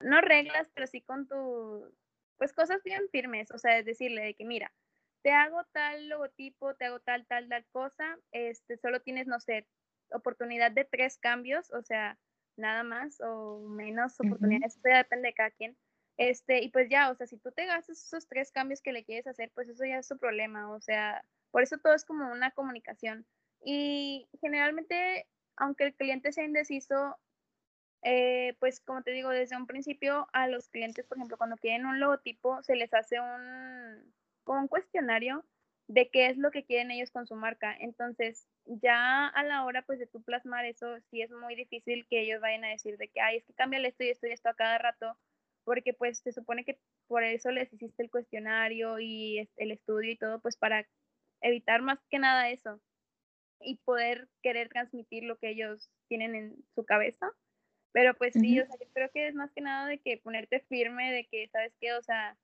no 0.00 0.20
reglas, 0.20 0.68
pero 0.74 0.88
sí 0.88 1.00
con 1.00 1.28
tus, 1.28 1.92
pues 2.38 2.52
cosas 2.52 2.82
bien 2.82 3.08
firmes, 3.10 3.50
o 3.52 3.58
sea, 3.58 3.78
es 3.78 3.84
decirle 3.84 4.22
de 4.22 4.34
que 4.34 4.44
mira, 4.44 4.72
te 5.22 5.30
hago 5.30 5.62
tal 5.72 6.08
logotipo, 6.08 6.74
te 6.74 6.86
hago 6.86 7.00
tal, 7.00 7.26
tal, 7.26 7.48
tal 7.48 7.64
cosa, 7.66 8.18
este, 8.32 8.76
solo 8.78 9.00
tienes, 9.00 9.28
no 9.28 9.38
sé, 9.38 9.66
oportunidad 10.10 10.72
de 10.72 10.84
tres 10.84 11.18
cambios, 11.18 11.72
o 11.72 11.82
sea, 11.82 12.18
nada 12.56 12.82
más 12.82 13.20
o 13.20 13.60
menos 13.60 14.18
oportunidades, 14.20 14.76
eso 14.76 14.88
ya 14.88 14.98
depende 14.98 15.28
de 15.28 15.34
cada 15.34 15.50
quien. 15.52 15.76
Este, 16.16 16.62
y 16.62 16.70
pues 16.70 16.88
ya, 16.88 17.10
o 17.10 17.14
sea, 17.14 17.26
si 17.26 17.36
tú 17.38 17.52
te 17.52 17.66
gastas 17.66 18.02
esos 18.02 18.26
tres 18.26 18.50
cambios 18.50 18.80
que 18.80 18.92
le 18.92 19.04
quieres 19.04 19.26
hacer, 19.26 19.50
pues 19.54 19.68
eso 19.68 19.84
ya 19.84 19.98
es 19.98 20.06
su 20.06 20.18
problema, 20.18 20.70
o 20.70 20.80
sea, 20.80 21.24
por 21.50 21.62
eso 21.62 21.78
todo 21.78 21.94
es 21.94 22.04
como 22.04 22.30
una 22.30 22.50
comunicación. 22.52 23.26
Y 23.62 24.28
generalmente, 24.40 25.26
aunque 25.56 25.84
el 25.84 25.94
cliente 25.94 26.32
sea 26.32 26.44
indeciso, 26.44 27.18
eh, 28.02 28.56
pues 28.60 28.80
como 28.80 29.02
te 29.02 29.10
digo, 29.10 29.30
desde 29.30 29.56
un 29.56 29.66
principio 29.66 30.28
a 30.32 30.48
los 30.48 30.68
clientes, 30.68 31.06
por 31.06 31.18
ejemplo, 31.18 31.36
cuando 31.36 31.56
quieren 31.56 31.86
un 31.86 32.00
logotipo, 32.00 32.62
se 32.62 32.76
les 32.76 32.94
hace 32.94 33.20
un, 33.20 34.14
como 34.44 34.60
un 34.60 34.68
cuestionario 34.68 35.44
de 35.88 36.10
qué 36.10 36.28
es 36.28 36.36
lo 36.36 36.50
que 36.50 36.64
quieren 36.64 36.90
ellos 36.90 37.10
con 37.10 37.26
su 37.26 37.34
marca. 37.34 37.74
Entonces, 37.78 38.48
ya 38.64 39.28
a 39.28 39.42
la 39.44 39.64
hora 39.64 39.82
pues 39.82 39.98
de 39.98 40.06
tú 40.06 40.22
plasmar 40.22 40.64
eso, 40.64 40.98
sí 41.10 41.22
es 41.22 41.30
muy 41.30 41.54
difícil 41.56 42.06
que 42.08 42.20
ellos 42.22 42.40
vayan 42.40 42.64
a 42.64 42.70
decir 42.70 42.96
de 42.98 43.08
que, 43.08 43.20
ay, 43.20 43.38
es 43.38 43.44
que 43.44 43.54
cámbiale 43.54 43.88
esto 43.88 44.04
y 44.04 44.10
esto 44.10 44.26
y 44.26 44.32
esto 44.32 44.48
a 44.48 44.54
cada 44.54 44.78
rato, 44.78 45.16
porque 45.66 45.92
pues 45.92 46.20
se 46.20 46.32
supone 46.32 46.64
que 46.64 46.78
por 47.08 47.24
eso 47.24 47.50
les 47.50 47.72
hiciste 47.72 48.04
el 48.04 48.10
cuestionario 48.10 49.00
y 49.00 49.50
el 49.56 49.72
estudio 49.72 50.12
y 50.12 50.16
todo, 50.16 50.40
pues 50.40 50.56
para 50.56 50.86
evitar 51.42 51.82
más 51.82 51.98
que 52.08 52.20
nada 52.20 52.50
eso 52.50 52.80
y 53.60 53.76
poder 53.78 54.28
querer 54.42 54.68
transmitir 54.68 55.24
lo 55.24 55.38
que 55.38 55.50
ellos 55.50 55.90
tienen 56.08 56.36
en 56.36 56.64
su 56.76 56.84
cabeza. 56.84 57.32
Pero 57.92 58.14
pues 58.14 58.34
sí, 58.34 58.60
o 58.60 58.66
sea, 58.66 58.76
yo 58.78 58.86
creo 58.92 59.10
que 59.10 59.26
es 59.26 59.34
más 59.34 59.50
que 59.52 59.60
nada 59.60 59.88
de 59.88 59.98
que 59.98 60.18
ponerte 60.18 60.60
firme, 60.68 61.12
de 61.12 61.26
que, 61.26 61.48
¿sabes 61.48 61.74
qué? 61.80 61.94
O 61.94 62.02
sea, 62.02 62.38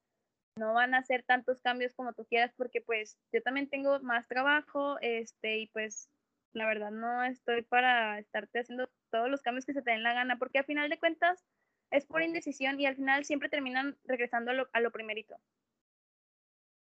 no 0.56 0.74
van 0.74 0.94
a 0.94 0.98
hacer 0.98 1.22
tantos 1.22 1.60
cambios 1.60 1.94
como 1.94 2.14
tú 2.14 2.26
quieras, 2.26 2.52
porque 2.56 2.80
pues 2.80 3.18
yo 3.32 3.40
también 3.42 3.68
tengo 3.68 4.00
más 4.00 4.26
trabajo, 4.26 4.98
este, 5.00 5.58
y 5.58 5.66
pues 5.68 6.10
la 6.54 6.66
verdad 6.66 6.90
no 6.90 7.22
estoy 7.22 7.62
para 7.62 8.18
estarte 8.18 8.60
haciendo 8.60 8.90
todos 9.10 9.30
los 9.30 9.42
cambios 9.42 9.64
que 9.64 9.74
se 9.74 9.82
te 9.82 9.92
den 9.92 10.02
la 10.02 10.14
gana, 10.14 10.38
porque 10.38 10.58
a 10.58 10.64
final 10.64 10.90
de 10.90 10.98
cuentas 10.98 11.44
es 11.92 12.04
por 12.06 12.22
indecisión 12.22 12.80
y 12.80 12.86
al 12.86 12.96
final 12.96 13.24
siempre 13.24 13.48
terminan 13.48 13.96
regresando 14.04 14.50
a 14.50 14.54
lo, 14.54 14.68
a 14.72 14.80
lo 14.80 14.90
primerito. 14.90 15.36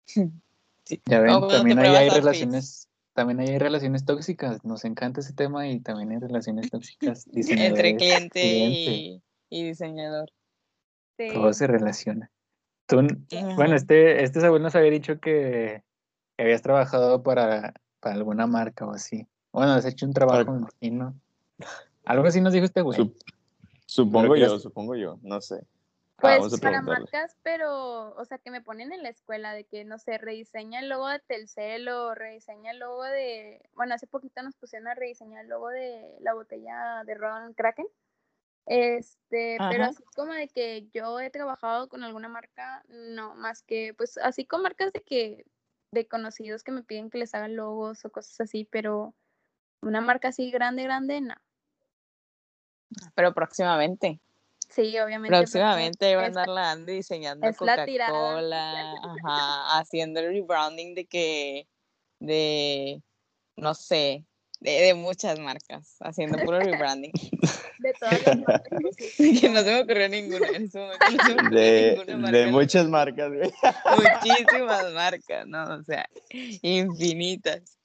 Sí. 0.05 0.31
Ya 1.07 1.21
ven, 1.21 1.41
te 1.49 1.55
también 1.57 1.79
ahí 1.79 1.95
hay 1.95 2.11
relaciones, 2.11 2.89
también 3.13 3.41
hay 3.41 3.59
relaciones 3.59 4.05
tóxicas. 4.05 4.65
Nos 4.65 4.85
encanta 4.85 5.21
ese 5.21 5.33
tema 5.33 5.69
y 5.69 5.81
también 5.81 6.11
hay 6.11 6.19
relaciones 6.19 6.71
tóxicas. 6.71 7.27
Entre 7.33 7.97
cliente 7.97 8.41
cliente, 8.41 8.81
y, 8.87 9.23
y 9.51 9.65
diseñador. 9.65 10.31
Sí. 11.17 11.29
todo 11.35 11.53
se 11.53 11.67
relaciona. 11.67 12.31
Tú, 12.87 13.07
bueno, 13.57 13.77
este, 13.77 14.25
este 14.25 14.41
Saúl 14.41 14.63
nos 14.63 14.75
había 14.75 14.91
dicho 14.91 15.21
que 15.21 15.83
habías 16.39 16.63
trabajado 16.63 17.23
para, 17.23 17.75
para 18.01 18.15
alguna 18.17 18.47
marca 18.47 18.87
o 18.87 18.93
así. 18.93 19.27
Bueno, 19.53 19.73
has 19.73 19.85
hecho 19.85 20.07
un 20.07 20.13
trabajo, 20.13 20.51
me 20.51 20.59
imagino. 20.59 21.15
Algo 22.05 22.27
así 22.27 22.41
nos 22.41 22.53
dijo 22.53 22.65
este 22.65 22.81
güey. 22.81 22.99
Sup- 22.99 23.17
supongo 23.91 24.37
yo, 24.37 24.59
supongo 24.59 24.95
yo, 24.95 25.19
no 25.23 25.41
sé. 25.41 25.67
Pues 26.17 26.39
vamos 26.39 26.55
a 26.55 26.59
para 26.59 26.83
marcas, 26.83 27.37
pero, 27.43 28.15
o 28.15 28.25
sea, 28.25 28.39
que 28.39 28.51
me 28.51 28.61
ponen 28.61 28.93
en 28.93 29.03
la 29.03 29.09
escuela 29.09 29.53
de 29.55 29.65
que, 29.65 29.85
no 29.85 29.99
sé, 29.99 30.19
rediseña 30.19 30.81
el 30.81 30.89
logo 30.89 31.09
de 31.09 31.19
Telcel 31.21 31.89
o 31.89 32.15
rediseña 32.15 32.73
el 32.73 32.79
logo 32.79 33.03
de, 33.05 33.63
bueno, 33.73 33.95
hace 33.95 34.07
poquito 34.07 34.43
nos 34.43 34.55
pusieron 34.55 34.89
a 34.89 34.95
rediseñar 34.95 35.45
el 35.45 35.51
logo 35.51 35.69
de 35.69 36.17
la 36.21 36.35
botella 36.35 37.03
de 37.05 37.15
Ron 37.15 37.55
Kraken. 37.55 37.87
Este, 38.67 39.57
pero 39.71 39.85
así 39.85 40.05
como 40.15 40.35
de 40.35 40.49
que 40.49 40.89
yo 40.93 41.19
he 41.19 41.31
trabajado 41.31 41.89
con 41.89 42.05
alguna 42.05 42.29
marca, 42.29 42.85
no, 42.89 43.35
más 43.35 43.63
que, 43.63 43.95
pues 43.95 44.19
así 44.19 44.45
con 44.45 44.63
marcas 44.63 44.93
de 44.93 45.03
que, 45.03 45.47
de 45.91 46.07
conocidos 46.07 46.63
que 46.63 46.71
me 46.71 46.83
piden 46.83 47.11
que 47.11 47.19
les 47.19 47.35
hagan 47.35 47.57
logos 47.57 48.05
o 48.05 48.11
cosas 48.11 48.41
así, 48.43 48.69
pero 48.71 49.15
una 49.81 50.01
marca 50.01 50.29
así 50.29 50.51
grande, 50.51 50.85
grande, 50.85 51.23
no. 51.23 51.35
Pero 53.15 53.33
próximamente. 53.33 54.21
Sí, 54.69 54.99
obviamente. 54.99 55.37
Próximamente 55.37 56.15
va 56.15 56.23
a 56.23 56.27
andar 56.27 56.49
la 56.49 56.71
Andy 56.71 56.95
diseñando. 56.95 57.47
Coca-Cola, 57.55 58.93
ajá, 58.93 59.79
haciendo 59.79 60.21
el 60.21 60.33
rebranding 60.33 60.95
de 60.95 61.07
que, 61.07 61.67
de, 62.21 63.03
no 63.57 63.75
sé, 63.75 64.25
de, 64.61 64.71
de 64.71 64.95
muchas 64.95 65.39
marcas, 65.41 65.97
haciendo 66.01 66.39
puro 66.39 66.61
rebranding. 66.61 67.13
de 67.81 67.93
todas 67.95 68.27
las 68.27 68.39
marcas 68.39 68.79
que 69.17 69.49
no 69.49 69.63
se 69.63 69.71
me 69.71 69.81
ocurrió 69.81 70.09
ninguna 70.09 70.49
en 70.49 70.65
ese 70.65 70.79
momento, 70.79 71.07
no 71.11 71.25
se 71.25 71.35
me 71.35 71.41
ocurrió 71.41 71.61
De, 71.61 71.91
ninguna 71.91 72.17
marca 72.19 72.39
de 72.39 72.47
muchas 72.47 72.89
marcas, 72.89 73.33
güey. 73.33 73.53
muchísimas 73.97 74.93
marcas, 74.93 75.47
¿no? 75.47 75.75
O 75.75 75.83
sea, 75.83 76.09
infinitas. 76.63 77.79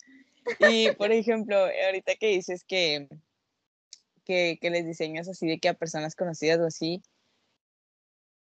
Y, 0.59 0.91
por 0.91 1.11
ejemplo, 1.11 1.57
ahorita 1.57 2.15
que 2.15 2.27
dices 2.27 2.63
que, 2.65 3.07
que, 4.25 4.57
que 4.61 4.69
les 4.71 4.85
diseñas 4.85 5.29
así 5.29 5.47
de 5.47 5.59
que 5.59 5.69
a 5.69 5.75
personas 5.75 6.15
conocidas 6.15 6.59
o 6.59 6.65
así, 6.65 7.01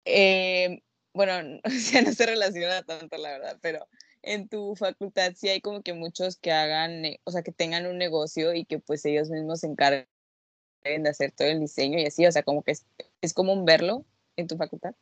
eh, 0.05 0.81
bueno, 1.13 1.59
o 1.65 1.69
sea, 1.69 2.01
no 2.01 2.11
se 2.13 2.25
relaciona 2.25 2.83
tanto, 2.83 3.17
la 3.17 3.31
verdad, 3.31 3.59
pero 3.61 3.87
en 4.21 4.49
tu 4.49 4.75
facultad 4.75 5.33
sí 5.35 5.49
hay 5.49 5.61
como 5.61 5.81
que 5.81 5.93
muchos 5.93 6.37
que 6.37 6.51
hagan, 6.51 7.01
ne- 7.01 7.21
o 7.23 7.31
sea, 7.31 7.41
que 7.43 7.51
tengan 7.51 7.85
un 7.87 7.97
negocio 7.97 8.53
y 8.53 8.65
que 8.65 8.79
pues 8.79 9.05
ellos 9.05 9.29
mismos 9.29 9.61
se 9.61 9.67
encarguen 9.67 10.07
de 10.83 11.09
hacer 11.09 11.31
todo 11.31 11.47
el 11.47 11.59
diseño 11.59 11.99
y 11.99 12.05
así, 12.05 12.25
o 12.25 12.31
sea, 12.31 12.43
como 12.43 12.63
que 12.63 12.71
es, 12.71 12.85
es 13.21 13.33
común 13.33 13.65
verlo 13.65 14.05
en 14.37 14.47
tu 14.47 14.57
facultad. 14.57 14.95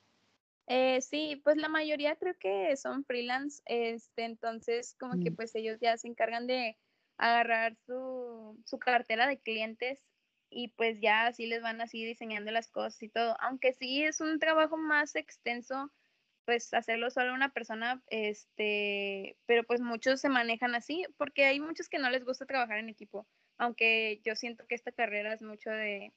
Eh, 0.68 1.02
sí, 1.02 1.40
pues 1.44 1.58
la 1.58 1.70
mayoría 1.70 2.18
creo 2.18 2.38
que 2.38 2.76
son 2.78 3.06
freelance, 3.06 3.62
este, 3.66 4.26
entonces 4.26 4.96
como 5.00 5.18
que 5.20 5.32
Mm. 5.32 5.36
pues 5.36 5.56
ellos 5.56 5.80
ya 5.82 5.98
se 5.98 6.08
encargan 6.10 6.46
de 6.48 6.78
agarrar 7.18 7.78
su, 7.86 8.62
su 8.66 8.78
cartera 8.78 9.28
de 9.28 9.40
clientes 9.40 10.04
y 10.50 10.70
pues 10.70 11.00
ya 11.02 11.28
así 11.28 11.46
les 11.48 11.62
van 11.62 11.82
así 11.82 12.06
diseñando 12.06 12.52
las 12.52 12.70
cosas 12.70 13.02
y 13.04 13.10
todo, 13.10 13.36
aunque 13.42 13.74
sí 13.74 14.04
es 14.04 14.22
un 14.22 14.40
trabajo 14.40 14.78
más 14.78 15.16
extenso, 15.16 15.92
pues 16.46 16.74
hacerlo 16.74 17.10
solo 17.12 17.34
una 17.34 17.50
persona, 17.54 18.02
este, 18.08 19.38
pero 19.46 19.64
pues 19.66 19.82
muchos 19.82 20.22
se 20.22 20.30
manejan 20.30 20.76
así, 20.76 21.06
porque 21.18 21.46
hay 21.46 21.60
muchos 21.60 21.90
que 21.90 22.00
no 22.00 22.10
les 22.10 22.24
gusta 22.24 22.46
trabajar 22.46 22.78
en 22.80 22.90
equipo, 22.90 23.28
aunque 23.58 24.22
yo 24.24 24.36
siento 24.36 24.66
que 24.68 24.76
esta 24.76 24.92
carrera 24.94 25.34
es 25.34 25.42
mucho 25.42 25.70
de, 25.70 26.14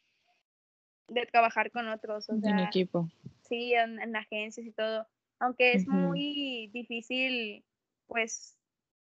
de 1.09 1.27
trabajar 1.27 1.71
con 1.73 1.89
otros, 1.89 2.29
o 2.29 2.35
En 2.35 2.59
equipo. 2.61 3.09
sí, 3.43 3.75
en, 3.75 4.01
en 4.01 4.15
agencias 4.15 4.67
y 4.67 4.73
todo, 4.73 5.09
aunque 5.41 5.75
es 5.75 5.89
muy 5.89 6.71
difícil, 6.73 7.65
pues, 8.07 8.60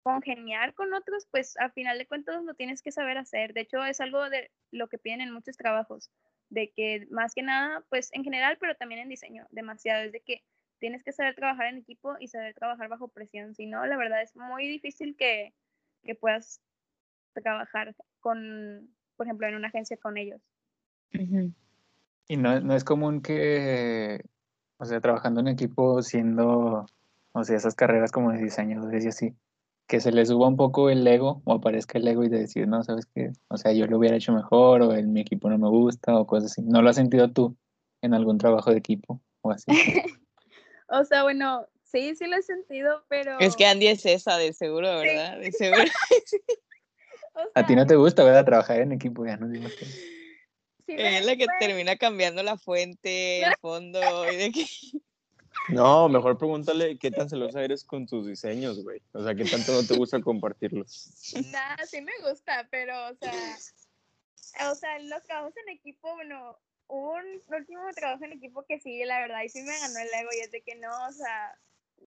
congeniar 0.04 0.74
con 0.74 0.94
otros, 0.94 1.28
pues 1.32 1.58
a 1.58 1.70
final 1.70 1.98
de 1.98 2.08
cuentas 2.08 2.44
lo 2.44 2.54
tienes 2.54 2.82
que 2.82 2.92
saber 2.92 3.18
hacer. 3.18 3.54
De 3.54 3.62
hecho, 3.62 3.84
es 3.84 4.02
algo 4.02 4.30
de 4.30 4.52
lo 4.72 4.88
que 4.88 4.98
piden 4.98 5.22
en 5.22 5.32
muchos 5.34 5.58
trabajos, 5.58 6.10
de 6.50 6.72
que 6.72 7.08
más 7.12 7.34
que 7.34 7.44
nada, 7.44 7.84
pues 7.90 8.10
en 8.14 8.24
general, 8.24 8.58
pero 8.60 8.76
también 8.76 9.02
en 9.02 9.10
diseño, 9.10 9.46
demasiado, 9.52 10.04
es 10.04 10.12
de 10.12 10.22
que 10.22 10.44
tienes 10.80 11.04
que 11.04 11.12
saber 11.12 11.36
trabajar 11.36 11.68
en 11.68 11.78
equipo 11.78 12.16
y 12.20 12.28
saber 12.28 12.56
trabajar 12.56 12.90
bajo 12.90 13.08
presión, 13.08 13.54
si 13.54 13.68
no, 13.68 13.86
la 13.86 13.98
verdad 13.98 14.22
es 14.22 14.36
muy 14.36 14.68
difícil 14.68 15.16
que, 15.16 15.54
que 16.04 16.16
puedas 16.16 16.60
trabajar 17.34 17.96
con, 18.20 18.90
por 19.16 19.28
ejemplo, 19.28 19.48
en 19.48 19.56
una 19.56 19.68
agencia 19.68 19.98
con 19.98 20.18
ellos. 20.18 20.42
Y 22.28 22.38
no, 22.38 22.60
no 22.62 22.76
es 22.76 22.84
común 22.84 23.22
que, 23.22 24.24
o 24.78 24.86
sea, 24.86 25.00
trabajando 25.02 25.42
en 25.42 25.50
equipo, 25.50 26.02
siendo, 26.02 26.88
o 27.34 27.44
sea, 27.44 27.58
esas 27.58 27.76
carreras 27.76 28.12
como 28.12 28.32
de 28.32 28.42
diseñadores 28.42 29.06
y 29.06 29.08
así, 29.10 29.36
que 29.92 30.00
se 30.00 30.14
le 30.14 30.26
suba 30.26 30.48
un 30.48 30.56
poco 30.56 30.90
el 30.90 31.06
ego 31.06 31.42
o 31.44 31.52
aparezca 31.52 31.98
el 31.98 32.08
ego 32.08 32.24
y 32.24 32.30
de 32.30 32.40
decir, 32.40 32.66
no, 32.66 32.82
¿sabes 32.82 33.06
qué? 33.14 33.34
O 33.50 33.58
sea, 33.58 33.74
yo 33.74 33.88
lo 33.88 33.98
hubiera 33.98 34.16
hecho 34.16 34.32
mejor 34.32 34.82
o 34.84 34.94
en 34.94 35.12
mi 35.12 35.20
equipo 35.20 35.50
no 35.50 35.58
me 35.58 35.68
gusta 35.68 36.18
o 36.18 36.26
cosas 36.26 36.54
así. 36.54 36.62
¿No 36.62 36.82
lo 36.82 36.90
has 36.90 36.96
sentido 36.96 37.30
tú 37.34 37.58
en 38.02 38.14
algún 38.14 38.38
trabajo 38.38 38.72
de 38.72 38.78
equipo 38.78 39.22
o 39.42 39.52
así? 39.52 39.66
O 40.94 41.06
sea, 41.06 41.24
bueno, 41.24 41.68
sí, 41.84 42.16
sí 42.16 42.28
lo 42.28 42.36
he 42.36 42.42
sentido, 42.42 43.06
pero... 43.08 43.40
Es 43.40 43.56
que 43.56 43.66
Andy 43.66 43.88
es 43.88 44.06
esa, 44.06 44.36
de 44.36 44.52
seguro, 44.52 44.88
¿verdad? 45.00 45.40
De 45.40 45.50
seguro. 45.54 45.84
o 47.36 47.42
A 47.56 47.66
ti 47.66 47.78
no 47.78 47.86
te 47.86 47.96
gusta, 47.96 48.26
¿verdad? 48.26 48.44
Trabajar 48.44 48.82
en 48.82 48.92
equipo, 48.92 49.26
ya 49.26 49.38
no 49.38 49.48
digo 49.48 49.70
que... 49.80 49.86
sí 49.86 50.96
es 50.98 51.26
la 51.26 51.38
que 51.38 51.48
termina 51.62 51.96
cambiando 51.96 52.44
la 52.44 52.58
fuente, 52.58 53.42
el 53.42 53.56
fondo, 53.62 54.02
y 54.30 54.36
de 54.36 54.52
que... 54.52 54.66
No, 55.70 56.10
mejor 56.10 56.38
pregúntale 56.38 56.98
qué 56.98 57.12
tan 57.12 57.30
celosa 57.30 57.64
eres 57.64 57.84
con 57.84 58.08
tus 58.08 58.28
diseños, 58.28 58.84
güey. 58.84 59.02
O 59.14 59.24
sea, 59.24 59.36
qué 59.36 59.46
tanto 59.46 59.72
no 59.74 59.84
te 59.86 59.96
gusta 59.96 60.22
compartirlos. 60.22 61.12
Nada, 61.52 61.78
sí 61.86 62.02
me 62.02 62.14
gusta, 62.28 62.68
pero, 62.72 63.10
o 63.10 63.16
sea, 63.16 64.72
o 64.72 64.76
sea, 64.76 65.00
los 65.00 65.24
trabajos 65.24 65.54
en 65.58 65.70
equipo, 65.76 66.14
bueno, 66.16 66.58
hubo 66.88 67.14
un 67.14 67.42
último 67.56 67.84
trabajo 67.96 68.26
en 68.26 68.34
equipo 68.34 68.66
que 68.66 68.80
sí, 68.80 69.04
la 69.06 69.20
verdad, 69.20 69.44
y 69.44 69.50
sí 69.50 69.62
me 69.62 69.78
ganó 69.80 70.00
el 70.00 70.08
ego, 70.08 70.30
y 70.36 70.40
es 70.40 70.52
de 70.52 70.62
que 70.62 70.76
no, 70.76 70.90
o 71.08 71.12
sea, 71.12 71.58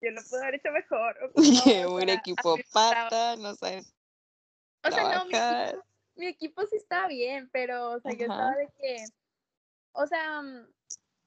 yo 0.02 0.10
lo 0.10 0.22
pude 0.28 0.42
haber 0.42 0.56
hecho 0.56 0.70
mejor. 0.72 1.16
o 1.22 1.40
no, 1.40 1.88
o 1.90 1.94
un 1.94 2.02
sea, 2.02 2.14
equipo 2.14 2.56
pata, 2.72 3.36
no 3.36 3.54
sabes 3.54 3.94
O 4.82 4.90
sea, 4.90 5.02
no, 5.14 5.24
mi 5.26 5.36
equipo, 5.36 5.84
mi 6.16 6.26
equipo 6.26 6.66
sí 6.66 6.76
estaba 6.76 7.08
bien, 7.08 7.48
pero, 7.52 7.92
o 7.92 8.00
sea, 8.00 8.12
yo 8.12 8.26
estaba 8.26 8.56
de 8.56 8.68
que, 8.80 9.04
o 9.92 10.06
sea, 10.06 10.42
mm, 10.42 10.66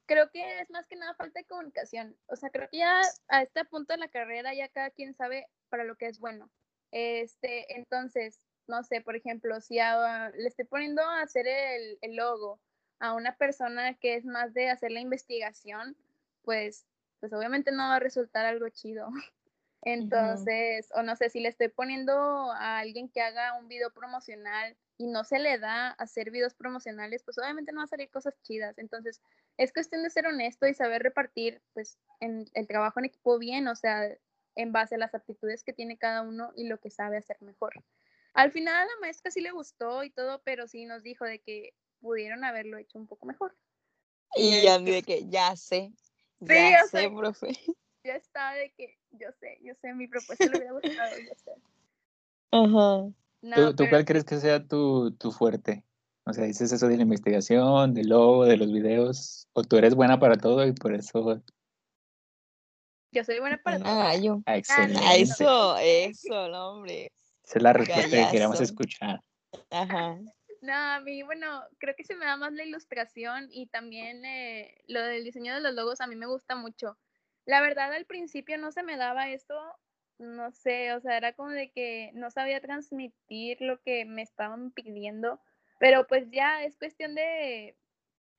creo 0.08 0.30
que 0.32 0.60
es 0.60 0.70
más 0.70 0.88
que 0.88 0.96
nada 0.96 1.14
falta 1.14 1.38
de 1.38 1.46
comunicación. 1.46 2.16
O 2.26 2.34
sea, 2.34 2.50
creo 2.50 2.68
que 2.70 2.78
ya 2.78 3.02
a 3.28 3.42
este 3.42 3.64
punto 3.66 3.92
de 3.92 3.98
la 4.00 4.08
carrera 4.08 4.54
ya 4.54 4.68
cada 4.68 4.90
quien 4.90 5.14
sabe 5.14 5.46
para 5.68 5.84
lo 5.84 5.96
que 5.96 6.06
es 6.06 6.18
bueno. 6.18 6.50
Este, 6.90 7.76
entonces, 7.76 8.48
no 8.66 8.82
sé, 8.82 9.02
por 9.02 9.14
ejemplo, 9.14 9.60
si 9.60 9.78
a- 9.78 10.30
le 10.30 10.48
estoy 10.48 10.64
poniendo 10.64 11.02
a 11.02 11.20
hacer 11.22 11.46
el, 11.46 11.98
el 12.00 12.16
logo 12.16 12.60
a 12.98 13.12
una 13.14 13.36
persona 13.36 13.94
que 13.94 14.16
es 14.16 14.24
más 14.24 14.54
de 14.54 14.70
hacer 14.70 14.90
la 14.90 15.00
investigación, 15.00 15.96
pues, 16.42 16.86
pues 17.20 17.32
obviamente 17.32 17.70
no 17.70 17.84
va 17.88 17.96
a 17.96 18.00
resultar 18.00 18.46
algo 18.46 18.68
chido. 18.70 19.08
Entonces, 19.82 20.90
o 20.94 21.02
no 21.02 21.14
sé, 21.16 21.30
si 21.30 21.40
le 21.40 21.48
estoy 21.48 21.68
poniendo 21.68 22.50
a 22.52 22.78
alguien 22.78 23.08
que 23.08 23.20
haga 23.20 23.58
un 23.58 23.68
video 23.68 23.92
promocional 23.92 24.76
y 24.98 25.06
no 25.06 25.22
se 25.24 25.38
le 25.38 25.58
da 25.58 25.90
hacer 25.90 26.30
videos 26.32 26.54
promocionales, 26.54 27.22
pues 27.22 27.38
obviamente 27.38 27.72
no 27.72 27.78
va 27.78 27.84
a 27.84 27.88
salir 27.88 28.10
cosas 28.10 28.34
chidas. 28.42 28.76
Entonces, 28.78 29.22
es 29.56 29.72
cuestión 29.72 30.02
de 30.02 30.10
ser 30.10 30.26
honesto 30.26 30.66
y 30.66 30.74
saber 30.74 31.02
repartir, 31.02 31.62
pues, 31.72 31.98
en 32.20 32.46
el 32.52 32.66
trabajo 32.66 32.98
en 32.98 33.06
equipo 33.06 33.38
bien, 33.38 33.68
o 33.68 33.76
sea, 33.76 34.08
en 34.56 34.72
base 34.72 34.96
a 34.96 34.98
las 34.98 35.14
aptitudes 35.14 35.62
que 35.62 35.72
tiene 35.72 35.98
cada 35.98 36.22
uno 36.22 36.52
y 36.56 36.66
lo 36.66 36.80
que 36.80 36.90
sabe 36.90 37.16
hacer 37.16 37.40
mejor. 37.40 37.72
Al 38.34 38.50
final 38.50 38.74
a 38.74 38.84
la 38.84 39.00
maestra 39.00 39.30
sí 39.30 39.40
le 39.40 39.52
gustó 39.52 40.02
y 40.02 40.10
todo, 40.10 40.42
pero 40.42 40.66
sí 40.66 40.84
nos 40.84 41.04
dijo 41.04 41.24
de 41.24 41.38
que 41.38 41.74
pudieron 42.00 42.44
haberlo 42.44 42.76
hecho 42.76 42.98
un 42.98 43.06
poco 43.06 43.24
mejor. 43.24 43.56
Y 44.34 44.66
Andy 44.66 44.90
de 44.90 45.02
que 45.02 45.28
ya 45.28 45.54
sé, 45.54 45.92
ya 46.40 46.84
sé, 46.86 47.08
profe. 47.08 47.48
Ya 48.04 48.14
está 48.14 48.54
de 48.54 48.72
que 48.72 48.96
yo 49.10 49.26
sé, 49.38 49.58
yo 49.60 49.74
sé, 49.74 49.92
mi 49.92 50.06
propuesta 50.06 50.46
le 50.46 50.56
hubiera 50.56 50.72
gustado, 50.72 51.18
yo 51.18 51.34
sé. 51.34 51.52
Ajá. 52.52 53.12
No, 53.40 53.56
¿Tú, 53.56 53.76
tú 53.76 53.88
cuál 53.88 54.04
crees 54.04 54.24
que 54.24 54.38
sea 54.38 54.66
tu, 54.66 55.12
tu 55.12 55.30
fuerte? 55.30 55.84
O 56.24 56.32
sea, 56.32 56.44
dices 56.44 56.72
eso 56.72 56.88
de 56.88 56.96
la 56.96 57.02
investigación, 57.02 57.94
del 57.94 58.08
logo, 58.08 58.44
de 58.44 58.56
los 58.56 58.70
videos, 58.70 59.48
o 59.54 59.62
tú 59.62 59.76
eres 59.76 59.94
buena 59.94 60.18
para 60.18 60.36
todo 60.36 60.66
y 60.66 60.72
por 60.72 60.94
eso... 60.94 61.42
yo 63.12 63.24
soy 63.24 63.38
buena 63.40 63.58
para 63.62 63.78
todo. 63.78 63.88
Ah, 63.88 64.14
yo. 64.16 64.42
Ah, 64.44 64.52
Ah, 64.52 64.56
excelente. 64.56 65.20
eso, 65.22 65.76
eso, 65.78 66.48
no, 66.48 66.72
hombre. 66.72 67.10
Esa 67.44 67.58
es 67.58 67.62
la 67.62 67.72
respuesta 67.72 68.02
que 68.02 68.30
queríamos 68.30 68.58
Gallazo. 68.58 68.62
escuchar. 68.62 69.22
Ajá. 69.70 70.18
No, 70.60 70.74
a 70.74 71.00
mí, 71.00 71.22
bueno, 71.22 71.62
creo 71.78 71.94
que 71.96 72.04
se 72.04 72.16
me 72.16 72.26
da 72.26 72.36
más 72.36 72.52
la 72.52 72.64
ilustración 72.64 73.48
y 73.50 73.68
también 73.68 74.24
eh, 74.24 74.74
lo 74.86 75.00
del 75.00 75.24
diseño 75.24 75.54
de 75.54 75.60
los 75.60 75.72
logos 75.72 76.00
a 76.00 76.06
mí 76.06 76.16
me 76.16 76.26
gusta 76.26 76.56
mucho. 76.56 76.98
La 77.46 77.62
verdad, 77.62 77.92
al 77.92 78.04
principio 78.04 78.58
no 78.58 78.70
se 78.72 78.82
me 78.82 78.96
daba 78.98 79.30
esto, 79.30 79.54
no 80.18 80.50
sé, 80.52 80.92
o 80.94 81.00
sea, 81.00 81.16
era 81.16 81.32
como 81.34 81.50
de 81.50 81.70
que 81.72 82.10
no 82.14 82.30
sabía 82.30 82.60
transmitir 82.60 83.60
lo 83.60 83.80
que 83.82 84.04
me 84.04 84.22
estaban 84.22 84.72
pidiendo, 84.72 85.40
pero 85.78 86.06
pues 86.06 86.30
ya 86.30 86.64
es 86.64 86.76
cuestión 86.76 87.14
de, 87.14 87.76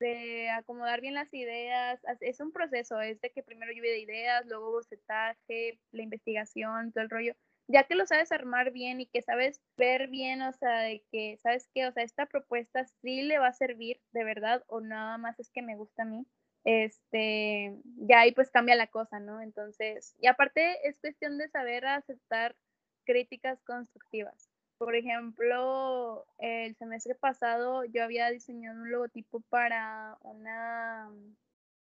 de 0.00 0.50
acomodar 0.50 1.00
bien 1.00 1.14
las 1.14 1.32
ideas, 1.34 2.04
as- 2.06 2.22
es 2.22 2.40
un 2.40 2.52
proceso, 2.52 3.00
es 3.00 3.20
de 3.20 3.30
que 3.32 3.42
primero 3.42 3.72
lluvia 3.72 3.92
de 3.92 4.00
ideas, 4.00 4.46
luego 4.46 4.72
bocetaje, 4.72 5.80
la 5.92 6.02
investigación, 6.02 6.92
todo 6.92 7.04
el 7.04 7.10
rollo 7.10 7.34
ya 7.68 7.84
que 7.84 7.94
lo 7.94 8.04
sabes 8.06 8.32
armar 8.32 8.72
bien 8.72 9.00
y 9.00 9.06
que 9.06 9.22
sabes 9.22 9.62
ver 9.76 10.08
bien, 10.08 10.42
o 10.42 10.52
sea, 10.52 10.80
de 10.80 11.04
que, 11.12 11.36
¿sabes 11.38 11.68
qué? 11.72 11.86
O 11.86 11.92
sea, 11.92 12.02
esta 12.02 12.26
propuesta 12.26 12.84
sí 12.84 13.22
le 13.22 13.38
va 13.38 13.46
a 13.48 13.52
servir 13.52 14.00
de 14.12 14.24
verdad 14.24 14.64
o 14.66 14.80
nada 14.80 15.18
más 15.18 15.38
es 15.38 15.50
que 15.52 15.62
me 15.62 15.76
gusta 15.76 16.02
a 16.02 16.06
mí. 16.06 16.26
Este, 16.64 17.74
ya 17.96 18.20
ahí 18.20 18.32
pues 18.32 18.50
cambia 18.50 18.74
la 18.74 18.86
cosa, 18.86 19.20
¿no? 19.20 19.40
Entonces, 19.40 20.14
y 20.18 20.26
aparte 20.26 20.86
es 20.88 20.98
cuestión 21.00 21.38
de 21.38 21.48
saber 21.48 21.86
aceptar 21.86 22.56
críticas 23.04 23.62
constructivas. 23.62 24.50
Por 24.78 24.94
ejemplo, 24.94 26.26
el 26.38 26.74
semestre 26.76 27.14
pasado 27.14 27.84
yo 27.84 28.02
había 28.02 28.30
diseñado 28.30 28.80
un 28.80 28.90
logotipo 28.90 29.40
para 29.48 30.16
una, 30.22 31.10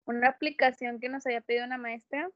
una 0.05 0.29
aplicación 0.29 1.01
que 1.01 1.09
nos 1.09 1.25
había 1.27 1.41
pedido 1.41 1.64
una 1.64 1.79
maestra. 1.79 2.31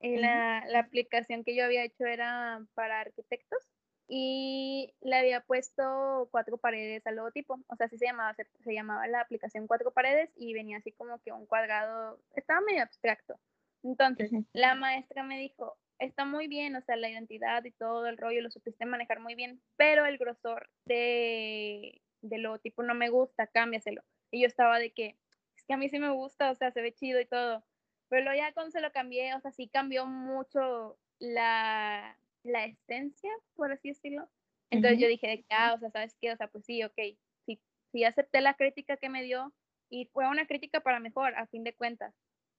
Y 0.00 0.16
la, 0.16 0.64
la 0.66 0.80
aplicación 0.80 1.44
que 1.44 1.54
yo 1.54 1.64
había 1.64 1.84
hecho 1.84 2.04
era 2.04 2.60
para 2.74 2.98
arquitectos 2.98 3.71
y 4.08 4.94
le 5.00 5.16
había 5.16 5.40
puesto 5.40 6.28
cuatro 6.30 6.58
paredes 6.58 7.06
al 7.06 7.16
logotipo, 7.16 7.58
o 7.68 7.76
sea, 7.76 7.86
así 7.86 7.98
se 7.98 8.06
llamaba, 8.06 8.34
se, 8.34 8.74
llamaba 8.74 9.06
la 9.06 9.20
aplicación 9.20 9.66
cuatro 9.66 9.92
paredes 9.92 10.30
y 10.36 10.52
venía 10.54 10.78
así 10.78 10.92
como 10.92 11.20
que 11.20 11.32
un 11.32 11.46
cuadrado, 11.46 12.20
estaba 12.34 12.60
medio 12.60 12.82
abstracto. 12.82 13.38
Entonces, 13.82 14.30
la 14.52 14.74
maestra 14.74 15.24
me 15.24 15.38
dijo, 15.38 15.76
está 15.98 16.24
muy 16.24 16.46
bien, 16.46 16.76
o 16.76 16.82
sea, 16.82 16.96
la 16.96 17.10
identidad 17.10 17.64
y 17.64 17.72
todo 17.72 18.06
el 18.06 18.16
rollo 18.16 18.42
lo 18.42 18.50
supiste 18.50 18.84
manejar 18.86 19.20
muy 19.20 19.34
bien, 19.34 19.60
pero 19.76 20.06
el 20.06 20.18
grosor 20.18 20.68
de, 20.84 22.00
del 22.20 22.42
logotipo 22.42 22.82
no 22.82 22.94
me 22.94 23.08
gusta, 23.08 23.46
cámbiaselo. 23.46 24.02
Y 24.30 24.42
yo 24.42 24.46
estaba 24.46 24.78
de 24.78 24.92
que, 24.92 25.16
es 25.56 25.64
que 25.64 25.74
a 25.74 25.76
mí 25.76 25.88
sí 25.88 25.98
me 25.98 26.10
gusta, 26.10 26.50
o 26.50 26.54
sea, 26.54 26.70
se 26.70 26.80
ve 26.80 26.94
chido 26.94 27.20
y 27.20 27.26
todo. 27.26 27.64
Pero 28.08 28.24
luego 28.24 28.38
ya 28.38 28.52
cuando 28.52 28.70
se 28.70 28.80
lo 28.80 28.92
cambié, 28.92 29.34
o 29.34 29.40
sea, 29.40 29.52
sí 29.52 29.68
cambió 29.68 30.06
mucho 30.06 30.98
la, 31.18 32.16
la 32.44 32.64
esencia, 32.64 33.30
por 33.54 33.72
así 33.72 33.88
decirlo. 33.88 34.28
Entonces 34.70 35.00
yo 35.00 35.08
dije, 35.08 35.44
ah, 35.50 35.74
o 35.74 35.78
sea, 35.78 35.90
¿sabes 35.90 36.16
qué? 36.20 36.32
O 36.32 36.36
sea, 36.36 36.48
pues 36.48 36.64
sí, 36.64 36.82
ok, 36.82 36.98
sí, 37.44 37.60
sí 37.92 38.04
acepté 38.04 38.40
la 38.40 38.54
crítica 38.54 38.96
que 38.96 39.08
me 39.08 39.22
dio 39.22 39.52
y 39.90 40.06
fue 40.06 40.26
una 40.28 40.46
crítica 40.46 40.80
para 40.80 40.98
mejor, 40.98 41.34
a 41.36 41.46
fin 41.46 41.62
de 41.62 41.74
cuentas. 41.74 42.14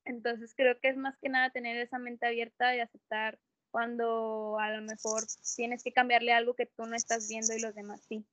Entonces 0.06 0.54
creo 0.56 0.80
que 0.80 0.90
es 0.90 0.98
más 0.98 1.18
que 1.18 1.30
nada 1.30 1.50
tener 1.50 1.78
esa 1.78 1.98
mente 1.98 2.28
abierta 2.28 2.76
y 2.76 2.80
aceptar 2.80 3.40
cuando 3.72 4.60
a 4.60 4.70
lo 4.70 4.84
mejor 4.84 5.24
tienes 5.56 5.84
que 5.84 5.92
cambiarle 5.92 6.32
algo 6.32 6.54
que 6.54 6.68
tú 6.68 6.86
no 6.86 6.96
estás 6.96 7.28
viendo 7.28 7.56
y 7.56 7.60
los 7.60 7.74
demás 7.74 8.02
sí. 8.08 8.24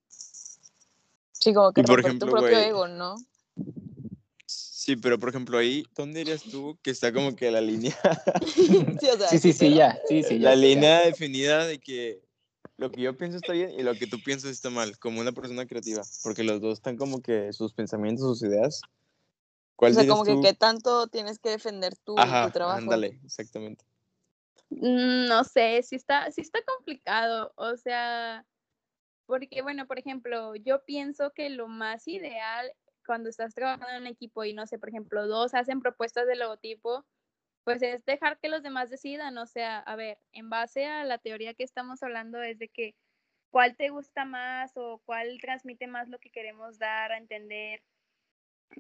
Sí, 1.32 1.54
como 1.54 1.72
que 1.72 1.82
por 1.82 2.00
ejemplo, 2.00 2.26
tu 2.26 2.32
propio 2.32 2.58
ego, 2.58 2.88
¿no? 2.88 3.16
Sí, 4.80 4.96
pero 4.96 5.18
por 5.18 5.28
ejemplo 5.28 5.58
ahí, 5.58 5.84
¿dónde 5.94 6.20
dirías 6.20 6.42
tú 6.42 6.78
que 6.82 6.90
está 6.90 7.12
como 7.12 7.36
que 7.36 7.50
la 7.50 7.60
línea? 7.60 7.94
sí, 9.28 9.38
sí, 9.38 9.52
sí, 9.52 9.74
ya, 9.74 10.00
sí, 10.08 10.22
sí, 10.22 10.38
La 10.38 10.56
línea 10.56 11.02
definida 11.02 11.66
de 11.66 11.78
que 11.78 12.22
lo 12.78 12.90
que 12.90 13.02
yo 13.02 13.14
pienso 13.14 13.36
está 13.36 13.52
bien 13.52 13.78
y 13.78 13.82
lo 13.82 13.94
que 13.94 14.06
tú 14.06 14.22
piensas 14.24 14.52
está 14.52 14.70
mal, 14.70 14.98
como 14.98 15.20
una 15.20 15.32
persona 15.32 15.66
creativa, 15.66 16.00
porque 16.22 16.44
los 16.44 16.62
dos 16.62 16.78
están 16.78 16.96
como 16.96 17.20
que 17.20 17.52
sus 17.52 17.74
pensamientos, 17.74 18.24
sus 18.24 18.42
ideas. 18.48 18.80
¿Cuál 19.76 19.92
o 19.92 19.94
sea, 19.96 20.06
como 20.06 20.24
que 20.24 20.40
qué 20.40 20.54
tanto 20.54 21.08
tienes 21.08 21.38
que 21.38 21.50
defender 21.50 21.94
tu, 21.96 22.14
tu 22.14 22.50
trabajo. 22.50 22.78
Ándale, 22.78 23.20
exactamente. 23.22 23.84
Mm, 24.70 25.26
no 25.26 25.44
sé, 25.44 25.82
sí 25.82 25.96
está, 25.96 26.30
sí 26.30 26.40
está 26.40 26.60
complicado, 26.62 27.52
o 27.56 27.76
sea, 27.76 28.46
porque 29.26 29.60
bueno, 29.60 29.86
por 29.86 29.98
ejemplo, 29.98 30.56
yo 30.56 30.82
pienso 30.86 31.32
que 31.34 31.50
lo 31.50 31.68
más 31.68 32.08
ideal 32.08 32.72
cuando 33.06 33.28
estás 33.28 33.54
trabajando 33.54 33.94
en 33.94 34.02
un 34.02 34.06
equipo 34.06 34.44
y 34.44 34.52
no 34.52 34.66
sé, 34.66 34.78
por 34.78 34.88
ejemplo, 34.88 35.26
dos 35.26 35.54
hacen 35.54 35.80
propuestas 35.80 36.26
de 36.26 36.36
logotipo, 36.36 37.04
pues 37.64 37.82
es 37.82 38.04
dejar 38.04 38.38
que 38.38 38.48
los 38.48 38.62
demás 38.62 38.90
decidan, 38.90 39.36
o 39.38 39.46
sea, 39.46 39.78
a 39.80 39.96
ver, 39.96 40.18
en 40.32 40.50
base 40.50 40.86
a 40.86 41.04
la 41.04 41.18
teoría 41.18 41.54
que 41.54 41.64
estamos 41.64 42.02
hablando 42.02 42.42
es 42.42 42.58
de 42.58 42.68
que 42.68 42.94
cuál 43.50 43.76
te 43.76 43.90
gusta 43.90 44.24
más 44.24 44.72
o 44.76 45.02
cuál 45.04 45.38
transmite 45.40 45.86
más 45.86 46.08
lo 46.08 46.18
que 46.18 46.30
queremos 46.30 46.78
dar 46.78 47.12
a 47.12 47.18
entender. 47.18 47.82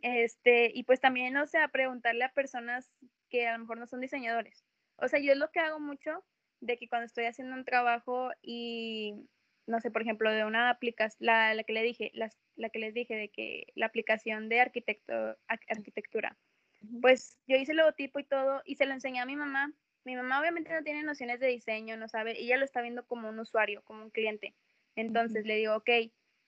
Este, 0.02 0.70
y 0.72 0.84
pues 0.84 1.00
también, 1.00 1.36
o 1.36 1.46
sea, 1.46 1.68
preguntarle 1.68 2.24
a 2.24 2.32
personas 2.32 2.90
que 3.28 3.48
a 3.48 3.52
lo 3.54 3.60
mejor 3.60 3.78
no 3.78 3.86
son 3.86 4.00
diseñadores. 4.00 4.64
O 4.96 5.08
sea, 5.08 5.18
yo 5.20 5.32
es 5.32 5.38
lo 5.38 5.50
que 5.50 5.60
hago 5.60 5.80
mucho 5.80 6.24
de 6.60 6.76
que 6.76 6.88
cuando 6.88 7.06
estoy 7.06 7.24
haciendo 7.24 7.56
un 7.56 7.64
trabajo 7.64 8.30
y 8.42 9.14
no 9.66 9.80
sé, 9.80 9.90
por 9.90 10.02
ejemplo, 10.02 10.30
de 10.30 10.44
una 10.44 10.70
aplicación, 10.70 11.26
la, 11.26 11.54
la, 11.54 11.64
que 11.64 11.72
le 11.72 11.82
dije, 11.82 12.10
la, 12.14 12.30
la, 12.60 12.70
que 12.70 12.78
les 12.78 12.94
dije 12.94 13.14
de 13.14 13.28
que 13.28 13.66
la 13.74 13.86
aplicación 13.86 14.48
de 14.48 14.60
arquitecto, 14.60 15.36
arquitectura, 15.46 16.36
pues 17.00 17.38
yo 17.46 17.56
hice 17.56 17.72
el 17.72 17.78
logotipo 17.78 18.18
y 18.18 18.24
todo 18.24 18.62
y 18.64 18.76
se 18.76 18.86
lo 18.86 18.94
enseñé 18.94 19.20
a 19.20 19.26
mi 19.26 19.36
mamá. 19.36 19.72
Mi 20.04 20.16
mamá 20.16 20.40
obviamente 20.40 20.72
no 20.72 20.82
tiene 20.82 21.02
nociones 21.02 21.40
de 21.40 21.48
diseño, 21.48 21.96
no 21.96 22.08
sabe, 22.08 22.40
ella 22.40 22.56
lo 22.56 22.64
está 22.64 22.80
viendo 22.80 23.06
como 23.06 23.28
un 23.28 23.38
usuario, 23.38 23.82
como 23.84 24.02
un 24.02 24.10
cliente. 24.10 24.54
Entonces 24.96 25.44
le 25.44 25.56
digo, 25.56 25.76
ok, 25.76 25.90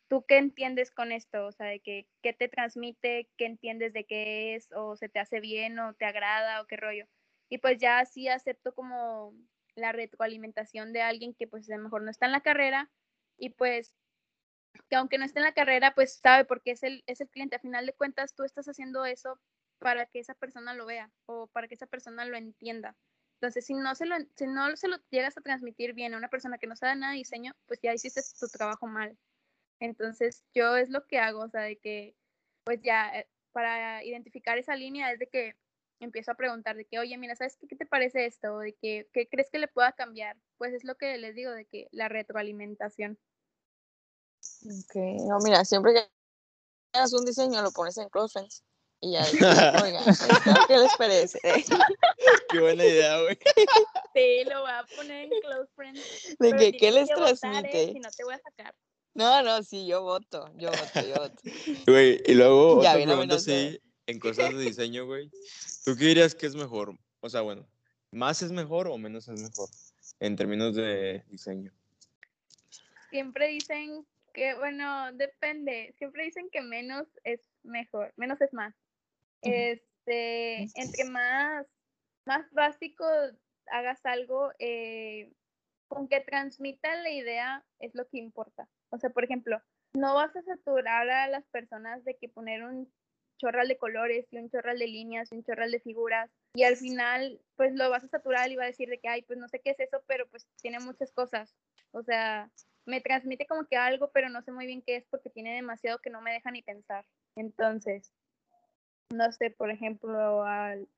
¿tú 0.09 0.25
qué 0.27 0.39
entiendes 0.39 0.91
con 0.91 1.13
esto? 1.13 1.47
O 1.47 1.53
sea, 1.53 1.67
de 1.67 1.81
que, 1.81 2.07
¿qué 2.23 2.33
te 2.33 2.49
transmite? 2.49 3.29
¿Qué 3.37 3.45
entiendes 3.45 3.93
de 3.93 4.05
qué 4.05 4.55
es? 4.55 4.71
¿O 4.73 4.97
se 4.97 5.09
te 5.09 5.19
hace 5.19 5.41
bien? 5.41 5.79
¿O 5.79 5.95
te 5.95 6.07
agrada? 6.07 6.63
¿O 6.63 6.67
qué 6.67 6.77
rollo? 6.77 7.07
Y 7.51 7.59
pues 7.59 7.79
ya 7.79 7.99
así 7.99 8.29
acepto 8.29 8.75
como 8.75 9.35
la 9.75 9.93
retroalimentación 9.93 10.93
de 10.93 11.03
alguien 11.03 11.35
que 11.35 11.47
pues 11.47 11.71
a 11.71 11.77
lo 11.77 11.83
mejor 11.83 12.03
no 12.03 12.11
está 12.11 12.27
en 12.27 12.33
la 12.33 12.41
carrera, 12.41 12.91
y 13.39 13.51
pues 13.51 13.95
que 14.89 14.97
aunque 14.97 15.19
no 15.19 15.25
esté 15.25 15.41
en 15.41 15.45
la 15.45 15.55
carrera, 15.55 15.95
pues 15.95 16.15
sabe 16.15 16.45
porque 16.45 16.73
es 16.73 16.83
el, 16.83 17.03
es 17.07 17.21
el 17.21 17.29
cliente. 17.29 17.57
A 17.57 17.61
final 17.61 17.87
de 17.87 17.95
cuentas, 17.95 18.35
tú 18.35 18.45
estás 18.45 18.67
haciendo 18.69 19.05
eso 19.05 19.39
para 19.79 20.07
que 20.07 20.21
esa 20.21 20.35
persona 20.35 20.75
lo 20.75 20.87
vea 20.87 21.11
o 21.27 21.49
para 21.49 21.69
que 21.69 21.75
esa 21.75 21.87
persona 21.87 22.25
lo 22.25 22.37
entienda. 22.37 22.97
Entonces, 23.41 23.67
si 23.67 23.75
no 23.75 23.95
se 23.95 24.07
lo, 24.07 24.17
si 24.37 24.47
no 24.47 24.77
se 24.77 24.89
lo 24.89 24.99
llegas 25.11 25.37
a 25.37 25.41
transmitir 25.41 25.95
bien 25.95 26.15
a 26.15 26.17
una 26.17 26.29
persona 26.29 26.59
que 26.59 26.69
no 26.69 26.77
sabe 26.77 26.95
nada 26.95 27.13
de 27.13 27.19
diseño, 27.19 27.55
pues 27.67 27.81
ya 27.83 27.93
hiciste 27.93 28.21
tu 28.39 28.47
trabajo 28.49 28.87
mal. 28.87 29.19
Entonces, 29.81 30.45
yo 30.55 30.77
es 30.77 30.91
lo 30.91 31.07
que 31.07 31.19
hago, 31.19 31.41
o 31.41 31.49
sea, 31.49 31.63
de 31.63 31.77
que, 31.79 32.15
pues 32.65 32.81
ya, 32.83 33.09
eh, 33.19 33.29
para 33.51 34.05
identificar 34.05 34.59
esa 34.59 34.77
línea 34.77 35.11
es 35.13 35.19
de 35.19 35.27
que 35.27 35.57
empiezo 35.99 36.31
a 36.31 36.37
preguntar 36.37 36.77
de 36.77 36.85
que, 36.85 37.01
oye, 37.01 37.19
mira, 37.19 37.35
¿sabes 37.35 37.57
qué, 37.57 37.67
qué 37.67 37.77
te 37.77 37.87
parece 37.87 38.27
esto? 38.27 38.61
de 38.61 38.75
que, 38.75 39.09
¿qué 39.13 39.29
crees 39.29 39.51
que 39.51 39.59
le 39.59 39.69
pueda 39.69 39.93
cambiar? 39.93 40.37
Pues 40.57 40.73
es 40.73 40.85
lo 40.85 40.97
que 40.97 41.19
les 41.19 41.35
digo, 41.35 41.51
de 41.51 41.65
que 41.65 41.89
la 41.91 42.09
retroalimentación. 42.09 43.19
Ok, 44.65 44.95
no, 45.27 45.39
mira, 45.41 45.65
siempre 45.65 45.95
que 45.95 46.09
hagas 46.93 47.13
un 47.13 47.25
diseño 47.25 47.63
lo 47.63 47.73
pones 47.73 47.97
en 47.99 48.09
Close 48.09 48.33
Friends 48.33 48.63
y 49.01 49.13
ya, 49.13 49.25
oiga, 49.83 50.01
¿qué 50.69 50.79
les 50.79 50.97
parece? 50.97 51.41
Qué 52.51 52.61
buena 52.61 52.85
idea, 52.85 53.21
güey. 53.21 53.37
Sí, 54.15 54.45
lo 54.49 54.61
voy 54.61 54.71
a 54.71 54.87
poner 54.95 55.25
en 55.25 55.41
Close 55.41 55.71
Friends. 55.75 56.37
¿De 56.39 56.53
que, 56.53 56.73
qué 56.73 56.93
les 56.93 57.11
¿eh? 57.11 57.15
transmite? 57.15 57.93
si 57.93 57.99
no 57.99 58.11
te 58.11 58.25
voy 58.25 58.35
a 58.35 58.39
sacar. 58.39 58.75
No, 59.15 59.43
no, 59.43 59.63
sí, 59.63 59.87
yo 59.87 60.03
voto, 60.03 60.49
yo 60.57 60.71
voto, 60.71 61.01
yo 61.09 61.15
voto. 61.15 61.43
Güey, 61.87 62.23
y 62.27 62.35
luego 62.35 62.79
otra 62.79 62.95
pregunta 62.95 63.35
así, 63.35 63.81
en 64.07 64.21
cosas 64.21 64.55
de 64.55 64.61
diseño, 64.61 65.07
güey. 65.07 65.31
¿Tú 65.85 65.97
qué 65.97 66.05
dirías 66.05 66.35
que 66.35 66.47
es 66.47 66.55
mejor? 66.55 66.97
O 67.21 67.29
sea, 67.29 67.41
bueno, 67.41 67.67
¿más 68.13 68.43
es 68.43 68.53
mejor 68.53 68.87
o 68.87 68.97
menos 68.99 69.27
es 69.29 69.41
mejor 69.41 69.69
en 70.21 70.37
términos 70.37 70.77
de 70.77 71.25
diseño? 71.29 71.73
Siempre 73.11 73.49
dicen 73.49 74.07
que, 74.33 74.55
bueno, 74.55 75.13
depende. 75.13 75.95
Siempre 75.99 76.25
dicen 76.25 76.49
que 76.51 76.63
menos 76.63 77.07
es 77.25 77.41
mejor, 77.63 78.13
menos 78.17 78.41
es 78.41 78.53
más. 78.53 78.75
Este, 79.43 80.69
entre 80.75 81.05
más, 81.05 81.67
más 82.25 82.51
básico 82.53 83.05
hagas 83.67 84.05
algo, 84.05 84.53
eh, 84.59 85.33
con 85.89 86.09
que 86.09 86.21
transmita 86.21 86.95
la 87.03 87.11
idea 87.11 87.65
es 87.79 87.95
lo 87.95 88.09
que 88.09 88.19
importa. 88.19 88.69
O 88.91 88.99
sea, 88.99 89.11
por 89.11 89.25
ejemplo, 89.25 89.61
no 89.95 90.15
vas 90.15 90.35
a 90.35 90.43
saturar 90.43 91.09
a 91.11 91.29
las 91.29 91.45
personas 91.49 92.05
de 92.05 92.17
que 92.17 92.29
poner 92.29 92.65
un 92.65 92.91
chorral 93.39 93.69
de 93.69 93.77
colores 93.77 94.27
y 94.31 94.39
un 94.39 94.49
chorral 94.51 94.79
de 94.79 94.87
líneas 94.87 95.31
y 95.31 95.37
un 95.37 95.45
chorral 95.45 95.73
de 95.73 95.81
figuras 95.81 96.31
y 96.55 96.63
al 96.63 96.77
final 96.77 97.41
pues 97.57 97.75
lo 97.75 97.91
vas 97.91 98.05
a 98.05 98.09
saturar 98.09 98.51
y 98.51 98.57
va 98.57 98.65
a 98.65 98.69
decir 98.69 98.89
de 98.89 99.01
que 99.01 99.09
ay 99.09 99.23
pues 99.23 99.37
no 99.37 99.49
sé 99.49 99.59
qué 99.59 99.71
es 99.71 99.81
eso 99.81 100.01
pero 100.07 100.29
pues 100.29 100.47
tiene 100.61 100.79
muchas 100.79 101.11
cosas 101.11 101.53
o 101.91 102.05
sea 102.05 102.49
me 102.85 103.01
transmite 103.01 103.47
como 103.47 103.67
que 103.67 103.77
algo, 103.77 104.11
pero 104.13 104.29
no 104.29 104.43
sé 104.43 104.53
muy 104.53 104.67
bien 104.67 104.83
qué 104.83 104.97
es 104.97 105.07
porque 105.11 105.31
tiene 105.31 105.55
demasiado 105.55 105.99
que 105.99 106.11
no 106.11 106.21
me 106.21 106.33
deja 106.33 106.51
ni 106.51 106.63
pensar. 106.63 107.05
Entonces, 107.37 108.13
no 109.11 109.31
sé, 109.33 109.51
por 109.51 109.71
ejemplo, 109.71 110.45
al, 110.45 110.89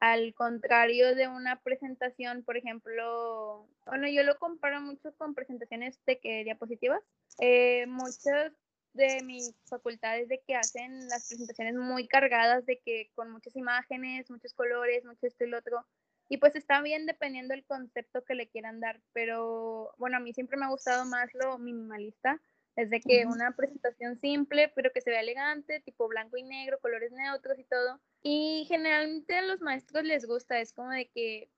al 0.00 0.34
contrario 0.34 1.14
de 1.14 1.28
una 1.28 1.60
presentación, 1.60 2.42
por 2.42 2.56
ejemplo, 2.56 3.68
bueno, 3.86 4.08
yo 4.08 4.22
lo 4.24 4.38
comparo 4.38 4.80
mucho 4.80 5.14
con 5.16 5.34
presentaciones 5.34 5.98
de 6.04 6.18
que 6.18 6.44
diapositivas. 6.44 7.02
Eh, 7.38 7.86
muchas 7.86 8.52
de 8.94 9.22
mis 9.24 9.54
facultades 9.70 10.28
de 10.28 10.42
que 10.46 10.54
hacen 10.54 11.08
las 11.08 11.28
presentaciones 11.28 11.74
muy 11.76 12.06
cargadas, 12.08 12.66
de 12.66 12.78
que 12.84 13.10
con 13.14 13.30
muchas 13.30 13.56
imágenes, 13.56 14.30
muchos 14.30 14.52
colores, 14.54 15.04
mucho 15.04 15.26
esto 15.26 15.44
y 15.44 15.48
lo 15.48 15.58
otro, 15.58 15.86
y 16.32 16.38
pues 16.38 16.56
está 16.56 16.80
bien 16.80 17.04
dependiendo 17.04 17.52
del 17.52 17.62
concepto 17.66 18.24
que 18.24 18.34
le 18.34 18.48
quieran 18.48 18.80
dar, 18.80 19.02
pero 19.12 19.94
bueno, 19.98 20.16
a 20.16 20.20
mí 20.20 20.32
siempre 20.32 20.56
me 20.56 20.64
ha 20.64 20.70
gustado 20.70 21.04
más 21.04 21.28
lo 21.34 21.58
minimalista, 21.58 22.40
desde 22.74 23.02
que 23.02 23.26
una 23.26 23.54
presentación 23.54 24.18
simple, 24.18 24.72
pero 24.74 24.92
que 24.94 25.02
se 25.02 25.10
vea 25.10 25.20
elegante, 25.20 25.80
tipo 25.80 26.08
blanco 26.08 26.38
y 26.38 26.42
negro, 26.42 26.80
colores 26.80 27.12
neutros 27.12 27.58
y 27.58 27.64
todo. 27.64 28.00
Y 28.22 28.64
generalmente 28.66 29.36
a 29.36 29.42
los 29.42 29.60
maestros 29.60 30.04
les 30.04 30.24
gusta, 30.24 30.58
es 30.58 30.72
como 30.72 30.88
de 30.88 31.10
que 31.10 31.50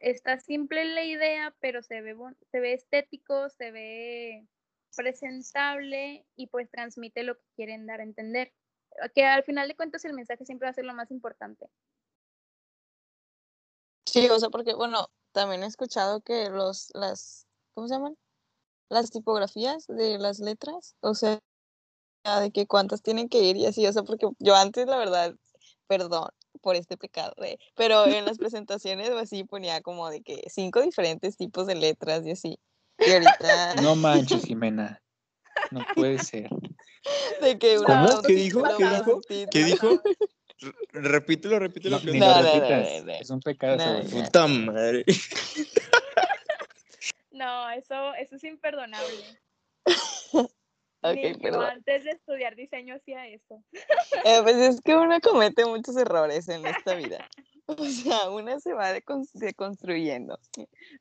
está 0.00 0.38
simple 0.38 0.84
la 0.84 1.04
idea, 1.04 1.56
pero 1.60 1.82
se 1.82 2.02
ve, 2.02 2.14
se 2.50 2.60
ve 2.60 2.74
estético, 2.74 3.48
se 3.48 3.70
ve 3.70 4.46
presentable 4.94 6.26
y 6.36 6.48
pues 6.48 6.70
transmite 6.70 7.22
lo 7.22 7.38
que 7.38 7.46
quieren 7.56 7.86
dar 7.86 8.00
a 8.00 8.04
entender. 8.04 8.52
que 9.14 9.24
al 9.24 9.44
final 9.44 9.66
de 9.66 9.76
cuentas 9.76 10.04
el 10.04 10.12
mensaje 10.12 10.44
siempre 10.44 10.66
va 10.66 10.72
a 10.72 10.74
ser 10.74 10.84
lo 10.84 10.92
más 10.92 11.10
importante. 11.10 11.70
Sí, 14.06 14.28
o 14.28 14.38
sea, 14.38 14.50
porque, 14.50 14.74
bueno, 14.74 15.08
también 15.32 15.62
he 15.62 15.66
escuchado 15.66 16.20
que 16.20 16.50
los, 16.50 16.90
las, 16.94 17.46
¿cómo 17.74 17.88
se 17.88 17.94
llaman? 17.94 18.16
Las 18.88 19.10
tipografías 19.10 19.86
de 19.88 20.18
las 20.18 20.38
letras, 20.38 20.94
o 21.00 21.14
sea, 21.14 21.40
de 22.40 22.50
que 22.52 22.66
cuántas 22.66 23.02
tienen 23.02 23.28
que 23.28 23.40
ir 23.42 23.56
y 23.56 23.66
así, 23.66 23.86
o 23.86 23.92
sea, 23.92 24.02
porque 24.02 24.28
yo 24.38 24.54
antes, 24.54 24.86
la 24.86 24.96
verdad, 24.96 25.34
perdón 25.86 26.28
por 26.60 26.76
este 26.76 26.96
pecado, 26.96 27.34
eh, 27.44 27.58
pero 27.74 28.06
en 28.06 28.24
las 28.24 28.38
presentaciones 28.38 29.10
o 29.10 29.18
así 29.18 29.44
ponía 29.44 29.80
como 29.82 30.08
de 30.08 30.22
que 30.22 30.42
cinco 30.48 30.80
diferentes 30.80 31.36
tipos 31.36 31.66
de 31.66 31.74
letras 31.74 32.24
y 32.26 32.30
así. 32.30 32.58
Y 32.98 33.10
ahorita... 33.10 33.74
No 33.82 33.96
manches, 33.96 34.44
Jimena. 34.46 35.02
No 35.70 35.84
puede 35.94 36.18
ser. 36.18 36.48
De 37.40 37.58
que 37.58 37.76
¿Cómo? 37.76 38.04
una- 38.04 38.22
¿Qué 38.22 38.34
dijo? 38.34 38.62
¿Qué 38.76 38.84
dijo? 38.84 39.20
¿Qué 39.50 39.64
dijo? 39.64 40.02
Repítelo, 40.92 41.58
repítelo. 41.58 41.98
No, 41.98 42.04
que. 42.04 43.18
Es 43.20 43.30
un 43.30 43.40
pecado. 43.40 43.76
No, 43.76 43.84
sobre- 43.84 44.04
no. 44.04 44.10
Puta 44.24 44.46
madre. 44.46 45.04
No, 47.30 47.68
eso, 47.70 48.14
eso 48.14 48.36
es 48.36 48.44
imperdonable. 48.44 49.40
Ok, 50.32 51.14
Ni 51.16 51.32
yo 51.32 51.38
perdón. 51.40 51.64
antes 51.64 52.04
de 52.04 52.10
estudiar 52.12 52.54
diseño 52.54 52.94
hacía 52.94 53.26
eso. 53.26 53.62
Eh, 54.24 54.38
pues 54.42 54.56
es 54.56 54.80
que 54.80 54.94
uno 54.96 55.20
comete 55.20 55.64
muchos 55.66 55.96
errores 55.96 56.48
en 56.48 56.64
esta 56.66 56.94
vida. 56.94 57.28
O 57.66 57.82
sea, 57.86 58.28
una 58.28 58.60
se 58.60 58.74
va 58.74 58.94
decon- 58.94 59.26
deconstruyendo. 59.32 60.38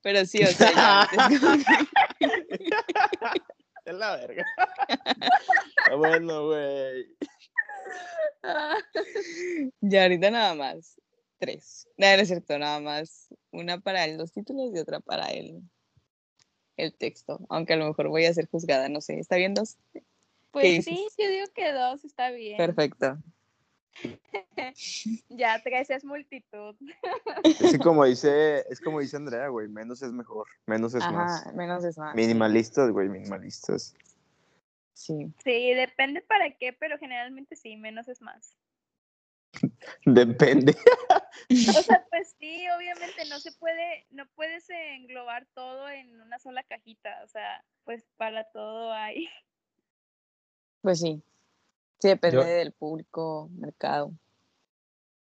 Pero 0.01 0.26
sí, 0.26 0.41
o 0.43 0.47
sea, 0.47 1.06
Es 3.86 3.93
la 3.93 4.16
verga. 4.16 4.45
Bueno, 5.97 6.47
güey. 6.47 7.06
ya 9.82 10.04
ahorita 10.04 10.32
nada 10.32 10.56
más. 10.56 11.00
Tres. 11.40 11.88
No, 11.98 12.08
no 12.08 12.22
es 12.22 12.28
cierto, 12.28 12.58
nada 12.58 12.80
más. 12.80 13.28
Una 13.52 13.80
para 13.80 14.06
el- 14.06 14.18
los 14.18 14.32
títulos 14.32 14.72
y 14.74 14.80
otra 14.80 15.00
para 15.00 15.28
el, 15.32 15.62
el 16.78 16.94
texto. 16.94 17.40
Aunque 17.50 17.74
a 17.74 17.78
lo 17.78 17.86
mejor 17.88 18.08
voy 18.10 18.26
a 18.26 18.34
ser 18.34 18.48
juzgada, 18.50 18.88
no 18.90 19.02
sé. 19.02 19.20
¿Está 19.20 19.36
bien 19.36 19.54
dos? 19.54 19.78
Pues 20.52 20.86
dices? 20.86 20.86
sí, 20.86 21.08
yo 21.18 21.30
digo 21.30 21.46
que 21.54 21.72
dos 21.74 22.06
está 22.06 22.32
bien. 22.32 22.58
Perfecto. 22.58 23.18
Ya 25.30 25.62
tres 25.64 25.90
es 25.90 26.04
multitud. 26.04 26.76
Es 27.44 27.78
como 27.80 28.06
dice, 28.06 28.64
es 28.70 28.80
como 28.80 29.00
dice 29.00 29.18
Andrea, 29.18 29.48
güey, 29.50 29.68
menos 29.68 30.02
es 30.02 30.12
mejor, 30.12 30.48
menos 30.66 30.96
es 30.96 31.02
más. 31.12 31.54
Menos 31.54 31.84
es 31.84 31.98
más. 31.98 32.16
Minimalistas, 32.16 32.92
güey, 32.92 33.10
minimalistas. 33.10 33.94
Sí. 34.94 35.34
Sí, 35.44 35.74
depende 35.74 36.22
para 36.22 36.52
qué, 36.52 36.74
pero 36.74 36.98
generalmente 36.98 37.56
sí, 37.56 37.76
menos 37.78 38.08
es 38.08 38.22
más. 38.22 38.56
Depende. 40.06 40.76
O 41.50 41.54
sea, 41.84 42.06
pues 42.10 42.36
sí, 42.39 42.66
obviamente 42.76 43.26
no 43.30 43.39
se 43.39 43.52
puede, 43.54 44.06
no 44.12 44.26
puedes 44.36 44.70
englobar 44.70 45.48
todo 45.54 45.89
en 45.89 46.20
una 46.22 46.39
sola 46.39 46.64
cajita. 46.64 47.22
O 47.24 47.28
sea, 47.28 47.64
pues 47.84 48.06
para 48.18 48.46
todo 48.52 48.91
hay. 48.91 49.28
Pues 50.82 51.00
sí. 51.00 51.22
Sí, 52.00 52.10
depende 52.10 52.38
Yo- 52.38 52.44
del 52.44 52.74
público, 52.74 53.50
mercado. 53.54 54.12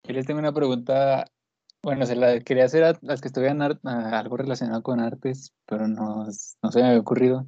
Yo 0.03 0.13
les 0.13 0.25
tengo 0.25 0.39
una 0.39 0.53
pregunta. 0.53 1.25
Bueno, 1.81 2.05
se 2.05 2.15
la 2.15 2.39
quería 2.39 2.65
hacer 2.65 2.83
a 2.83 2.97
las 3.01 3.21
que 3.21 3.27
estudian 3.27 3.61
a 3.61 4.19
algo 4.19 4.37
relacionado 4.37 4.81
con 4.81 4.99
artes, 4.99 5.53
pero 5.65 5.87
no, 5.87 6.25
no 6.25 6.71
se 6.71 6.81
me 6.81 6.87
había 6.87 6.99
ocurrido. 6.99 7.47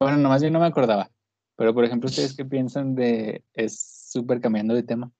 Bueno, 0.00 0.16
nomás 0.16 0.42
yo 0.42 0.50
no 0.50 0.60
me 0.60 0.66
acordaba. 0.66 1.10
Pero, 1.56 1.74
por 1.74 1.84
ejemplo, 1.84 2.08
¿ustedes 2.08 2.36
qué 2.36 2.44
piensan 2.44 2.94
de, 2.94 3.42
es 3.54 4.08
súper 4.10 4.40
cambiando 4.40 4.74
de 4.74 4.82
tema, 4.82 5.10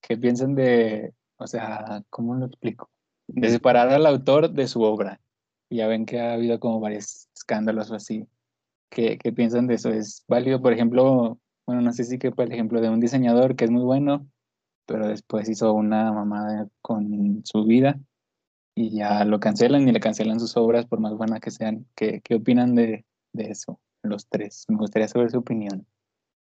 qué 0.00 0.16
piensan 0.16 0.54
de, 0.54 1.14
o 1.36 1.46
sea, 1.46 2.02
¿cómo 2.10 2.34
lo 2.34 2.46
explico? 2.46 2.90
De 3.26 3.48
separar 3.48 3.88
al 3.88 4.06
autor 4.06 4.50
de 4.50 4.66
su 4.66 4.82
obra. 4.82 5.20
Ya 5.70 5.86
ven 5.86 6.04
que 6.04 6.20
ha 6.20 6.34
habido 6.34 6.60
como 6.60 6.80
varios 6.80 7.28
escándalos 7.34 7.90
o 7.90 7.94
así. 7.94 8.26
¿Qué, 8.90 9.18
qué 9.18 9.32
piensan 9.32 9.66
de 9.66 9.74
eso? 9.74 9.90
¿Es 9.90 10.24
válido, 10.28 10.60
por 10.60 10.72
ejemplo, 10.72 11.38
bueno, 11.66 11.82
no 11.82 11.92
sé 11.92 12.04
si 12.04 12.18
que 12.18 12.30
por 12.30 12.52
ejemplo 12.52 12.80
de 12.80 12.90
un 12.90 13.00
diseñador 13.00 13.56
que 13.56 13.64
es 13.64 13.70
muy 13.70 13.82
bueno, 13.82 14.28
pero 14.86 15.08
después 15.08 15.48
hizo 15.48 15.72
una 15.72 16.12
mamada 16.12 16.68
con 16.82 17.42
su 17.44 17.64
vida 17.64 17.98
y 18.74 18.90
ya 18.90 19.24
lo 19.24 19.40
cancelan 19.40 19.88
y 19.88 19.92
le 19.92 20.00
cancelan 20.00 20.40
sus 20.40 20.56
obras 20.56 20.86
por 20.86 21.00
más 21.00 21.14
buenas 21.14 21.40
que 21.40 21.50
sean. 21.50 21.86
¿Qué, 21.94 22.20
qué 22.22 22.34
opinan 22.36 22.74
de, 22.74 23.04
de 23.32 23.50
eso, 23.50 23.80
los 24.10 24.28
tres? 24.28 24.64
Me 24.68 24.76
gustaría 24.76 25.08
saber 25.08 25.30
su 25.30 25.38
opinión. 25.38 25.86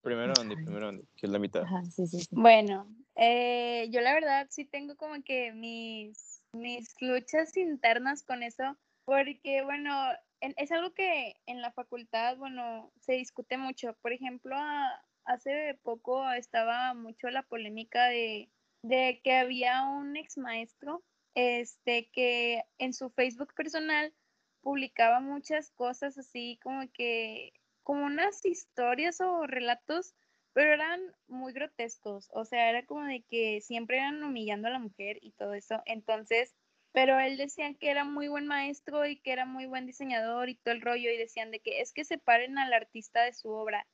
Primero 0.01 0.33
Andy, 0.39 0.55
primero 0.55 0.89
Andy, 0.89 1.03
que 1.15 1.25
es 1.25 1.31
la 1.31 1.39
mitad. 1.39 1.63
Ajá, 1.63 1.83
sí, 1.85 2.07
sí, 2.07 2.19
sí. 2.19 2.27
Bueno, 2.31 2.87
eh, 3.15 3.87
yo 3.91 4.01
la 4.01 4.13
verdad 4.13 4.47
sí 4.49 4.63
tengo 4.65 4.95
como 4.95 5.21
que 5.23 5.51
mis, 5.51 6.41
mis 6.53 6.93
luchas 7.01 7.55
internas 7.57 8.23
con 8.23 8.43
eso, 8.43 8.77
porque 9.05 9.63
bueno, 9.63 9.91
en- 10.39 10.53
es 10.57 10.71
algo 10.71 10.93
que 10.93 11.35
en 11.45 11.61
la 11.61 11.71
facultad, 11.71 12.37
bueno, 12.37 12.91
se 13.01 13.13
discute 13.13 13.57
mucho. 13.57 13.93
Por 14.01 14.13
ejemplo, 14.13 14.55
a- 14.55 15.03
hace 15.25 15.77
poco 15.83 16.31
estaba 16.31 16.93
mucho 16.93 17.29
la 17.29 17.43
polémica 17.43 18.05
de, 18.05 18.49
de 18.83 19.19
que 19.23 19.33
había 19.33 19.83
un 19.83 20.15
ex 20.15 20.37
maestro 20.37 21.03
este, 21.35 22.09
que 22.11 22.63
en 22.77 22.93
su 22.93 23.09
Facebook 23.09 23.53
personal 23.53 24.13
publicaba 24.61 25.19
muchas 25.19 25.71
cosas 25.71 26.17
así 26.17 26.59
como 26.63 26.91
que, 26.91 27.53
como 27.83 28.05
unas 28.05 28.45
historias 28.45 29.21
o 29.21 29.47
relatos 29.47 30.15
pero 30.57 30.73
eran 30.73 30.99
muy 31.27 31.53
grotescos, 31.53 32.31
o 32.33 32.43
sea, 32.43 32.71
era 32.71 32.83
como 32.83 33.03
de 33.03 33.23
que 33.29 33.61
siempre 33.61 33.97
eran 33.97 34.23
humillando 34.23 34.67
a 34.67 34.71
la 34.71 34.79
mujer 34.79 35.19
y 35.21 35.33
todo 35.33 35.53
eso, 35.53 35.83
entonces, 35.85 36.55
pero 36.91 37.19
él 37.19 37.37
decía 37.37 37.71
que 37.75 37.91
era 37.91 38.03
muy 38.03 38.27
buen 38.27 38.47
maestro 38.47 39.05
y 39.05 39.17
que 39.17 39.33
era 39.33 39.45
muy 39.45 39.67
buen 39.67 39.85
diseñador 39.85 40.49
y 40.49 40.55
todo 40.55 40.73
el 40.73 40.81
rollo, 40.81 41.11
y 41.11 41.17
decían 41.17 41.51
de 41.51 41.59
que 41.59 41.79
es 41.81 41.93
que 41.93 42.05
separen 42.05 42.57
al 42.57 42.73
artista 42.73 43.21
de 43.21 43.33
su 43.33 43.51
obra, 43.51 43.85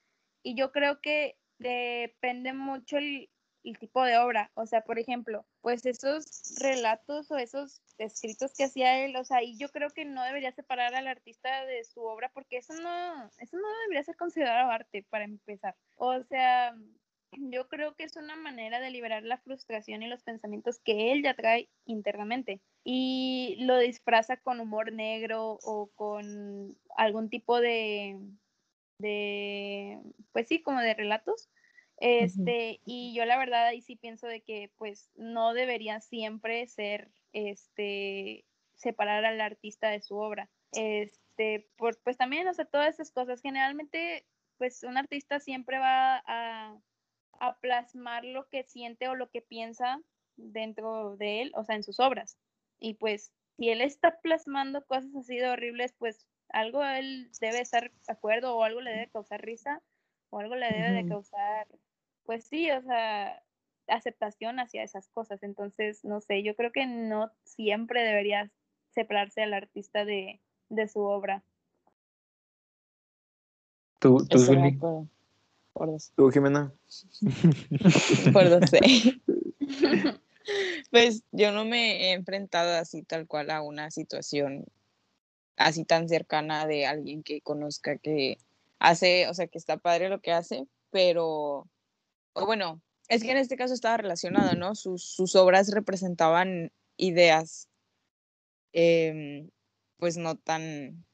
y 0.41 0.55
yo 0.55 0.72
creo 0.72 1.01
que 1.01 1.36
depende 1.57 2.53
mucho 2.53 2.97
el, 2.97 3.30
el 3.64 3.78
tipo 3.78 4.03
de 4.03 4.18
obra, 4.18 4.51
o 4.55 4.66
sea, 4.66 4.82
por 4.82 4.99
ejemplo, 4.99 5.45
pues 5.61 5.86
esos 5.86 6.55
relatos 6.59 7.32
o 7.32 7.38
esos 7.38 7.82
escritos 7.97 8.53
que 8.53 8.66
hacía 8.66 9.03
él, 9.05 9.16
o 9.16 9.24
sea, 9.24 9.43
y 9.43 9.57
yo 9.57 9.70
creo 9.70 9.89
que 9.89 10.05
no 10.05 10.24
debería 10.24 10.51
separar 10.51 10.95
al 10.95 11.07
artista 11.07 11.66
de 11.66 11.84
su 11.84 12.01
obra 12.01 12.32
porque 12.34 12.57
eso 12.57 12.74
no, 12.74 13.30
eso 13.39 13.57
no 13.57 13.68
debería 13.84 14.03
ser 14.03 14.16
considerado 14.16 14.70
arte 14.72 15.05
para 15.09 15.24
empezar. 15.24 15.76
O 15.97 16.22
sea, 16.24 16.76
yo 17.38 17.68
creo 17.68 17.95
que 17.95 18.03
es 18.03 18.16
una 18.16 18.36
manera 18.36 18.80
de 18.80 18.91
liberar 18.91 19.24
la 19.24 19.38
frustración 19.38 20.03
y 20.03 20.07
los 20.07 20.24
pensamientos 20.24 20.80
que 20.80 21.11
él 21.11 21.24
ya 21.24 21.34
trae 21.34 21.70
internamente 21.86 22.61
y 22.84 23.57
lo 23.59 23.78
disfraza 23.80 24.38
con 24.38 24.59
humor 24.59 24.91
negro 24.91 25.59
o 25.64 25.89
con 25.95 26.78
algún 26.95 27.30
tipo 27.30 27.59
de, 27.59 28.20
de 28.97 29.99
pues 30.32 30.47
sí, 30.47 30.61
como 30.61 30.82
de 30.82 30.93
relatos. 30.93 31.49
Este, 31.98 32.82
y 32.86 33.14
yo 33.16 33.26
la 33.26 33.38
verdad 33.38 33.68
ahí 33.68 33.82
sí 33.82 33.96
pienso 33.96 34.28
de 34.28 34.41
que 34.41 34.72
pues 34.78 35.10
no 35.16 35.54
debería 35.54 36.02
siempre 36.02 36.68
ser 36.68 37.10
este 37.32 38.46
separar 38.76 39.24
al 39.26 39.39
artista 39.41 39.89
de 39.89 40.02
su 40.02 40.18
obra. 40.18 40.50
Este, 40.74 41.68
por, 41.78 41.98
pues 42.04 42.18
también, 42.18 42.48
o 42.48 42.54
sea, 42.54 42.66
todas 42.66 42.96
esas 42.96 43.12
cosas. 43.12 43.41
Generalmente, 43.41 44.26
pues 44.58 44.84
un 44.84 44.98
artista 44.98 45.39
siempre 45.39 45.80
va 45.80 46.24
a, 46.26 46.78
a 47.39 47.60
plasmar 47.60 48.26
lo 48.26 48.48
que 48.50 48.64
siente 48.64 49.08
o 49.08 49.16
lo 49.16 49.30
que 49.30 49.41
piensa 49.41 50.02
dentro 50.36 51.16
de 51.18 51.41
él, 51.41 51.52
o 51.56 51.64
sea, 51.64 51.76
en 51.76 51.84
sus 51.84 52.00
obras. 52.00 52.38
Y 52.80 52.96
pues, 52.96 53.32
si 53.58 53.70
él 53.70 53.82
está 53.82 54.20
plasmando 54.22 54.86
cosas 54.86 55.16
así 55.16 55.38
de 55.38 55.50
horribles, 55.50 55.94
pues 55.98 56.28
algo 56.50 56.84
él 56.84 57.30
debe 57.39 57.62
estar 57.62 57.91
de 57.91 58.14
acuerdo 58.14 58.56
o 58.56 58.64
algo 58.64 58.82
le 58.82 58.91
debe 58.91 59.10
causar 59.10 59.41
risa 59.41 59.82
o 60.34 60.40
algo 60.40 60.56
le 60.56 60.66
debe 60.66 60.92
de 60.92 61.08
causar, 61.08 61.68
pues 62.26 62.46
sí, 62.46 62.72
o 62.72 62.82
sea, 62.82 63.40
aceptación 63.88 64.60
hacia 64.60 64.84
esas 64.84 65.08
cosas. 65.10 65.44
Entonces, 65.44 66.04
no 66.04 66.22
sé, 66.22 66.42
yo 66.42 66.56
creo 66.56 66.72
que 66.72 66.88
no 66.88 67.32
siempre 67.44 68.04
debería 68.04 68.52
separarse 68.90 69.44
al 69.44 69.54
artista 69.54 70.06
de, 70.06 70.42
de 70.70 70.88
su 70.88 71.02
obra. 71.02 71.44
¿Tú, 74.00 74.26
tú 74.28 74.42
acuerdo. 74.42 75.08
Por 75.74 75.92
dos. 75.92 76.12
¿Tú, 76.16 76.30
Jimena? 76.32 76.74
Por 78.34 78.50
dos. 78.50 78.72
Pues 80.92 81.24
yo 81.32 81.52
no 81.54 81.66
me 81.66 82.10
he 82.10 82.12
enfrentado 82.12 82.76
así 82.76 83.02
tal 83.02 83.26
cual 83.26 83.50
a 83.50 83.64
una 83.64 83.90
situación 83.90 84.66
así 85.56 85.86
tan 85.86 86.10
cercana 86.10 86.68
de 86.68 86.86
alguien 86.86 87.24
que 87.24 87.42
conozca 87.42 87.98
que 87.98 88.38
hace, 88.84 89.30
o 89.30 89.34
sea, 89.34 89.48
que 89.48 89.58
está 89.58 89.78
padre 89.78 90.10
lo 90.10 90.20
que 90.20 90.34
hace, 90.34 90.68
pero, 90.92 91.70
o 92.34 92.46
bueno, 92.46 92.82
es 93.08 93.24
que 93.24 93.32
en 93.32 93.38
este 93.38 93.56
caso 93.56 93.74
estaba 93.74 93.96
relacionado, 93.98 94.56
¿no? 94.56 94.76
Sus, 94.76 95.06
sus 95.06 95.36
obras 95.38 95.72
representaban 95.74 96.72
ideas, 96.98 97.70
em, 98.74 99.50
pues 99.98 100.18
no 100.18 100.36
tan, 100.36 101.06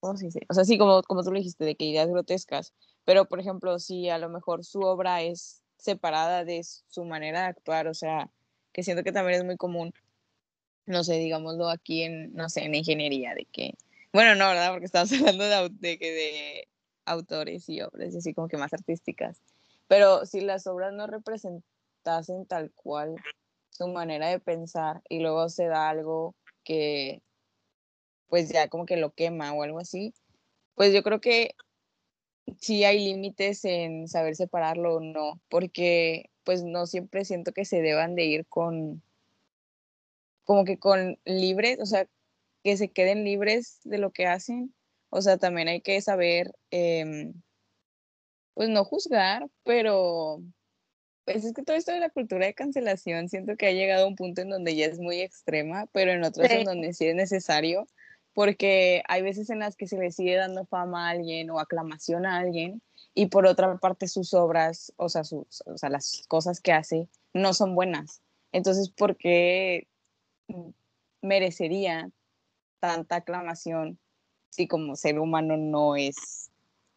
¿cómo? 0.00 0.14
O 0.14 0.54
sea, 0.54 0.64
sí, 0.64 0.78
como, 0.78 1.02
como 1.02 1.22
tú 1.22 1.32
lo 1.32 1.38
dijiste, 1.38 1.66
de 1.66 1.76
que 1.76 1.84
ideas 1.84 2.08
grotescas, 2.08 2.72
pero 3.04 3.26
por 3.26 3.40
ejemplo, 3.40 3.78
si 3.78 4.08
a 4.08 4.16
lo 4.16 4.30
mejor 4.30 4.64
su 4.64 4.80
obra 4.80 5.20
es 5.22 5.62
separada 5.76 6.46
de 6.46 6.62
su 6.64 7.04
manera 7.04 7.42
de 7.42 7.46
actuar, 7.48 7.88
o 7.88 7.94
sea, 7.94 8.30
que 8.72 8.82
siento 8.82 9.04
que 9.04 9.12
también 9.12 9.40
es 9.40 9.44
muy 9.44 9.58
común, 9.58 9.92
no 10.86 11.04
sé, 11.04 11.18
digámoslo 11.18 11.68
aquí 11.68 12.04
en, 12.04 12.32
no 12.32 12.48
sé, 12.48 12.64
en 12.64 12.74
ingeniería, 12.74 13.34
de 13.34 13.44
que, 13.44 13.74
bueno, 14.18 14.34
no, 14.34 14.48
¿verdad? 14.48 14.72
Porque 14.72 14.86
estamos 14.86 15.12
hablando 15.12 15.44
de, 15.44 15.96
de, 15.96 15.96
de 15.96 16.68
autores 17.04 17.68
y 17.68 17.80
obras, 17.82 18.16
así 18.16 18.34
como 18.34 18.48
que 18.48 18.56
más 18.56 18.72
artísticas, 18.72 19.40
pero 19.86 20.26
si 20.26 20.40
las 20.40 20.66
obras 20.66 20.92
no 20.92 21.06
representasen 21.06 22.44
tal 22.48 22.72
cual 22.72 23.14
su 23.70 23.86
manera 23.86 24.26
de 24.26 24.40
pensar 24.40 25.02
y 25.08 25.20
luego 25.20 25.48
se 25.48 25.66
da 25.66 25.88
algo 25.88 26.34
que 26.64 27.22
pues 28.26 28.48
ya 28.48 28.66
como 28.66 28.86
que 28.86 28.96
lo 28.96 29.12
quema 29.12 29.52
o 29.52 29.62
algo 29.62 29.78
así, 29.78 30.12
pues 30.74 30.92
yo 30.92 31.04
creo 31.04 31.20
que 31.20 31.54
sí 32.58 32.82
hay 32.82 33.04
límites 33.04 33.64
en 33.64 34.08
saber 34.08 34.34
separarlo 34.34 34.96
o 34.96 35.00
no, 35.00 35.40
porque 35.48 36.28
pues 36.42 36.64
no 36.64 36.86
siempre 36.86 37.24
siento 37.24 37.52
que 37.52 37.64
se 37.64 37.82
deban 37.82 38.16
de 38.16 38.24
ir 38.24 38.46
con, 38.46 39.00
como 40.42 40.64
que 40.64 40.76
con 40.76 41.20
libres, 41.24 41.78
o 41.78 41.86
sea, 41.86 42.08
que 42.68 42.76
se 42.76 42.88
queden 42.90 43.24
libres 43.24 43.80
de 43.84 43.96
lo 43.96 44.10
que 44.10 44.26
hacen, 44.26 44.74
o 45.08 45.22
sea, 45.22 45.38
también 45.38 45.68
hay 45.68 45.80
que 45.80 46.02
saber, 46.02 46.54
em, 46.70 47.32
pues 48.52 48.68
no 48.68 48.84
juzgar, 48.84 49.48
pero 49.64 50.42
pues 51.24 51.46
es 51.46 51.54
que 51.54 51.62
todo 51.62 51.76
esto 51.76 51.92
de 51.92 52.00
la 52.00 52.10
cultura 52.10 52.44
de 52.44 52.52
cancelación 52.52 53.30
siento 53.30 53.56
que 53.56 53.68
ha 53.68 53.72
llegado 53.72 54.04
a 54.04 54.06
un 54.06 54.16
punto 54.16 54.42
en 54.42 54.50
donde 54.50 54.76
ya 54.76 54.84
es 54.84 54.98
muy 54.98 55.22
extrema, 55.22 55.86
pero 55.92 56.10
en 56.12 56.22
otros 56.24 56.46
Sí. 56.46 56.56
en 56.56 56.64
donde 56.64 56.92
sí 56.92 57.06
es 57.06 57.14
necesario, 57.14 57.86
porque 58.34 59.02
hay 59.08 59.22
veces 59.22 59.48
en 59.48 59.60
las 59.60 59.74
que 59.74 59.86
se 59.86 59.96
le 59.96 60.12
sigue 60.12 60.36
dando 60.36 60.66
fama 60.66 61.06
a 61.08 61.12
alguien 61.12 61.48
o 61.48 61.60
aclamación 61.60 62.26
a 62.26 62.36
alguien 62.36 62.82
y 63.14 63.28
por 63.28 63.46
otra 63.46 63.78
parte 63.78 64.08
sus 64.08 64.34
obras, 64.34 64.92
o 64.96 65.08
sea, 65.08 65.24
sus, 65.24 65.62
o 65.64 65.78
sea, 65.78 65.88
las 65.88 66.26
cosas 66.28 66.60
que 66.60 66.72
hace 66.72 67.08
no 67.32 67.54
son 67.54 67.74
buenas. 67.74 68.20
Entonces, 68.52 68.90
¿por 68.90 69.16
qué 69.16 69.88
merecería 71.22 72.10
tanta 72.80 73.16
aclamación 73.16 73.98
si 74.50 74.66
como 74.66 74.96
ser 74.96 75.18
humano 75.18 75.56
no 75.56 75.96
es, 75.96 76.50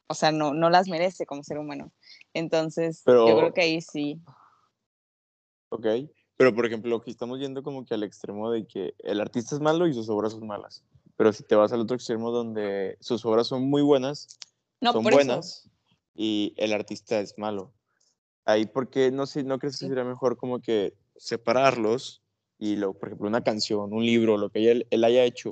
o 0.07 0.13
sea, 0.13 0.32
no, 0.32 0.53
no 0.53 0.69
las 0.69 0.88
merece 0.88 1.25
como 1.25 1.43
ser 1.43 1.57
humano? 1.57 1.91
Entonces, 2.34 3.03
yo 3.05 3.38
creo 3.38 3.53
que 3.53 3.61
ahí 3.61 3.82
sí. 3.82 4.21
Ok. 5.69 5.86
Pero, 6.38 6.55
por 6.55 6.65
ejemplo, 6.65 6.95
aquí 6.95 7.11
estamos 7.11 7.39
yendo 7.39 7.61
como 7.61 7.86
que 7.86 7.93
al 7.93 8.03
extremo 8.03 8.49
de 8.49 8.65
que 8.65 8.95
el 8.99 9.21
artista 9.21 9.53
es 9.53 9.61
malo 9.61 9.88
y 9.88 9.93
sus 9.93 10.09
obras 10.09 10.32
son 10.32 10.47
malas. 10.47 10.84
Pero 11.15 11.32
si 11.34 11.43
te 11.43 11.55
vas 11.55 11.71
al 11.71 11.82
otro 11.82 11.95
extremo 11.95 12.32
donde 12.32 12.97
sus 12.99 13.23
obras 13.25 13.45
son 13.47 13.69
muy 13.69 13.84
buenas, 13.84 14.39
No, 14.79 14.91
son 14.91 15.03
eso. 15.03 15.11
buenas 15.11 15.69
y 16.15 16.55
el 16.57 16.73
artista 16.73 17.19
es 17.19 17.38
malo. 17.38 17.73
Ahí, 18.45 18.65
porque 18.65 19.11
no 19.11 19.27
sé, 19.27 19.43
no 19.43 19.59
crees 19.59 19.77
que 19.77 19.88
sería 19.88 20.03
mejor 20.03 20.36
como 20.36 20.61
que 20.61 20.95
separarlos 21.15 22.23
y, 22.57 22.75
lo, 22.75 22.93
por 22.93 23.09
ejemplo, 23.09 23.27
una 23.27 23.43
canción, 23.43 23.93
un 23.93 24.03
libro, 24.03 24.38
lo 24.38 24.49
que 24.49 24.71
él, 24.71 24.88
él 24.89 25.03
haya 25.03 25.23
hecho 25.23 25.51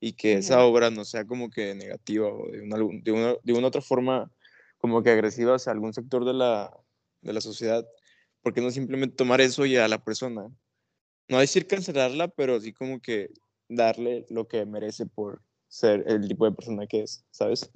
y 0.00 0.14
que 0.14 0.34
esa 0.34 0.64
obra 0.64 0.90
no 0.90 1.04
sea 1.04 1.26
como 1.26 1.50
que 1.50 1.74
negativa 1.74 2.26
o 2.26 2.50
de 2.50 2.62
una, 2.62 2.76
de 2.78 3.12
una, 3.12 3.34
de 3.42 3.52
una 3.52 3.68
otra 3.68 3.82
forma 3.82 4.32
como 4.78 5.02
que 5.02 5.10
agresiva 5.10 5.54
hacia 5.54 5.72
algún 5.72 5.92
sector 5.92 6.24
de 6.24 6.32
la, 6.32 6.74
de 7.20 7.32
la 7.34 7.40
sociedad? 7.40 7.86
¿Por 8.42 8.54
qué 8.54 8.62
no 8.62 8.70
simplemente 8.70 9.14
tomar 9.14 9.42
eso 9.42 9.66
y 9.66 9.76
a 9.76 9.86
la 9.88 10.02
persona? 10.02 10.48
No 11.28 11.38
decir 11.38 11.66
cancelarla, 11.66 12.28
pero 12.28 12.58
sí 12.60 12.72
como 12.72 13.00
que 13.00 13.28
darle 13.68 14.24
lo 14.30 14.48
que 14.48 14.64
merece 14.64 15.04
por 15.06 15.42
ser 15.68 16.02
el 16.06 16.26
tipo 16.26 16.46
de 16.46 16.52
persona 16.52 16.86
que 16.86 17.02
es, 17.02 17.24
¿sabes? 17.30 17.70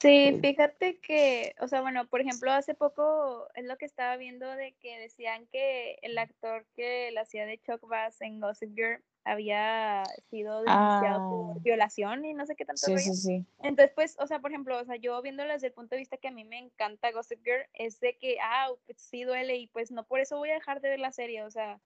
Sí, 0.00 0.38
fíjate 0.40 1.00
que, 1.00 1.54
o 1.60 1.68
sea, 1.68 1.80
bueno, 1.80 2.06
por 2.08 2.20
ejemplo, 2.20 2.50
hace 2.52 2.74
poco 2.74 3.46
es 3.54 3.64
lo 3.64 3.76
que 3.76 3.84
estaba 3.84 4.16
viendo 4.16 4.46
de 4.50 4.74
que 4.80 4.98
decían 4.98 5.46
que 5.46 5.96
el 6.02 6.18
actor 6.18 6.66
que 6.74 7.10
la 7.12 7.22
hacía 7.22 7.46
de 7.46 7.60
Chuck 7.60 7.86
Bass 7.88 8.20
en 8.20 8.40
Gossip 8.40 8.74
Girl 8.74 9.02
había 9.24 10.02
sido 10.30 10.62
denunciado 10.62 11.20
Ah. 11.20 11.28
por 11.54 11.62
violación 11.62 12.24
y 12.24 12.34
no 12.34 12.44
sé 12.46 12.56
qué 12.56 12.64
tanto 12.64 12.80
Sí, 12.86 12.92
rollo. 12.92 13.02
sí, 13.04 13.14
sí. 13.14 13.46
Entonces, 13.62 13.92
pues, 13.94 14.16
o 14.18 14.26
sea, 14.26 14.40
por 14.40 14.50
ejemplo, 14.50 14.78
o 14.80 14.84
sea, 14.84 14.96
yo 14.96 15.20
viéndolo 15.22 15.52
desde 15.52 15.68
el 15.68 15.72
punto 15.72 15.94
de 15.94 16.00
vista 16.00 16.16
que 16.16 16.28
a 16.28 16.32
mí 16.32 16.44
me 16.44 16.58
encanta 16.58 17.12
Gossip 17.12 17.42
Girl, 17.44 17.64
es 17.74 18.00
de 18.00 18.16
que, 18.18 18.38
ah, 18.42 18.68
pues 18.86 19.00
sí 19.00 19.22
duele 19.24 19.56
y 19.56 19.66
pues 19.68 19.90
no 19.92 20.04
por 20.04 20.20
eso 20.20 20.38
voy 20.38 20.50
a 20.50 20.54
dejar 20.54 20.80
de 20.80 20.88
ver 20.90 20.98
la 21.00 21.12
serie, 21.12 21.42
o 21.44 21.50
sea, 21.50 21.80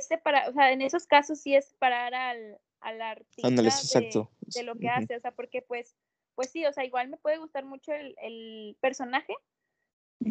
separar, 0.00 0.48
o 0.48 0.52
sea, 0.52 0.72
en 0.72 0.80
esos 0.82 1.06
casos 1.06 1.40
sí 1.40 1.54
es 1.54 1.66
separar 1.68 2.14
al, 2.14 2.58
al 2.80 3.00
artista 3.02 3.46
Ándale, 3.48 3.68
de, 3.68 3.74
exacto. 3.74 4.30
de 4.40 4.62
lo 4.62 4.76
que 4.76 4.88
hace, 4.88 5.16
o 5.16 5.20
sea, 5.20 5.32
porque 5.32 5.60
pues, 5.62 5.94
pues 6.34 6.50
sí, 6.50 6.64
o 6.64 6.72
sea, 6.72 6.84
igual 6.84 7.08
me 7.08 7.18
puede 7.18 7.38
gustar 7.38 7.64
mucho 7.64 7.92
el, 7.92 8.14
el 8.22 8.76
personaje, 8.80 9.34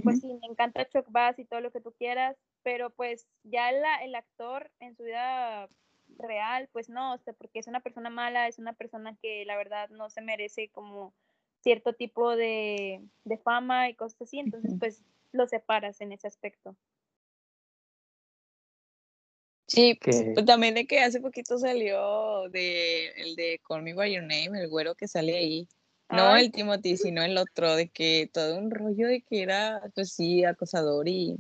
pues 0.03 0.19
sí, 0.21 0.27
me 0.41 0.47
encanta 0.47 0.87
Chuck 0.89 1.05
Bass 1.09 1.37
y 1.37 1.45
todo 1.45 1.61
lo 1.61 1.71
que 1.71 1.79
tú 1.81 1.93
quieras, 1.93 2.35
pero 2.65 2.89
pues 2.89 3.27
ya 3.43 3.71
la- 3.71 4.03
el 4.03 4.15
actor 4.15 4.71
en 4.79 4.97
su 4.97 5.03
vida 5.03 5.69
real, 6.17 6.67
pues 6.73 6.89
no, 6.89 7.13
o 7.13 7.17
sea, 7.19 7.33
porque 7.33 7.59
es 7.59 7.67
una 7.67 7.81
persona 7.81 8.09
mala, 8.09 8.47
es 8.47 8.57
una 8.57 8.73
persona 8.73 9.15
que 9.21 9.45
la 9.45 9.55
verdad 9.55 9.87
no 9.91 10.09
se 10.09 10.21
merece 10.21 10.69
como 10.69 11.13
cierto 11.61 11.93
tipo 11.93 12.35
de, 12.35 13.03
de 13.23 13.37
fama 13.37 13.87
y 13.87 13.93
cosas 13.93 14.19
así, 14.23 14.39
entonces 14.39 14.73
pues 14.79 15.03
lo 15.31 15.45
separas 15.47 16.01
en 16.01 16.11
ese 16.11 16.25
aspecto. 16.25 16.75
Sí, 19.67 19.95
Que- 20.01 20.31
pues 20.33 20.45
también 20.47 20.73
de 20.73 20.87
que 20.87 21.01
hace 21.01 21.21
poquito 21.21 21.59
salió 21.59 22.49
de 22.49 23.09
el 23.09 23.35
de 23.35 23.61
Call 23.67 23.83
Me 23.83 23.93
By 23.93 24.11
Your 24.11 24.23
Name, 24.23 24.59
el 24.59 24.69
güero 24.69 24.95
que 24.95 25.07
sale 25.07 25.37
ahí. 25.37 25.67
No 26.09 26.29
Ay, 26.29 26.45
el 26.45 26.51
Timothy, 26.51 26.97
sino 26.97 27.21
el 27.21 27.37
otro, 27.37 27.75
de 27.75 27.89
que 27.89 28.27
todo 28.33 28.57
un 28.57 28.71
rollo 28.71 29.07
de 29.07 29.21
que 29.21 29.43
era, 29.43 29.81
pues 29.93 30.13
sí, 30.13 30.43
acosador 30.45 31.07
y 31.07 31.35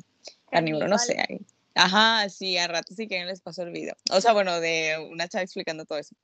carnívoro, 0.49 0.87
no 0.87 0.97
sé. 0.97 1.17
ahí. 1.27 1.45
Ajá, 1.75 2.29
sí, 2.29 2.57
a 2.57 2.67
rato 2.67 2.93
si 2.93 3.07
quieren 3.07 3.27
les 3.27 3.41
paso 3.41 3.63
el 3.63 3.71
video. 3.71 3.95
O 4.11 4.21
sea, 4.21 4.33
bueno, 4.33 4.59
de 4.61 4.95
una 5.11 5.27
chava 5.27 5.43
explicando 5.43 5.85
todo 5.85 5.97
eso. 5.97 6.15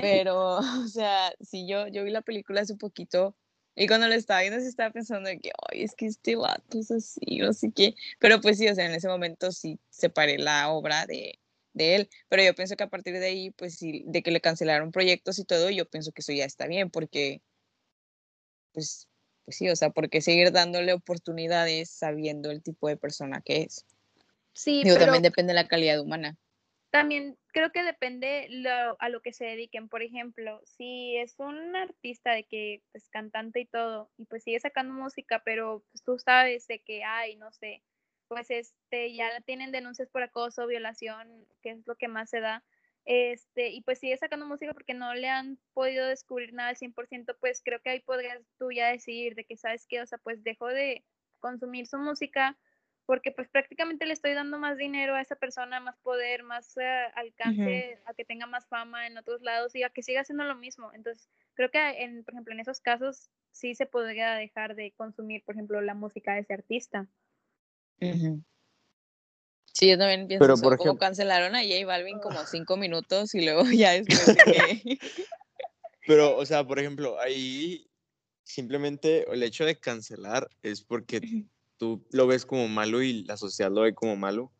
Pero, 0.00 0.58
o 0.84 0.88
sea, 0.88 1.32
sí, 1.40 1.66
yo, 1.66 1.88
yo 1.88 2.04
vi 2.04 2.10
la 2.10 2.22
película 2.22 2.60
hace 2.60 2.76
poquito 2.76 3.34
y 3.76 3.88
cuando 3.88 4.06
la 4.06 4.14
estaba 4.14 4.40
viendo 4.40 4.60
sí 4.60 4.66
estaba 4.66 4.90
pensando 4.92 5.28
de 5.28 5.40
que, 5.40 5.50
ay, 5.70 5.82
es 5.82 5.94
que 5.94 6.06
este 6.06 6.36
vato 6.36 6.78
es 6.78 6.90
así, 6.90 7.38
no 7.38 7.52
sé 7.52 7.72
qué. 7.72 7.94
Pero 8.20 8.40
pues 8.40 8.58
sí, 8.58 8.68
o 8.68 8.74
sea, 8.74 8.86
en 8.86 8.92
ese 8.94 9.08
momento 9.08 9.50
sí 9.50 9.80
separé 9.90 10.38
la 10.38 10.70
obra 10.70 11.06
de, 11.06 11.40
de 11.72 11.96
él. 11.96 12.10
Pero 12.28 12.44
yo 12.44 12.54
pienso 12.54 12.76
que 12.76 12.84
a 12.84 12.90
partir 12.90 13.14
de 13.18 13.26
ahí, 13.26 13.50
pues 13.50 13.76
sí, 13.76 14.04
de 14.06 14.22
que 14.22 14.30
le 14.30 14.40
cancelaron 14.40 14.92
proyectos 14.92 15.38
y 15.38 15.44
todo, 15.44 15.70
yo 15.70 15.88
pienso 15.90 16.12
que 16.12 16.20
eso 16.22 16.32
ya 16.32 16.44
está 16.44 16.66
bien 16.66 16.90
porque, 16.90 17.42
pues, 18.72 19.08
pues 19.44 19.56
sí, 19.56 19.68
o 19.68 19.76
sea, 19.76 19.90
porque 19.90 20.20
seguir 20.20 20.52
dándole 20.52 20.92
oportunidades 20.92 21.90
sabiendo 21.90 22.50
el 22.50 22.62
tipo 22.62 22.88
de 22.88 22.96
persona 22.96 23.40
que 23.44 23.62
es. 23.62 23.84
Sí, 24.52 24.82
Digo, 24.84 24.94
pero 24.96 25.06
también 25.06 25.22
depende 25.22 25.52
de 25.52 25.60
la 25.62 25.68
calidad 25.68 26.00
humana. 26.00 26.36
también 26.90 27.36
creo 27.48 27.72
que 27.72 27.82
depende 27.82 28.46
lo- 28.50 28.96
a 29.00 29.08
lo 29.08 29.20
que 29.20 29.32
se 29.32 29.44
dediquen. 29.44 29.88
Por 29.88 30.02
ejemplo, 30.02 30.60
si 30.64 31.16
es 31.16 31.34
un 31.38 31.74
artista 31.74 32.30
de 32.32 32.44
que 32.44 32.82
pues 32.92 33.08
cantante 33.08 33.60
y 33.60 33.66
todo, 33.66 34.10
y 34.16 34.26
pues 34.26 34.44
sigue 34.44 34.60
sacando 34.60 34.94
música, 34.94 35.42
pero 35.44 35.84
pues, 35.90 36.04
tú 36.04 36.18
sabes 36.20 36.68
de 36.68 36.78
que 36.80 37.02
hay, 37.02 37.34
no 37.36 37.50
sé, 37.50 37.82
pues 38.28 38.48
este 38.50 39.12
ya 39.14 39.40
tienen 39.40 39.72
denuncias 39.72 40.08
por 40.08 40.22
acoso, 40.22 40.68
violación, 40.68 41.46
que 41.62 41.70
es 41.70 41.86
lo 41.86 41.96
que 41.96 42.06
más 42.06 42.30
se 42.30 42.38
da. 42.40 42.62
Este, 43.04 43.68
y 43.68 43.82
pues 43.82 43.98
sigue 43.98 44.16
sacando 44.16 44.46
música 44.46 44.72
porque 44.72 44.94
no 44.94 45.14
le 45.14 45.28
han 45.28 45.58
podido 45.74 46.06
descubrir 46.06 46.54
nada 46.54 46.70
al 46.70 46.76
100%, 46.76 47.36
pues 47.38 47.60
creo 47.62 47.80
que 47.80 47.90
ahí 47.90 48.00
podrías 48.00 48.42
tú 48.58 48.72
ya 48.72 48.88
decidir 48.88 49.34
de 49.34 49.44
que 49.44 49.56
sabes 49.56 49.86
que, 49.86 50.00
o 50.00 50.06
sea, 50.06 50.18
pues 50.18 50.42
dejo 50.42 50.68
de 50.68 51.04
consumir 51.38 51.86
su 51.86 51.98
música 51.98 52.58
porque 53.06 53.32
pues 53.32 53.48
prácticamente 53.48 54.06
le 54.06 54.14
estoy 54.14 54.32
dando 54.32 54.58
más 54.58 54.78
dinero 54.78 55.14
a 55.14 55.20
esa 55.20 55.36
persona, 55.36 55.80
más 55.80 55.98
poder, 55.98 56.42
más 56.42 56.76
eh, 56.78 57.06
alcance, 57.14 57.98
a 58.06 58.14
que 58.14 58.24
tenga 58.24 58.46
más 58.46 58.66
fama 58.66 59.06
en 59.06 59.18
otros 59.18 59.42
lados 59.42 59.74
y 59.74 59.82
a 59.82 59.90
que 59.90 60.02
siga 60.02 60.22
haciendo 60.22 60.44
lo 60.44 60.56
mismo. 60.56 60.90
Entonces, 60.94 61.28
creo 61.54 61.70
que 61.70 61.78
en, 62.02 62.24
por 62.24 62.34
ejemplo, 62.34 62.54
en 62.54 62.60
esos 62.60 62.80
casos 62.80 63.30
sí 63.50 63.74
se 63.74 63.86
podría 63.86 64.34
dejar 64.34 64.74
de 64.74 64.92
consumir, 64.92 65.44
por 65.44 65.54
ejemplo, 65.54 65.80
la 65.82 65.94
música 65.94 66.34
de 66.34 66.40
ese 66.40 66.54
artista. 66.54 67.06
Sí, 69.74 69.88
yo 69.88 69.98
también 69.98 70.28
pienso 70.28 70.44
Pero, 70.44 70.54
eso, 70.54 70.62
por 70.62 70.76
como 70.76 70.92
ejem- 70.94 70.98
cancelaron 70.98 71.56
a 71.56 71.62
J 71.62 71.84
Balvin 71.84 72.20
como 72.20 72.46
cinco 72.46 72.76
minutos 72.76 73.34
y 73.34 73.44
luego 73.44 73.64
ya 73.64 73.90
después 73.92 74.24
de 74.26 74.34
que... 74.36 74.98
Pero, 76.06 76.36
o 76.36 76.46
sea, 76.46 76.64
por 76.66 76.78
ejemplo, 76.78 77.18
ahí 77.18 77.86
simplemente 78.44 79.24
el 79.32 79.42
hecho 79.42 79.64
de 79.64 79.76
cancelar 79.76 80.48
es 80.62 80.82
porque 80.82 81.46
tú 81.76 82.06
lo 82.10 82.26
ves 82.26 82.46
como 82.46 82.68
malo 82.68 83.02
y 83.02 83.24
la 83.24 83.36
sociedad 83.36 83.72
lo 83.72 83.80
ve 83.80 83.94
como 83.94 84.14
malo. 84.14 84.52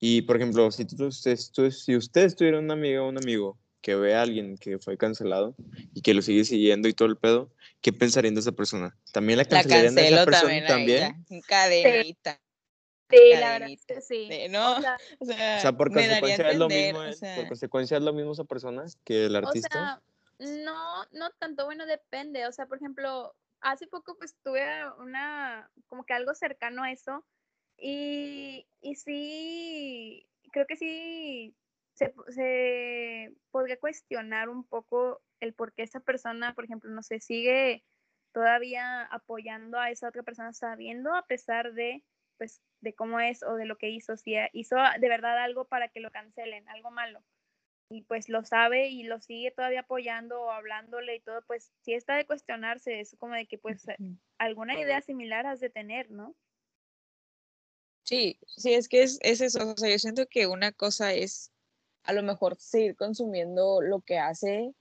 Y, 0.00 0.22
por 0.22 0.36
ejemplo, 0.36 0.70
si, 0.72 0.86
tú, 0.86 1.06
ustedes- 1.06 1.52
tú- 1.52 1.70
si 1.70 1.94
usted 1.94 2.34
tuviera 2.34 2.58
una 2.58 2.72
amiga 2.74 3.02
o 3.02 3.08
un 3.08 3.18
amigo 3.18 3.58
que 3.80 3.94
ve 3.94 4.14
a 4.16 4.22
alguien 4.22 4.56
que 4.58 4.78
fue 4.78 4.96
cancelado 4.98 5.54
y 5.94 6.00
que 6.00 6.14
lo 6.14 6.22
sigue 6.22 6.44
siguiendo 6.44 6.88
y 6.88 6.94
todo 6.94 7.06
el 7.08 7.16
pedo, 7.16 7.52
¿qué 7.80 7.92
pensarían 7.92 8.34
de 8.34 8.40
esa 8.40 8.52
persona? 8.52 8.96
¿También 9.12 9.36
la 9.36 9.44
La 9.44 9.48
cancelarían 9.50 9.96
a 9.96 10.00
esa 10.00 10.16
cancelo 10.16 10.24
persona 10.24 10.66
también 10.66 11.24
también? 11.26 11.42
Cadenita. 11.46 12.40
Sí, 13.10 13.30
la 13.30 13.52
verdad 13.52 13.70
es 13.70 13.86
que 13.86 14.00
sí. 14.00 14.28
De- 14.28 14.48
no, 14.48 14.76
O 14.76 14.80
sea, 14.80 14.98
o 15.20 15.24
sea, 15.24 15.56
O 15.56 15.60
sea, 15.60 15.72
por 15.76 15.92
consecuencia 15.92 16.50
es 16.50 16.58
lo 16.58 16.68
mismo, 16.68 16.98
o 17.00 17.12
sea, 17.12 17.34
por 17.36 17.48
consecuencia 17.48 17.96
es 17.96 18.02
lo 18.02 18.12
mismo 18.12 18.32
esa 18.32 18.44
persona 18.44 18.84
que 19.04 19.26
el 19.26 19.36
o 19.36 19.38
artista. 19.38 19.68
sea, 19.70 20.02
no, 20.64 21.04
no 21.12 21.30
tanto, 21.38 21.64
bueno, 21.64 21.86
depende. 21.86 22.46
O 22.46 22.52
sea, 22.52 22.66
por 22.66 22.78
ejemplo, 22.78 23.34
hace 23.60 23.86
poco 23.86 24.16
pues 24.18 24.36
tuve 24.42 24.64
una, 24.98 25.70
como 25.86 26.04
que 26.04 26.14
algo 26.14 26.34
cercano 26.34 26.82
a 26.82 26.92
eso 26.92 27.24
y, 27.78 28.66
y 28.80 28.94
sí, 28.96 30.28
creo 30.52 30.66
que 30.66 30.76
sí 30.76 31.54
se, 31.94 32.14
se 32.28 33.32
podría 33.50 33.78
cuestionar 33.78 34.48
un 34.48 34.64
poco 34.64 35.22
el 35.40 35.54
por 35.54 35.72
qué 35.72 35.82
esa 35.82 36.00
persona, 36.00 36.54
por 36.54 36.64
ejemplo, 36.64 36.90
no 36.90 37.02
sé, 37.02 37.20
sigue 37.20 37.84
todavía 38.32 39.02
apoyando 39.04 39.78
a 39.78 39.90
esa 39.90 40.08
otra 40.08 40.22
persona 40.22 40.52
sabiendo 40.52 41.14
a 41.14 41.26
pesar 41.26 41.72
de 41.72 42.02
pues 42.38 42.62
de 42.80 42.94
cómo 42.94 43.20
es 43.20 43.42
o 43.42 43.54
de 43.54 43.66
lo 43.66 43.78
que 43.78 43.90
hizo, 43.90 44.16
si 44.16 44.36
hizo 44.52 44.76
de 45.00 45.08
verdad 45.08 45.38
algo 45.42 45.66
para 45.66 45.88
que 45.88 46.00
lo 46.00 46.10
cancelen, 46.10 46.68
algo 46.68 46.90
malo 46.90 47.22
y 47.88 48.02
pues 48.02 48.28
lo 48.28 48.44
sabe 48.44 48.88
y 48.88 49.04
lo 49.04 49.20
sigue 49.20 49.52
todavía 49.52 49.80
apoyando 49.80 50.42
o 50.42 50.50
hablándole 50.50 51.16
y 51.16 51.20
todo, 51.20 51.42
pues 51.46 51.72
sí 51.82 51.94
está 51.94 52.16
de 52.16 52.26
cuestionarse, 52.26 53.00
es 53.00 53.16
como 53.18 53.34
de 53.34 53.46
que 53.46 53.58
pues 53.58 53.86
alguna 54.38 54.78
idea 54.78 55.00
similar 55.02 55.46
has 55.46 55.60
de 55.60 55.70
tener, 55.70 56.10
¿no? 56.10 56.34
Sí, 58.02 58.38
sí, 58.42 58.74
es 58.74 58.88
que 58.88 59.02
es, 59.02 59.18
es 59.22 59.40
eso, 59.40 59.72
o 59.72 59.76
sea, 59.76 59.90
yo 59.90 59.98
siento 59.98 60.26
que 60.26 60.46
una 60.46 60.72
cosa 60.72 61.12
es 61.12 61.52
a 62.04 62.12
lo 62.12 62.22
mejor 62.22 62.56
seguir 62.56 62.94
consumiendo 62.94 63.80
lo 63.80 64.00
que 64.00 64.18
hace, 64.18 64.72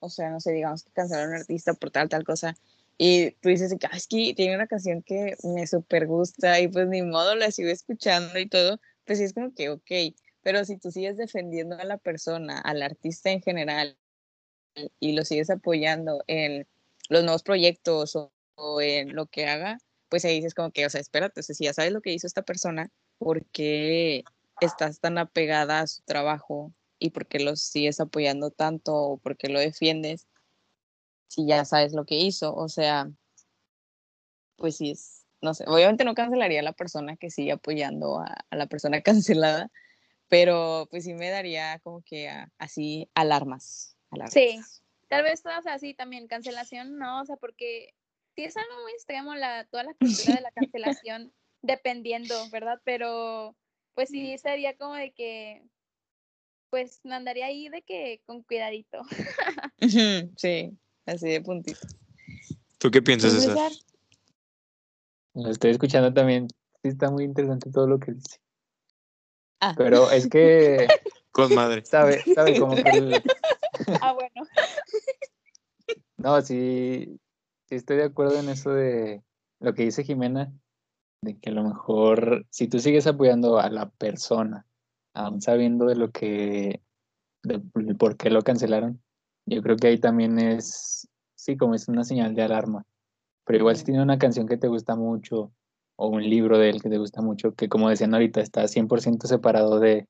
o 0.00 0.10
sea, 0.10 0.30
no 0.30 0.40
sé, 0.40 0.52
digamos 0.52 0.84
que 0.84 0.92
cancelar 0.92 1.24
a 1.24 1.28
un 1.28 1.34
artista 1.34 1.72
por 1.74 1.90
tal, 1.90 2.08
tal 2.08 2.24
cosa, 2.24 2.54
y 2.98 3.32
tú 3.32 3.48
dices 3.48 3.74
que, 3.78 3.86
es 3.96 4.06
que 4.06 4.34
tiene 4.34 4.54
una 4.54 4.66
canción 4.66 5.02
que 5.02 5.36
me 5.42 5.66
súper 5.66 6.06
gusta 6.06 6.60
y 6.60 6.68
pues 6.68 6.88
ni 6.88 7.02
modo 7.02 7.34
la 7.34 7.50
sigo 7.50 7.70
escuchando 7.70 8.38
y 8.38 8.48
todo, 8.48 8.80
pues 9.04 9.18
sí 9.18 9.24
es 9.24 9.32
como 9.32 9.54
que, 9.54 9.70
ok, 9.70 9.90
pero 10.42 10.64
si 10.64 10.78
tú 10.78 10.90
sigues 10.90 11.16
defendiendo 11.16 11.76
a 11.76 11.84
la 11.84 11.98
persona, 11.98 12.60
al 12.60 12.82
artista 12.82 13.30
en 13.30 13.42
general, 13.42 13.98
y 15.00 15.12
lo 15.12 15.24
sigues 15.24 15.50
apoyando 15.50 16.24
en 16.26 16.66
los 17.08 17.22
nuevos 17.22 17.42
proyectos 17.42 18.16
o, 18.16 18.80
en 18.80 19.14
lo 19.14 19.26
que 19.26 19.46
haga, 19.46 19.78
pues 20.08 20.24
ahí 20.24 20.36
dices 20.36 20.54
como 20.54 20.70
que, 20.70 20.86
o 20.86 20.90
sea, 20.90 21.00
espérate, 21.00 21.40
o 21.40 21.42
sea, 21.42 21.54
si 21.54 21.64
ya 21.64 21.72
sabes 21.72 21.92
lo 21.92 22.00
que 22.00 22.12
hizo 22.12 22.26
esta 22.26 22.42
persona, 22.42 22.90
¿por 23.18 23.44
qué 23.46 24.24
estás 24.60 25.00
tan 25.00 25.18
apegada 25.18 25.80
a 25.80 25.86
su 25.86 26.02
trabajo 26.02 26.72
y 26.98 27.10
por 27.10 27.26
qué 27.26 27.40
lo 27.40 27.56
sigues 27.56 28.00
apoyando 28.00 28.50
tanto 28.50 28.94
o 28.94 29.16
por 29.18 29.36
qué 29.36 29.48
lo 29.48 29.58
defiendes 29.58 30.26
si 31.28 31.46
ya 31.46 31.64
sabes 31.64 31.92
lo 31.92 32.04
que 32.04 32.16
hizo? 32.16 32.54
O 32.54 32.68
sea, 32.68 33.10
pues 34.56 34.76
sí 34.76 34.90
es, 34.90 35.26
no 35.40 35.54
sé, 35.54 35.64
obviamente 35.66 36.04
no 36.04 36.14
cancelaría 36.14 36.60
a 36.60 36.64
la 36.64 36.72
persona 36.72 37.16
que 37.16 37.30
sigue 37.30 37.52
apoyando 37.52 38.20
a 38.20 38.56
la 38.56 38.66
persona 38.66 39.00
cancelada, 39.02 39.70
pero 40.28 40.86
pues 40.90 41.04
sí 41.04 41.14
me 41.14 41.30
daría 41.30 41.78
como 41.80 42.02
que 42.02 42.30
así 42.58 43.08
alarmas, 43.14 43.96
Sí, 44.30 44.60
tal 45.08 45.24
vez 45.24 45.42
todas 45.42 45.66
así 45.66 45.92
también, 45.92 46.28
cancelación 46.28 46.98
no, 46.98 47.20
o 47.22 47.24
sea, 47.24 47.36
porque 47.36 47.94
sí 48.34 48.44
es 48.44 48.56
algo 48.56 48.82
muy 48.82 48.92
extremo 48.92 49.34
la, 49.34 49.64
toda 49.64 49.84
la 49.84 49.94
cultura 49.94 50.36
de 50.36 50.40
la 50.40 50.50
cancelación, 50.54 51.32
dependiendo, 51.62 52.34
¿verdad? 52.50 52.80
Pero 52.84 53.56
pues 53.94 54.08
sí 54.08 54.36
sería 54.38 54.76
como 54.76 54.94
de 54.94 55.12
que, 55.12 55.62
pues 56.70 57.00
andaría 57.04 57.46
ahí 57.46 57.68
de 57.68 57.82
que 57.82 58.20
con 58.26 58.42
cuidadito. 58.42 59.02
sí, 60.36 60.76
así 61.06 61.28
de 61.28 61.40
puntito. 61.40 61.86
¿Tú 62.78 62.90
qué 62.90 63.02
piensas, 63.02 63.32
César? 63.32 63.72
Lo 65.34 65.50
estoy 65.50 65.70
escuchando 65.70 66.12
también. 66.12 66.48
Sí, 66.82 66.88
está 66.88 67.10
muy 67.10 67.24
interesante 67.24 67.70
todo 67.70 67.86
lo 67.86 67.98
que 67.98 68.12
dice. 68.12 68.38
Ah. 69.60 69.74
Pero 69.76 70.10
es 70.10 70.28
que. 70.28 70.86
Con 71.32 71.54
madre. 71.54 71.84
Sabe, 71.84 72.22
sabe 72.34 72.60
como 72.60 72.76
que. 72.76 73.22
Ah, 74.00 74.12
bueno. 74.12 74.48
No, 76.16 76.40
sí, 76.40 77.20
sí 77.68 77.74
estoy 77.74 77.98
de 77.98 78.04
acuerdo 78.04 78.38
en 78.40 78.48
eso 78.48 78.70
de 78.70 79.22
lo 79.60 79.74
que 79.74 79.82
dice 79.82 80.04
Jimena, 80.04 80.50
de 81.20 81.38
que 81.38 81.50
a 81.50 81.52
lo 81.52 81.64
mejor 81.64 82.46
si 82.48 82.66
tú 82.66 82.78
sigues 82.78 83.06
apoyando 83.06 83.58
a 83.58 83.68
la 83.68 83.90
persona, 83.90 84.66
aún 85.12 85.42
sabiendo 85.42 85.84
de 85.84 85.96
lo 85.96 86.10
que, 86.12 86.80
de 87.42 87.60
por 87.94 88.16
qué 88.16 88.30
lo 88.30 88.40
cancelaron, 88.40 89.03
yo 89.46 89.62
creo 89.62 89.76
que 89.76 89.88
ahí 89.88 89.98
también 89.98 90.38
es, 90.38 91.08
sí, 91.34 91.56
como 91.56 91.74
es 91.74 91.88
una 91.88 92.04
señal 92.04 92.34
de 92.34 92.42
alarma. 92.42 92.84
Pero 93.44 93.58
igual 93.58 93.76
si 93.76 93.84
tiene 93.84 94.02
una 94.02 94.18
canción 94.18 94.46
que 94.48 94.56
te 94.56 94.68
gusta 94.68 94.96
mucho, 94.96 95.52
o 95.96 96.08
un 96.08 96.22
libro 96.22 96.58
de 96.58 96.70
él 96.70 96.82
que 96.82 96.88
te 96.88 96.98
gusta 96.98 97.22
mucho, 97.22 97.54
que 97.54 97.68
como 97.68 97.88
decían 97.88 98.14
ahorita, 98.14 98.40
está 98.40 98.66
100% 98.66 99.26
separado 99.26 99.80
de, 99.80 100.08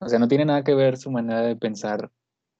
o 0.00 0.08
sea, 0.08 0.18
no 0.18 0.28
tiene 0.28 0.44
nada 0.44 0.64
que 0.64 0.74
ver 0.74 0.96
su 0.98 1.10
manera 1.10 1.42
de 1.42 1.56
pensar 1.56 2.10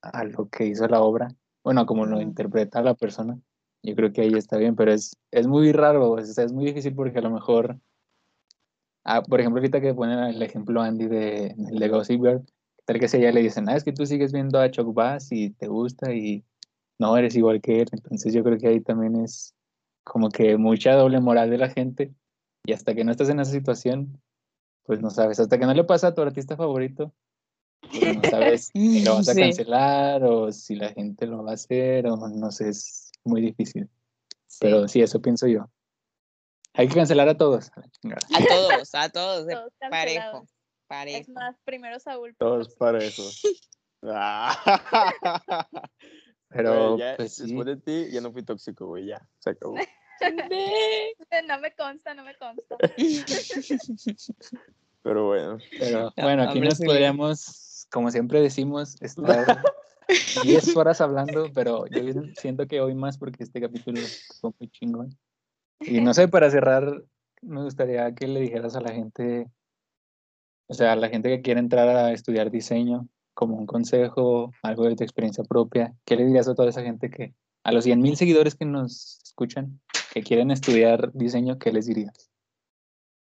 a 0.03 0.25
lo 0.25 0.49
que 0.49 0.67
hizo 0.67 0.87
la 0.89 1.03
obra, 1.03 1.29
bueno, 1.65 1.87
como 1.87 2.07
lo 2.07 2.21
interpreta 2.21 2.83
la 2.83 2.95
persona, 2.95 3.39
yo 3.83 3.95
creo 3.95 4.13
que 4.13 4.23
ahí 4.23 4.33
está 4.35 4.57
bien, 4.57 4.77
pero 4.77 4.93
es, 4.93 5.17
es 5.31 5.47
muy 5.47 5.73
raro, 5.73 6.13
o 6.13 6.23
sea, 6.23 6.45
es 6.45 6.53
muy 6.53 6.67
difícil 6.67 6.95
porque 6.95 7.19
a 7.19 7.23
lo 7.23 7.31
mejor, 7.31 7.79
ah, 9.05 9.23
por 9.23 9.41
ejemplo, 9.41 9.61
ahorita 9.61 9.81
que 9.81 9.95
ponen 9.95 10.19
el 10.21 10.43
ejemplo 10.43 10.81
Andy 10.81 11.07
de, 11.07 11.55
de 11.57 11.89
Gossip 11.89 12.21
Girl, 12.23 12.45
tal 12.87 12.99
que 12.99 13.07
ella 13.15 13.33
le 13.33 13.43
dicen, 13.43 13.69
ah, 13.69 13.77
es 13.77 13.85
que 13.85 13.93
tú 13.93 14.07
sigues 14.07 14.33
viendo 14.33 14.59
a 14.59 14.71
Chuck 14.71 14.95
Bass 14.95 15.31
y 15.31 15.51
te 15.51 15.67
gusta 15.67 16.15
y 16.15 16.45
no 16.99 17.17
eres 17.17 17.37
igual 17.37 17.61
que 17.61 17.83
él, 17.83 17.89
entonces 17.93 18.33
yo 18.33 18.43
creo 18.43 18.57
que 18.57 18.69
ahí 18.69 18.81
también 18.81 19.17
es 19.17 19.55
como 20.05 20.31
que 20.31 20.57
mucha 20.57 20.95
doble 20.95 21.21
moral 21.21 21.51
de 21.51 21.59
la 21.59 21.69
gente 21.69 22.15
y 22.65 22.73
hasta 22.73 22.95
que 22.95 23.05
no 23.05 23.11
estás 23.11 23.29
en 23.29 23.41
esa 23.41 23.51
situación, 23.51 24.21
pues 24.85 25.01
no 25.01 25.11
sabes. 25.11 25.39
Hasta 25.41 25.59
que 25.59 25.67
no 25.67 25.75
le 25.75 25.85
pasa 25.85 26.09
a 26.09 26.15
tu 26.15 26.23
artista 26.23 26.57
favorito, 26.57 27.13
pues 27.81 28.17
no 28.17 28.23
sabes 28.31 28.71
si 28.73 29.05
lo 29.05 29.17
vas 29.17 29.29
a 29.29 29.35
cancelar 29.35 30.25
o 30.25 30.53
si 30.53 30.77
la 30.77 30.91
gente 30.91 31.27
lo 31.27 31.45
va 31.45 31.53
a 31.53 31.55
hacer 31.55 32.07
o 32.07 32.17
no 32.17 32.51
sé, 32.51 32.69
es 32.69 33.13
muy 33.25 33.41
difícil. 33.41 33.89
Pero 34.61 34.89
sí, 34.89 35.01
eso 35.01 35.21
pienso 35.21 35.47
yo. 35.47 35.69
Hay 36.75 36.89
que 36.89 36.95
cancelar 36.95 37.29
a 37.29 37.37
todos. 37.37 37.71
A 37.75 38.47
todos, 38.47 38.95
a 38.95 39.09
todos, 39.09 39.47
todos 39.47 39.73
parejo, 39.91 40.47
parejo. 40.87 41.21
Es 41.21 41.29
más, 41.29 41.57
primero 41.65 42.01
Saúl. 42.01 42.35
Todos 42.39 42.75
parejos. 42.75 43.43
Pero 46.49 46.99
ya, 46.99 47.17
pues, 47.17 47.39
después 47.39 47.67
de 47.67 47.77
ti 47.77 48.09
ya 48.11 48.21
no 48.21 48.33
fui 48.33 48.43
tóxico, 48.43 48.87
güey, 48.87 49.07
ya, 49.07 49.25
se 49.39 49.51
acabó. 49.51 49.77
No 51.47 51.61
me 51.61 51.75
consta, 51.75 52.15
no 52.15 52.25
me 52.25 52.35
consta. 52.37 52.79
Pero 55.03 55.27
bueno. 55.27 55.59
Pero 55.79 56.11
bueno, 56.17 56.45
aquí 56.45 56.59
nos 56.59 56.79
podríamos, 56.79 57.87
como 57.91 58.11
siempre 58.11 58.41
decimos, 58.41 58.97
estar 59.03 59.63
10 60.43 60.75
horas 60.77 61.03
hablando, 61.03 61.51
pero 61.55 61.87
yo 61.89 62.01
siento 62.37 62.67
que 62.67 62.81
hoy 62.81 62.95
más 62.95 63.19
porque 63.19 63.45
este 63.45 63.61
capítulo 63.61 64.01
fue 64.41 64.53
muy 64.59 64.71
chingón. 64.71 65.19
Y 65.81 66.01
no 66.01 66.15
sé, 66.15 66.29
para 66.29 66.51
cerrar, 66.51 67.05
me 67.43 67.63
gustaría 67.63 68.15
que 68.15 68.27
le 68.27 68.41
dijeras 68.41 68.75
a 68.75 68.81
la 68.81 68.93
gente, 68.93 69.51
o 70.69 70.75
sea, 70.75 70.97
la 70.97 71.09
gente 71.09 71.29
que 71.29 71.43
quiere 71.43 71.61
entrar 71.61 71.89
a 71.89 72.13
estudiar 72.13 72.51
diseño, 72.51 73.09
como 73.35 73.57
un 73.57 73.67
consejo, 73.67 74.53
algo 74.63 74.85
de 74.85 74.97
tu 74.97 75.05
experiencia 75.05 75.45
propia, 75.45 75.95
¿qué 76.05 76.17
le 76.17 76.25
dirías 76.25 76.49
a 76.49 76.55
toda 76.55 76.71
esa 76.71 76.83
gente 76.83 77.11
que, 77.11 77.35
a 77.63 77.73
los 77.73 77.85
100 77.85 78.01
mil 78.01 78.17
seguidores 78.17 78.55
que 78.55 78.65
nos 78.65 79.21
escuchan, 79.25 79.81
que 80.13 80.23
quieren 80.23 80.51
estudiar 80.51 81.13
diseño, 81.13 81.59
¿qué 81.59 81.73
les 81.73 81.87
dirías? 81.87 82.31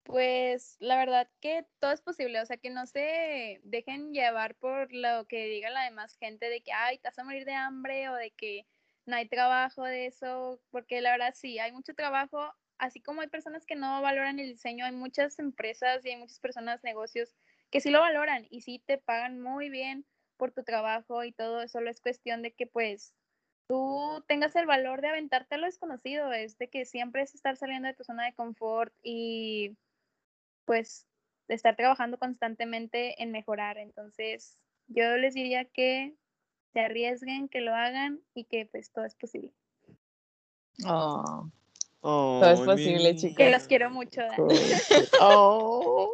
Pues 0.03 0.75
la 0.79 0.97
verdad 0.97 1.29
que 1.39 1.65
todo 1.79 1.91
es 1.91 2.01
posible, 2.01 2.41
o 2.41 2.45
sea, 2.45 2.57
que 2.57 2.69
no 2.69 2.85
se 2.85 3.61
dejen 3.63 4.13
llevar 4.13 4.55
por 4.55 4.93
lo 4.93 5.25
que 5.25 5.47
diga 5.47 5.69
la 5.69 5.85
demás 5.85 6.15
gente 6.17 6.49
de 6.49 6.61
que, 6.61 6.71
ay, 6.71 6.97
te 6.97 7.07
vas 7.07 7.17
a 7.17 7.23
morir 7.23 7.45
de 7.45 7.53
hambre 7.53 8.09
o 8.09 8.13
de 8.15 8.31
que 8.31 8.67
no 9.05 9.15
hay 9.15 9.27
trabajo 9.27 9.83
de 9.83 10.05
eso, 10.07 10.61
porque 10.69 11.01
la 11.01 11.11
verdad 11.11 11.33
sí, 11.35 11.57
hay 11.59 11.71
mucho 11.71 11.93
trabajo, 11.95 12.53
así 12.77 13.01
como 13.01 13.21
hay 13.21 13.27
personas 13.27 13.65
que 13.65 13.75
no 13.75 14.01
valoran 14.01 14.39
el 14.39 14.49
diseño, 14.49 14.85
hay 14.85 14.91
muchas 14.91 15.39
empresas 15.39 16.05
y 16.05 16.09
hay 16.09 16.17
muchas 16.17 16.39
personas, 16.39 16.83
negocios 16.83 17.35
que 17.69 17.81
sí 17.81 17.89
lo 17.89 17.99
valoran 17.99 18.45
y 18.49 18.61
sí 18.61 18.83
te 18.85 18.97
pagan 18.97 19.39
muy 19.39 19.69
bien 19.69 20.05
por 20.37 20.51
tu 20.51 20.63
trabajo 20.63 21.23
y 21.23 21.31
todo, 21.31 21.67
solo 21.67 21.89
es 21.89 22.01
cuestión 22.01 22.41
de 22.41 22.53
que 22.53 22.67
pues 22.67 23.13
tú 23.67 24.23
tengas 24.27 24.55
el 24.55 24.65
valor 24.65 25.01
de 25.01 25.07
aventarte 25.07 25.55
a 25.55 25.57
lo 25.57 25.65
desconocido, 25.65 26.31
es 26.33 26.57
de 26.57 26.69
que 26.69 26.85
siempre 26.85 27.21
es 27.21 27.33
estar 27.33 27.57
saliendo 27.57 27.87
de 27.87 27.93
tu 27.93 28.03
zona 28.03 28.25
de 28.25 28.33
confort 28.33 28.93
y 29.01 29.77
pues 30.65 31.07
estar 31.47 31.75
trabajando 31.75 32.17
constantemente 32.17 33.21
en 33.21 33.31
mejorar. 33.31 33.77
Entonces, 33.77 34.57
yo 34.87 35.17
les 35.17 35.33
diría 35.33 35.65
que 35.65 36.15
se 36.73 36.79
arriesguen, 36.79 37.49
que 37.49 37.61
lo 37.61 37.73
hagan 37.73 38.21
y 38.33 38.45
que 38.45 38.65
pues 38.65 38.91
todo 38.91 39.05
es 39.05 39.15
posible. 39.15 39.53
Oh. 40.85 41.49
Todo 42.03 42.51
es 42.51 42.59
posible, 42.59 43.15
chicos. 43.15 43.37
Que 43.37 43.51
los 43.51 43.63
quiero 43.63 43.89
mucho. 43.89 44.21
Oh, 45.21 46.11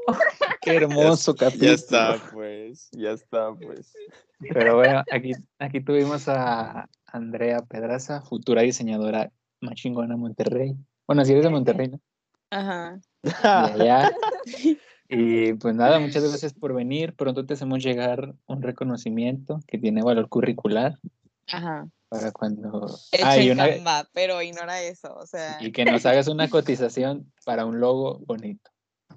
qué 0.62 0.76
hermoso 0.76 1.36
capítulo. 1.36 1.68
Ya 1.68 1.74
está, 1.74 2.22
pues. 2.32 2.90
Ya 2.92 3.12
está, 3.12 3.54
pues. 3.56 3.94
Pero 4.40 4.76
bueno, 4.76 5.04
aquí, 5.12 5.32
aquí 5.58 5.82
tuvimos 5.82 6.28
a, 6.28 6.88
Andrea 7.12 7.62
Pedraza, 7.68 8.22
futura 8.22 8.62
diseñadora 8.62 9.32
más 9.62 9.76
chingona 9.76 10.16
Monterrey. 10.16 10.76
Bueno, 11.08 11.26
si 11.26 11.32
eres 11.32 11.44
de 11.44 11.50
Monterrey, 11.50 11.90
¿no? 11.90 12.00
Ajá. 12.52 13.00
Y 15.12 15.54
pues 15.54 15.74
nada, 15.74 15.98
muchas 15.98 16.22
gracias 16.22 16.54
por 16.54 16.72
venir. 16.76 17.16
Pronto 17.16 17.44
te 17.44 17.56
hacemos 17.56 17.84
llegar 17.84 18.36
un 18.46 18.62
reconocimiento 18.62 19.60
que 19.66 19.80
tiene 19.80 20.04
valor 20.04 20.30
curricular. 20.30 21.00
Ajá. 21.48 21.88
Para 22.10 22.32
cuando... 22.32 22.88
Hecho 23.12 23.26
Ah, 23.26 23.38
y, 23.38 23.48
en 23.50 23.54
una- 23.54 23.70
Canva, 23.70 24.10
pero 24.14 24.42
ignora 24.42 24.82
eso, 24.82 25.16
o 25.16 25.26
sea, 25.26 25.58
y 25.62 25.72
que 25.72 25.86
nos 25.86 26.06
hagas 26.06 26.28
una 26.28 26.50
cotización 26.50 27.32
para 27.46 27.66
un 27.66 27.80
logo 27.80 28.20
bonito. 28.26 28.70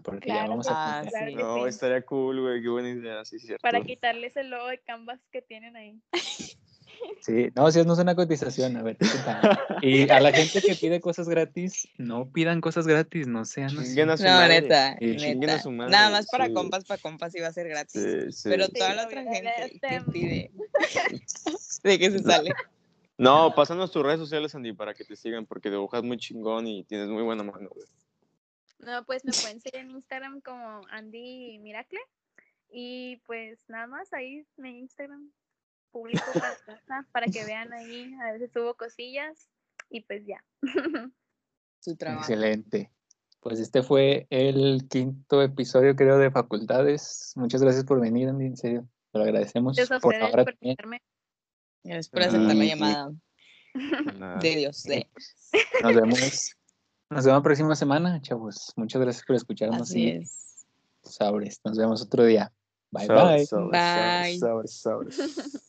Porque 0.02 0.28
ya 0.28 0.46
vamos 0.48 0.66
que 0.66 0.72
a 0.74 1.04
sí, 1.04 1.10
que 1.26 1.34
No, 1.34 1.66
estaría 1.66 2.02
cool, 2.02 2.40
güey. 2.40 2.60
Qué 2.62 2.68
buena 2.68 2.88
idea, 2.90 3.24
sí, 3.24 3.38
cierto. 3.38 3.62
Para 3.62 3.82
quitarles 3.82 4.36
el 4.36 4.50
logo 4.50 4.66
de 4.66 4.78
Canvas 4.78 5.20
que 5.30 5.42
tienen 5.42 5.76
ahí. 5.76 6.00
Sí, 7.20 7.50
no, 7.54 7.70
si 7.70 7.84
no 7.84 7.92
es 7.94 7.98
una 8.00 8.14
cotización, 8.14 8.76
a 8.76 8.82
ver. 8.82 8.96
¿qué 8.96 9.06
tal? 9.24 9.58
Y 9.80 10.10
a 10.10 10.20
la 10.20 10.32
gente 10.32 10.60
que 10.60 10.74
pide 10.74 11.00
cosas 11.00 11.28
gratis, 11.28 11.88
no 11.98 12.30
pidan 12.30 12.60
cosas 12.60 12.86
gratis, 12.86 13.26
no 13.28 13.44
sean 13.44 13.76
así. 13.78 13.88
Chinguen 13.88 14.10
a 14.10 14.16
su 14.16 14.24
no, 14.24 14.30
madre. 14.30 14.60
neta, 14.62 14.96
Sí, 14.98 15.16
a 15.48 15.62
su 15.62 15.70
madre, 15.70 15.90
Nada 15.92 16.10
más 16.10 16.26
para 16.26 16.46
sí. 16.46 16.52
compas, 16.52 16.84
para 16.84 17.00
compas 17.00 17.34
iba 17.34 17.46
a 17.46 17.52
ser 17.52 17.68
gratis. 17.68 18.02
Sí, 18.02 18.32
sí. 18.32 18.48
Pero 18.48 18.66
Sí, 18.66 18.72
toda 18.72 18.94
la 18.94 19.04
otra 19.06 19.22
gente 19.22 19.52
este, 19.58 19.88
que 19.88 20.00
pide. 20.12 20.50
¿De 21.82 21.98
qué 21.98 22.10
se 22.10 22.18
sale? 22.20 22.52
No, 23.18 23.54
pásanos 23.54 23.92
tus 23.92 24.02
redes 24.02 24.18
sociales, 24.18 24.54
Andy, 24.54 24.72
para 24.72 24.94
que 24.94 25.04
te 25.04 25.16
sigan, 25.16 25.46
porque 25.46 25.70
dibujas 25.70 26.02
muy 26.02 26.16
chingón 26.16 26.66
y 26.66 26.84
tienes 26.84 27.08
muy 27.08 27.22
buena 27.22 27.42
mano, 27.42 27.68
güey. 27.68 27.86
No, 28.78 29.04
pues 29.04 29.24
me 29.24 29.32
pueden 29.32 29.60
seguir 29.60 29.80
en 29.80 29.90
Instagram 29.90 30.40
como 30.40 30.80
Andy 30.90 31.58
Miracle. 31.60 32.00
Y 32.68 33.18
pues 33.26 33.60
nada 33.68 33.86
más 33.86 34.12
ahí 34.12 34.44
mi 34.56 34.78
Instagram 34.78 35.30
público 35.90 36.24
para, 37.12 37.26
que 37.26 37.44
vean 37.44 37.72
ahí. 37.72 38.12
A 38.14 38.32
veces 38.32 38.50
subo 38.52 38.74
cosillas 38.74 39.48
y 39.88 40.00
pues 40.00 40.26
ya. 40.26 40.42
Su 41.80 41.96
trabajo. 41.96 42.22
Excelente. 42.22 42.90
Pues 43.40 43.60
este 43.60 43.82
fue 43.82 44.26
el 44.30 44.86
quinto 44.88 45.42
episodio, 45.42 45.94
creo, 45.94 46.18
de 46.18 46.30
Facultades. 46.30 47.32
Muchas 47.36 47.62
gracias 47.62 47.84
por 47.84 48.00
venir, 48.00 48.28
Andy, 48.28 48.46
en 48.46 48.56
serio. 48.56 48.88
Te 49.12 49.18
lo 49.18 49.24
agradecemos. 49.24 49.76
Gracias 49.76 49.98
a 49.98 50.00
Por 50.00 50.14
ahora 50.14 50.44
por 50.44 50.56
Gracias 51.84 52.08
por 52.08 52.22
aceptar 52.22 52.54
la 52.56 52.64
Mm, 52.64 52.66
llamada 52.66 53.12
de 54.40 54.56
Dios. 54.56 54.82
De... 54.84 55.08
Nos 55.82 55.94
vemos. 55.94 56.56
Nos 57.10 57.24
vemos 57.24 57.38
la 57.38 57.42
próxima 57.42 57.74
semana, 57.74 58.20
chavos. 58.22 58.72
Muchas 58.76 59.00
gracias 59.02 59.24
por 59.26 59.36
escucharnos. 59.36 59.82
Así 59.82 60.04
y 60.04 60.08
es. 60.10 60.66
Sobres. 61.02 61.60
Nos 61.64 61.76
vemos 61.76 62.00
otro 62.02 62.24
día. 62.24 62.52
Bye, 62.90 63.08
bye. 63.08 63.46
sobres, 63.46 63.70
Bye. 63.70 64.38
sobres, 64.38 64.72
sobres, 64.80 65.14
sobres. 65.16 65.68